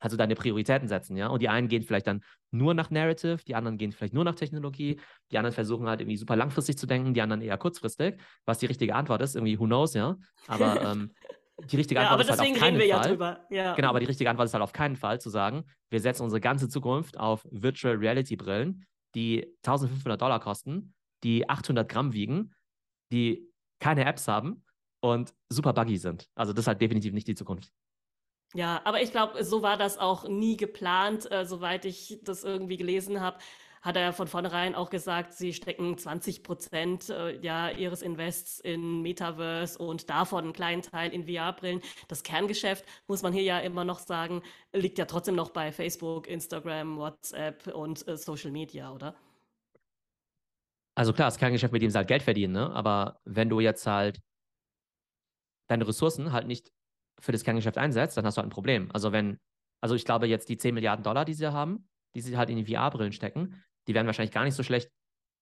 also 0.00 0.16
deine 0.16 0.34
Prioritäten 0.34 0.86
setzen, 0.86 1.16
ja. 1.16 1.28
Und 1.28 1.40
die 1.40 1.48
einen 1.48 1.68
gehen 1.68 1.82
vielleicht 1.82 2.06
dann 2.06 2.22
nur 2.50 2.74
nach 2.74 2.90
Narrative, 2.90 3.38
die 3.46 3.54
anderen 3.54 3.78
gehen 3.78 3.92
vielleicht 3.92 4.12
nur 4.12 4.24
nach 4.24 4.34
Technologie, 4.34 5.00
die 5.30 5.38
anderen 5.38 5.54
versuchen 5.54 5.88
halt 5.88 6.00
irgendwie 6.00 6.18
super 6.18 6.36
langfristig 6.36 6.76
zu 6.76 6.86
denken, 6.86 7.14
die 7.14 7.22
anderen 7.22 7.40
eher 7.40 7.56
kurzfristig. 7.56 8.20
Was 8.44 8.58
die 8.58 8.66
richtige 8.66 8.94
Antwort 8.94 9.22
ist, 9.22 9.34
irgendwie 9.34 9.58
who 9.58 9.64
knows, 9.64 9.94
ja. 9.94 10.16
Aber 10.46 10.80
ähm, 10.92 11.12
die 11.62 11.76
richtige 11.76 12.00
Antwort 12.00 12.20
ja, 12.20 12.34
ist 12.34 12.40
halt 12.40 12.52
auf 12.52 12.58
keinen 12.58 12.78
Fall. 12.78 12.86
Ja 12.88 13.00
drüber. 13.00 13.46
Ja. 13.50 13.74
Genau, 13.74 13.88
aber 13.88 14.00
die 14.00 14.06
richtige 14.06 14.28
Antwort 14.28 14.46
ist 14.46 14.54
halt 14.54 14.62
auf 14.62 14.72
keinen 14.72 14.96
Fall 14.96 15.20
zu 15.20 15.30
sagen, 15.30 15.64
wir 15.90 16.00
setzen 16.00 16.22
unsere 16.22 16.40
ganze 16.40 16.68
Zukunft 16.68 17.18
auf 17.18 17.46
Virtual 17.50 17.94
Reality 17.94 18.36
Brillen, 18.36 18.84
die 19.14 19.46
1500 19.64 20.20
Dollar 20.20 20.40
kosten, 20.40 20.94
die 21.22 21.48
800 21.48 21.88
Gramm 21.88 22.12
wiegen 22.12 22.52
die 23.14 23.48
keine 23.80 24.04
Apps 24.04 24.28
haben 24.28 24.64
und 25.00 25.34
super 25.48 25.72
buggy 25.72 25.96
sind. 25.96 26.28
Also 26.34 26.52
das 26.52 26.64
ist 26.64 26.66
halt 26.66 26.80
definitiv 26.80 27.12
nicht 27.12 27.28
die 27.28 27.34
Zukunft. 27.34 27.70
Ja, 28.54 28.80
aber 28.84 29.02
ich 29.02 29.10
glaube, 29.10 29.42
so 29.44 29.62
war 29.62 29.76
das 29.76 29.98
auch 29.98 30.28
nie 30.28 30.56
geplant, 30.56 31.30
äh, 31.30 31.44
soweit 31.44 31.84
ich 31.84 32.20
das 32.22 32.44
irgendwie 32.44 32.76
gelesen 32.76 33.20
habe 33.20 33.38
hat 33.84 33.96
er 33.96 34.14
von 34.14 34.26
vornherein 34.26 34.74
auch 34.74 34.88
gesagt, 34.88 35.34
sie 35.34 35.52
stecken 35.52 35.98
20 35.98 36.42
Prozent 36.42 37.10
äh, 37.10 37.38
ja, 37.40 37.68
ihres 37.68 38.00
Invests 38.00 38.58
in 38.58 39.02
Metaverse 39.02 39.78
und 39.78 40.08
davon 40.08 40.44
einen 40.44 40.52
kleinen 40.54 40.80
Teil 40.80 41.12
in 41.12 41.26
VR-Brillen. 41.26 41.82
Das 42.08 42.22
Kerngeschäft, 42.22 42.86
muss 43.06 43.20
man 43.20 43.34
hier 43.34 43.42
ja 43.42 43.58
immer 43.58 43.84
noch 43.84 43.98
sagen, 43.98 44.42
liegt 44.72 44.96
ja 44.96 45.04
trotzdem 45.04 45.34
noch 45.34 45.50
bei 45.50 45.70
Facebook, 45.70 46.26
Instagram, 46.26 46.96
WhatsApp 46.96 47.66
und 47.74 48.08
äh, 48.08 48.16
Social 48.16 48.50
Media, 48.50 48.90
oder? 48.90 49.14
Also 50.94 51.12
klar, 51.12 51.28
das 51.28 51.36
Kerngeschäft, 51.36 51.72
mit 51.72 51.82
dem 51.82 51.90
sie 51.90 51.98
halt 51.98 52.08
Geld 52.08 52.22
verdienen, 52.22 52.54
ne? 52.54 52.70
aber 52.70 53.20
wenn 53.24 53.50
du 53.50 53.60
jetzt 53.60 53.86
halt 53.86 54.22
deine 55.68 55.86
Ressourcen 55.86 56.32
halt 56.32 56.46
nicht 56.46 56.72
für 57.20 57.32
das 57.32 57.44
Kerngeschäft 57.44 57.76
einsetzt, 57.76 58.16
dann 58.16 58.24
hast 58.24 58.36
du 58.36 58.40
halt 58.40 58.46
ein 58.46 58.54
Problem. 58.54 58.90
Also 58.92 59.12
wenn, 59.12 59.38
also 59.82 59.94
ich 59.94 60.06
glaube 60.06 60.26
jetzt 60.26 60.48
die 60.48 60.56
10 60.56 60.72
Milliarden 60.72 61.02
Dollar, 61.02 61.26
die 61.26 61.34
sie 61.34 61.52
haben, 61.52 61.86
die 62.14 62.22
sie 62.22 62.38
halt 62.38 62.48
in 62.48 62.56
die 62.56 62.72
VR-Brillen 62.72 63.12
stecken, 63.12 63.62
die 63.86 63.94
wären 63.94 64.06
wahrscheinlich 64.06 64.32
gar 64.32 64.44
nicht 64.44 64.54
so 64.54 64.62
schlecht 64.62 64.90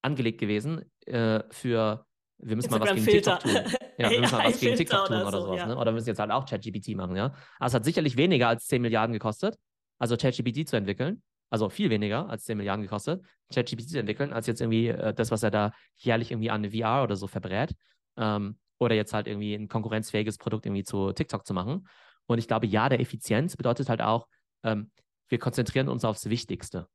angelegt 0.02 0.38
gewesen 0.40 0.84
äh, 1.06 1.42
für, 1.50 2.04
wir 2.38 2.56
müssen 2.56 2.70
mal 2.70 2.80
was 2.80 2.94
gegen 2.94 3.06
TikTok 3.06 3.40
tun. 3.40 3.52
Ja, 3.98 4.10
wir 4.10 4.20
müssen 4.20 4.36
mal 4.36 4.48
was 4.48 4.58
gegen 4.58 4.76
TikTok 4.76 5.06
tun 5.06 5.16
oder, 5.16 5.28
oder 5.28 5.40
sowas. 5.42 5.58
Ja. 5.58 5.66
Ne? 5.66 5.76
Oder 5.76 5.86
wir 5.86 5.92
müssen 5.92 6.08
jetzt 6.08 6.18
halt 6.18 6.30
auch 6.30 6.46
ChatGPT 6.46 6.96
machen, 6.96 7.14
ja. 7.14 7.26
Aber 7.58 7.66
es 7.66 7.74
hat 7.74 7.84
sicherlich 7.84 8.16
weniger 8.16 8.48
als 8.48 8.66
10 8.66 8.82
Milliarden 8.82 9.12
gekostet, 9.12 9.56
also 9.98 10.16
ChatGPT 10.16 10.66
zu 10.66 10.76
entwickeln. 10.76 11.22
Also 11.50 11.68
viel 11.68 11.90
weniger 11.90 12.28
als 12.30 12.44
10 12.44 12.56
Milliarden 12.56 12.82
gekostet, 12.82 13.22
ChatGPT 13.52 13.90
zu 13.90 13.98
entwickeln, 13.98 14.32
als 14.32 14.46
jetzt 14.46 14.62
irgendwie 14.62 14.88
äh, 14.88 15.12
das, 15.12 15.30
was 15.30 15.42
er 15.42 15.50
da 15.50 15.72
jährlich 15.96 16.30
irgendwie 16.30 16.50
an 16.50 16.70
VR 16.70 17.04
oder 17.04 17.14
so 17.14 17.26
verbrät. 17.26 17.74
Ähm, 18.16 18.58
oder 18.80 18.94
jetzt 18.94 19.12
halt 19.12 19.26
irgendwie 19.26 19.54
ein 19.54 19.68
konkurrenzfähiges 19.68 20.38
Produkt 20.38 20.66
irgendwie 20.66 20.82
zu 20.82 21.12
TikTok 21.12 21.46
zu 21.46 21.54
machen. 21.54 21.86
Und 22.26 22.38
ich 22.38 22.48
glaube, 22.48 22.66
ja, 22.66 22.88
der 22.88 23.00
Effizienz 23.00 23.56
bedeutet 23.56 23.88
halt 23.88 24.00
auch, 24.00 24.26
ähm, 24.64 24.90
wir 25.28 25.38
konzentrieren 25.38 25.88
uns 25.88 26.04
aufs 26.04 26.28
Wichtigste. 26.28 26.88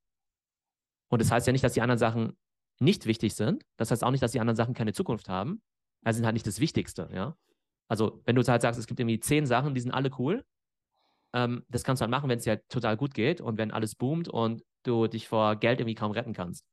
Und 1.09 1.21
das 1.21 1.31
heißt 1.31 1.47
ja 1.47 1.53
nicht, 1.53 1.63
dass 1.63 1.73
die 1.73 1.81
anderen 1.81 1.99
Sachen 1.99 2.37
nicht 2.79 3.05
wichtig 3.05 3.35
sind. 3.35 3.63
Das 3.77 3.91
heißt 3.91 4.03
auch 4.03 4.11
nicht, 4.11 4.21
dass 4.21 4.31
die 4.31 4.39
anderen 4.39 4.55
Sachen 4.55 4.73
keine 4.73 4.93
Zukunft 4.93 5.29
haben. 5.29 5.61
Das 6.03 6.15
sind 6.15 6.25
halt 6.25 6.33
nicht 6.33 6.47
das 6.47 6.59
Wichtigste, 6.59 7.09
ja. 7.13 7.35
Also, 7.89 8.21
wenn 8.25 8.35
du 8.35 8.43
halt 8.43 8.61
sagst, 8.61 8.79
es 8.79 8.87
gibt 8.87 8.99
irgendwie 8.99 9.19
zehn 9.19 9.45
Sachen, 9.45 9.73
die 9.73 9.79
sind 9.79 9.91
alle 9.91 10.11
cool, 10.19 10.43
ähm, 11.33 11.63
das 11.69 11.83
kannst 11.83 12.01
du 12.01 12.03
halt 12.03 12.11
machen, 12.11 12.29
wenn 12.29 12.37
es 12.37 12.43
dir 12.43 12.51
halt 12.51 12.69
total 12.69 12.97
gut 12.97 13.13
geht 13.13 13.41
und 13.41 13.57
wenn 13.57 13.71
alles 13.71 13.95
boomt 13.95 14.27
und 14.27 14.63
du 14.83 15.07
dich 15.07 15.27
vor 15.27 15.55
Geld 15.55 15.79
irgendwie 15.79 15.95
kaum 15.95 16.11
retten 16.11 16.33
kannst. 16.33 16.65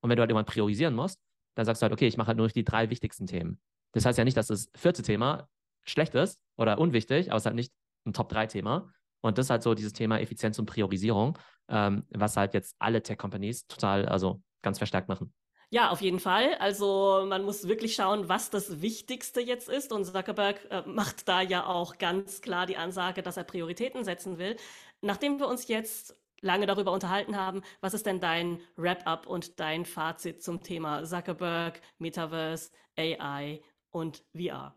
Und 0.00 0.10
wenn 0.10 0.16
du 0.16 0.20
halt 0.20 0.30
irgendwann 0.30 0.46
priorisieren 0.46 0.94
musst, 0.94 1.20
dann 1.54 1.64
sagst 1.64 1.82
du 1.82 1.84
halt, 1.84 1.92
okay, 1.92 2.06
ich 2.06 2.16
mache 2.16 2.28
halt 2.28 2.38
nur 2.38 2.48
die 2.48 2.64
drei 2.64 2.90
wichtigsten 2.90 3.26
Themen. 3.26 3.60
Das 3.92 4.04
heißt 4.04 4.18
ja 4.18 4.24
nicht, 4.24 4.36
dass 4.36 4.48
das 4.48 4.70
vierte 4.74 5.02
Thema 5.02 5.48
schlecht 5.84 6.14
ist 6.14 6.40
oder 6.56 6.78
unwichtig, 6.78 7.30
aber 7.30 7.36
es 7.36 7.42
ist 7.42 7.46
halt 7.46 7.56
nicht 7.56 7.72
ein 8.06 8.12
Top-3-Thema. 8.12 8.92
Und 9.20 9.38
das 9.38 9.46
ist 9.46 9.50
halt 9.50 9.62
so 9.62 9.74
dieses 9.74 9.92
Thema 9.92 10.20
Effizienz 10.20 10.58
und 10.58 10.66
Priorisierung, 10.66 11.36
ähm, 11.68 12.04
was 12.10 12.36
halt 12.36 12.54
jetzt 12.54 12.76
alle 12.78 13.02
Tech-Companies 13.02 13.66
total, 13.66 14.06
also 14.06 14.42
ganz 14.62 14.78
verstärkt 14.78 15.08
machen. 15.08 15.32
Ja, 15.70 15.90
auf 15.90 16.00
jeden 16.00 16.18
Fall. 16.18 16.54
Also 16.60 17.26
man 17.28 17.44
muss 17.44 17.68
wirklich 17.68 17.94
schauen, 17.94 18.28
was 18.28 18.48
das 18.48 18.80
Wichtigste 18.80 19.40
jetzt 19.42 19.68
ist. 19.68 19.92
Und 19.92 20.06
Zuckerberg 20.06 20.66
äh, 20.70 20.82
macht 20.86 21.28
da 21.28 21.42
ja 21.42 21.66
auch 21.66 21.98
ganz 21.98 22.40
klar 22.40 22.64
die 22.64 22.78
Ansage, 22.78 23.22
dass 23.22 23.36
er 23.36 23.44
Prioritäten 23.44 24.02
setzen 24.02 24.38
will. 24.38 24.56
Nachdem 25.02 25.38
wir 25.38 25.46
uns 25.46 25.68
jetzt 25.68 26.16
lange 26.40 26.66
darüber 26.66 26.92
unterhalten 26.92 27.36
haben, 27.36 27.62
was 27.82 27.92
ist 27.92 28.06
denn 28.06 28.20
dein 28.20 28.60
Wrap-up 28.76 29.26
und 29.26 29.60
dein 29.60 29.84
Fazit 29.84 30.42
zum 30.42 30.62
Thema 30.62 31.04
Zuckerberg, 31.04 31.82
Metaverse, 31.98 32.70
AI 32.96 33.60
und 33.90 34.24
VR? 34.34 34.74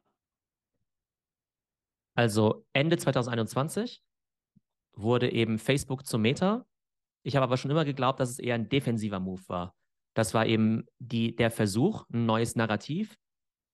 Also 2.15 2.65
Ende 2.73 2.97
2021 2.97 4.03
wurde 4.93 5.31
eben 5.31 5.57
Facebook 5.57 6.05
zum 6.05 6.21
Meta. 6.21 6.65
Ich 7.23 7.35
habe 7.35 7.43
aber 7.43 7.57
schon 7.57 7.71
immer 7.71 7.85
geglaubt, 7.85 8.19
dass 8.19 8.29
es 8.29 8.39
eher 8.39 8.55
ein 8.55 8.69
defensiver 8.69 9.19
Move 9.19 9.41
war. 9.47 9.75
Das 10.13 10.33
war 10.33 10.45
eben 10.45 10.85
die, 10.99 11.35
der 11.35 11.51
Versuch, 11.51 12.05
ein 12.11 12.25
neues 12.25 12.55
Narrativ 12.55 13.17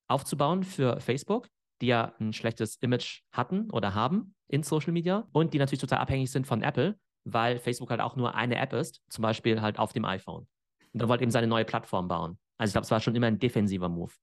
aufzubauen 0.08 0.64
für 0.64 1.00
Facebook, 1.00 1.48
die 1.82 1.88
ja 1.88 2.14
ein 2.20 2.34
schlechtes 2.34 2.76
Image 2.78 3.22
hatten 3.32 3.70
oder 3.72 3.94
haben 3.94 4.36
in 4.48 4.64
Social 4.64 4.94
Media 4.94 5.28
und 5.32 5.54
die 5.54 5.60
natürlich 5.60 5.82
total 5.82 6.00
abhängig 6.00 6.32
sind 6.32 6.48
von 6.48 6.62
Apple, 6.62 6.98
weil 7.24 7.60
Facebook 7.60 7.90
halt 7.90 8.02
auch 8.02 8.16
nur 8.16 8.36
eine 8.36 8.56
App 8.56 8.74
ist, 8.74 9.02
zum 9.10 9.22
Beispiel 9.22 9.62
halt 9.62 9.80
auf 9.80 9.94
dem 9.94 10.06
iPhone. 10.06 10.48
Und 10.94 11.02
er 11.02 11.10
wollte 11.10 11.24
eben 11.24 11.32
seine 11.32 11.48
neue 11.48 11.66
Plattform 11.66 12.08
bauen. 12.08 12.40
Also 12.58 12.72
ich 12.72 12.74
glaube, 12.74 12.86
es 12.86 12.92
war 12.92 13.00
schon 13.00 13.16
immer 13.16 13.28
ein 13.28 13.40
defensiver 13.40 13.90
Move. 13.90 14.14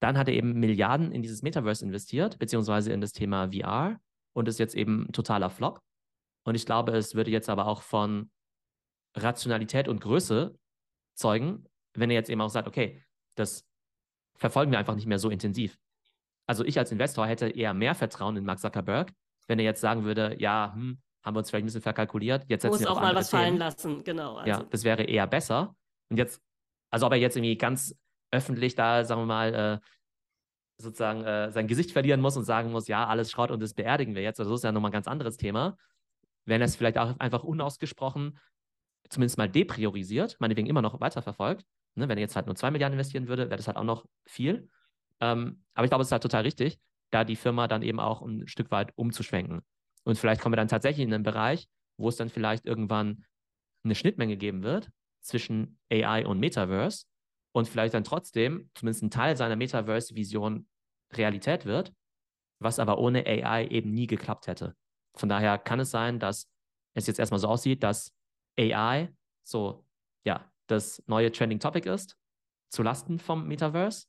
Dann 0.00 0.18
hat 0.18 0.28
er 0.28 0.34
eben 0.34 0.54
Milliarden 0.54 1.12
in 1.12 1.22
dieses 1.22 1.42
Metaverse 1.42 1.84
investiert, 1.84 2.38
beziehungsweise 2.38 2.92
in 2.92 3.00
das 3.00 3.12
Thema 3.12 3.50
VR 3.52 3.98
und 4.34 4.48
ist 4.48 4.58
jetzt 4.58 4.74
eben 4.74 5.06
ein 5.08 5.12
totaler 5.12 5.48
Flop. 5.48 5.80
Und 6.44 6.54
ich 6.54 6.66
glaube, 6.66 6.92
es 6.92 7.14
würde 7.14 7.30
jetzt 7.30 7.48
aber 7.48 7.66
auch 7.66 7.82
von 7.82 8.30
Rationalität 9.16 9.88
und 9.88 10.00
Größe 10.00 10.56
zeugen, 11.14 11.64
wenn 11.94 12.10
er 12.10 12.14
jetzt 12.14 12.30
eben 12.30 12.40
auch 12.40 12.50
sagt, 12.50 12.68
okay, 12.68 13.02
das 13.34 13.66
verfolgen 14.36 14.70
wir 14.70 14.78
einfach 14.78 14.94
nicht 14.94 15.06
mehr 15.06 15.18
so 15.18 15.30
intensiv. 15.30 15.78
Also 16.46 16.64
ich 16.64 16.78
als 16.78 16.92
Investor 16.92 17.26
hätte 17.26 17.48
eher 17.48 17.74
mehr 17.74 17.94
Vertrauen 17.94 18.36
in 18.36 18.44
Mark 18.44 18.60
Zuckerberg, 18.60 19.12
wenn 19.48 19.58
er 19.58 19.64
jetzt 19.64 19.80
sagen 19.80 20.04
würde, 20.04 20.36
ja, 20.38 20.72
hm, 20.74 20.98
haben 21.24 21.34
wir 21.34 21.38
uns 21.38 21.50
vielleicht 21.50 21.64
ein 21.64 21.66
bisschen 21.66 21.82
verkalkuliert, 21.82 22.44
jetzt 22.48 22.62
setzen 22.62 22.74
Muss 22.74 22.80
wir 22.80 22.90
auch 22.90 23.00
mal 23.00 23.14
was 23.14 23.30
Themen. 23.30 23.42
fallen 23.42 23.56
lassen, 23.56 24.04
genau. 24.04 24.36
Also. 24.36 24.48
Ja, 24.48 24.62
das 24.62 24.84
wäre 24.84 25.02
eher 25.02 25.26
besser. 25.26 25.74
Und 26.08 26.18
jetzt, 26.18 26.40
also 26.90 27.06
ob 27.06 27.12
er 27.12 27.18
jetzt 27.18 27.36
irgendwie 27.36 27.56
ganz 27.56 27.96
öffentlich 28.30 28.74
da, 28.74 29.04
sagen 29.04 29.22
wir 29.22 29.26
mal, 29.26 29.54
äh, 29.54 29.86
sozusagen 30.78 31.24
äh, 31.24 31.50
sein 31.50 31.66
Gesicht 31.66 31.90
verlieren 31.90 32.20
muss 32.20 32.36
und 32.36 32.44
sagen 32.44 32.70
muss, 32.70 32.86
ja, 32.86 33.06
alles 33.06 33.30
Schrott 33.30 33.50
und 33.50 33.60
das 33.60 33.74
beerdigen 33.74 34.14
wir 34.14 34.22
jetzt. 34.22 34.38
Also 34.38 34.52
das 34.52 34.60
ist 34.60 34.64
ja 34.64 34.72
nochmal 34.72 34.90
ein 34.90 34.92
ganz 34.92 35.08
anderes 35.08 35.36
Thema. 35.36 35.76
Wenn 36.44 36.60
er 36.60 36.66
es 36.66 36.76
vielleicht 36.76 36.98
auch 36.98 37.18
einfach 37.18 37.42
unausgesprochen 37.42 38.38
zumindest 39.08 39.38
mal 39.38 39.48
depriorisiert, 39.48 40.36
meinetwegen 40.40 40.68
immer 40.68 40.82
noch 40.82 41.00
weiterverfolgt. 41.00 41.64
Ne, 41.94 42.08
wenn 42.08 42.18
er 42.18 42.22
jetzt 42.22 42.36
halt 42.36 42.46
nur 42.46 42.56
zwei 42.56 42.70
Milliarden 42.70 42.98
investieren 42.98 43.28
würde, 43.28 43.48
wäre 43.48 43.56
das 43.56 43.66
halt 43.66 43.76
auch 43.76 43.84
noch 43.84 44.06
viel. 44.26 44.68
Ähm, 45.20 45.64
aber 45.74 45.84
ich 45.84 45.90
glaube, 45.90 46.02
es 46.02 46.08
ist 46.08 46.12
halt 46.12 46.22
total 46.22 46.42
richtig, 46.42 46.78
da 47.10 47.24
die 47.24 47.36
Firma 47.36 47.68
dann 47.68 47.82
eben 47.82 48.00
auch 48.00 48.22
ein 48.22 48.46
Stück 48.48 48.70
weit 48.70 48.92
umzuschwenken. 48.96 49.62
Und 50.04 50.18
vielleicht 50.18 50.40
kommen 50.40 50.52
wir 50.52 50.58
dann 50.58 50.68
tatsächlich 50.68 51.06
in 51.06 51.14
einen 51.14 51.24
Bereich, 51.24 51.68
wo 51.96 52.08
es 52.08 52.16
dann 52.16 52.28
vielleicht 52.28 52.66
irgendwann 52.66 53.24
eine 53.82 53.94
Schnittmenge 53.94 54.36
geben 54.36 54.62
wird 54.62 54.90
zwischen 55.20 55.78
AI 55.90 56.26
und 56.26 56.38
Metaverse 56.38 57.06
und 57.52 57.66
vielleicht 57.66 57.94
dann 57.94 58.04
trotzdem 58.04 58.70
zumindest 58.74 59.02
ein 59.02 59.10
Teil 59.10 59.36
seiner 59.36 59.56
Metaverse-Vision 59.56 60.68
Realität 61.14 61.64
wird, 61.64 61.92
was 62.60 62.78
aber 62.78 62.98
ohne 62.98 63.26
AI 63.26 63.66
eben 63.68 63.92
nie 63.92 64.06
geklappt 64.06 64.46
hätte. 64.46 64.74
Von 65.14 65.28
daher 65.28 65.56
kann 65.58 65.80
es 65.80 65.90
sein, 65.90 66.18
dass 66.18 66.50
es 66.94 67.06
jetzt 67.06 67.18
erstmal 67.18 67.40
so 67.40 67.48
aussieht, 67.48 67.82
dass 67.82 68.12
AI 68.58 69.08
so, 69.42 69.84
ja, 70.24 70.50
das 70.66 71.02
neue 71.06 71.30
Trending 71.30 71.60
Topic 71.60 71.88
ist, 71.88 72.16
zu 72.70 72.82
Lasten 72.82 73.18
vom 73.18 73.46
Metaverse. 73.46 74.06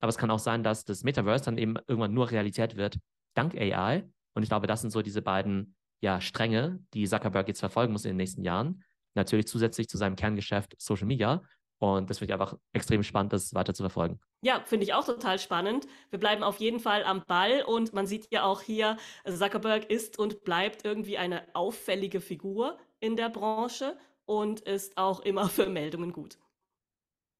Aber 0.00 0.08
es 0.08 0.18
kann 0.18 0.30
auch 0.30 0.38
sein, 0.38 0.62
dass 0.62 0.84
das 0.84 1.04
Metaverse 1.04 1.44
dann 1.44 1.58
eben 1.58 1.76
irgendwann 1.86 2.14
nur 2.14 2.30
Realität 2.30 2.76
wird, 2.76 2.98
dank 3.34 3.54
AI. 3.54 4.08
Und 4.34 4.42
ich 4.42 4.48
glaube, 4.48 4.66
das 4.66 4.80
sind 4.80 4.90
so 4.90 5.02
diese 5.02 5.22
beiden 5.22 5.76
ja, 6.00 6.20
Stränge, 6.20 6.78
die 6.94 7.06
Zuckerberg 7.06 7.48
jetzt 7.48 7.60
verfolgen 7.60 7.92
muss 7.92 8.04
in 8.04 8.10
den 8.10 8.16
nächsten 8.18 8.44
Jahren. 8.44 8.84
Natürlich 9.14 9.48
zusätzlich 9.48 9.88
zu 9.88 9.98
seinem 9.98 10.16
Kerngeschäft 10.16 10.74
Social 10.78 11.06
Media. 11.06 11.42
Und 11.80 12.10
das 12.10 12.18
finde 12.18 12.32
ich 12.32 12.40
einfach 12.40 12.56
extrem 12.72 13.02
spannend, 13.02 13.32
das 13.32 13.54
weiter 13.54 13.74
zu 13.74 13.82
verfolgen. 13.82 14.20
Ja, 14.42 14.62
finde 14.64 14.84
ich 14.84 14.94
auch 14.94 15.04
total 15.04 15.38
spannend. 15.38 15.86
Wir 16.10 16.18
bleiben 16.18 16.42
auf 16.42 16.58
jeden 16.58 16.80
Fall 16.80 17.04
am 17.04 17.24
Ball 17.26 17.62
und 17.62 17.92
man 17.92 18.06
sieht 18.06 18.28
ja 18.32 18.44
auch 18.44 18.62
hier, 18.62 18.96
also 19.24 19.44
Zuckerberg 19.44 19.90
ist 19.90 20.18
und 20.18 20.44
bleibt 20.44 20.84
irgendwie 20.84 21.18
eine 21.18 21.42
auffällige 21.54 22.20
Figur 22.20 22.78
in 23.00 23.16
der 23.16 23.28
Branche 23.28 23.96
und 24.24 24.60
ist 24.60 24.96
auch 24.96 25.20
immer 25.20 25.48
für 25.48 25.68
Meldungen 25.68 26.12
gut. 26.12 26.38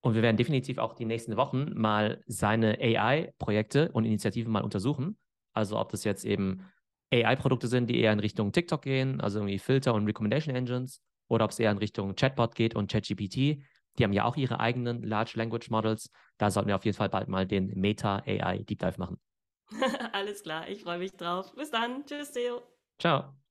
Und 0.00 0.14
wir 0.14 0.22
werden 0.22 0.36
definitiv 0.36 0.78
auch 0.78 0.94
die 0.94 1.04
nächsten 1.04 1.36
Wochen 1.36 1.72
mal 1.74 2.22
seine 2.26 2.78
AI-Projekte 2.80 3.90
und 3.92 4.04
Initiativen 4.04 4.52
mal 4.52 4.62
untersuchen. 4.62 5.18
Also 5.52 5.78
ob 5.78 5.90
das 5.90 6.04
jetzt 6.04 6.24
eben 6.24 6.64
AI-Produkte 7.12 7.66
sind, 7.66 7.88
die 7.90 7.98
eher 7.98 8.12
in 8.12 8.20
Richtung 8.20 8.52
TikTok 8.52 8.82
gehen, 8.82 9.20
also 9.20 9.38
irgendwie 9.40 9.58
Filter 9.58 9.94
und 9.94 10.06
Recommendation 10.06 10.54
Engines, 10.54 11.00
oder 11.28 11.44
ob 11.44 11.50
es 11.50 11.58
eher 11.58 11.70
in 11.72 11.78
Richtung 11.78 12.14
Chatbot 12.14 12.54
geht 12.54 12.74
und 12.74 12.90
ChatGPT. 12.90 13.34
Die 13.98 14.04
haben 14.04 14.12
ja 14.12 14.24
auch 14.24 14.36
ihre 14.36 14.60
eigenen 14.60 15.02
Large 15.02 15.32
Language 15.34 15.70
Models. 15.70 16.10
Da 16.38 16.50
sollten 16.50 16.68
wir 16.68 16.76
auf 16.76 16.84
jeden 16.84 16.96
Fall 16.96 17.08
bald 17.08 17.28
mal 17.28 17.46
den 17.46 17.66
Meta 17.78 18.22
AI 18.24 18.62
Deep 18.62 18.78
Dive 18.78 18.98
machen. 18.98 19.18
Alles 20.12 20.42
klar, 20.42 20.68
ich 20.68 20.82
freue 20.82 20.98
mich 20.98 21.12
drauf. 21.12 21.52
Bis 21.54 21.70
dann. 21.70 22.06
Tschüss, 22.06 22.32
Theo. 22.32 22.62
Ciao. 22.98 23.47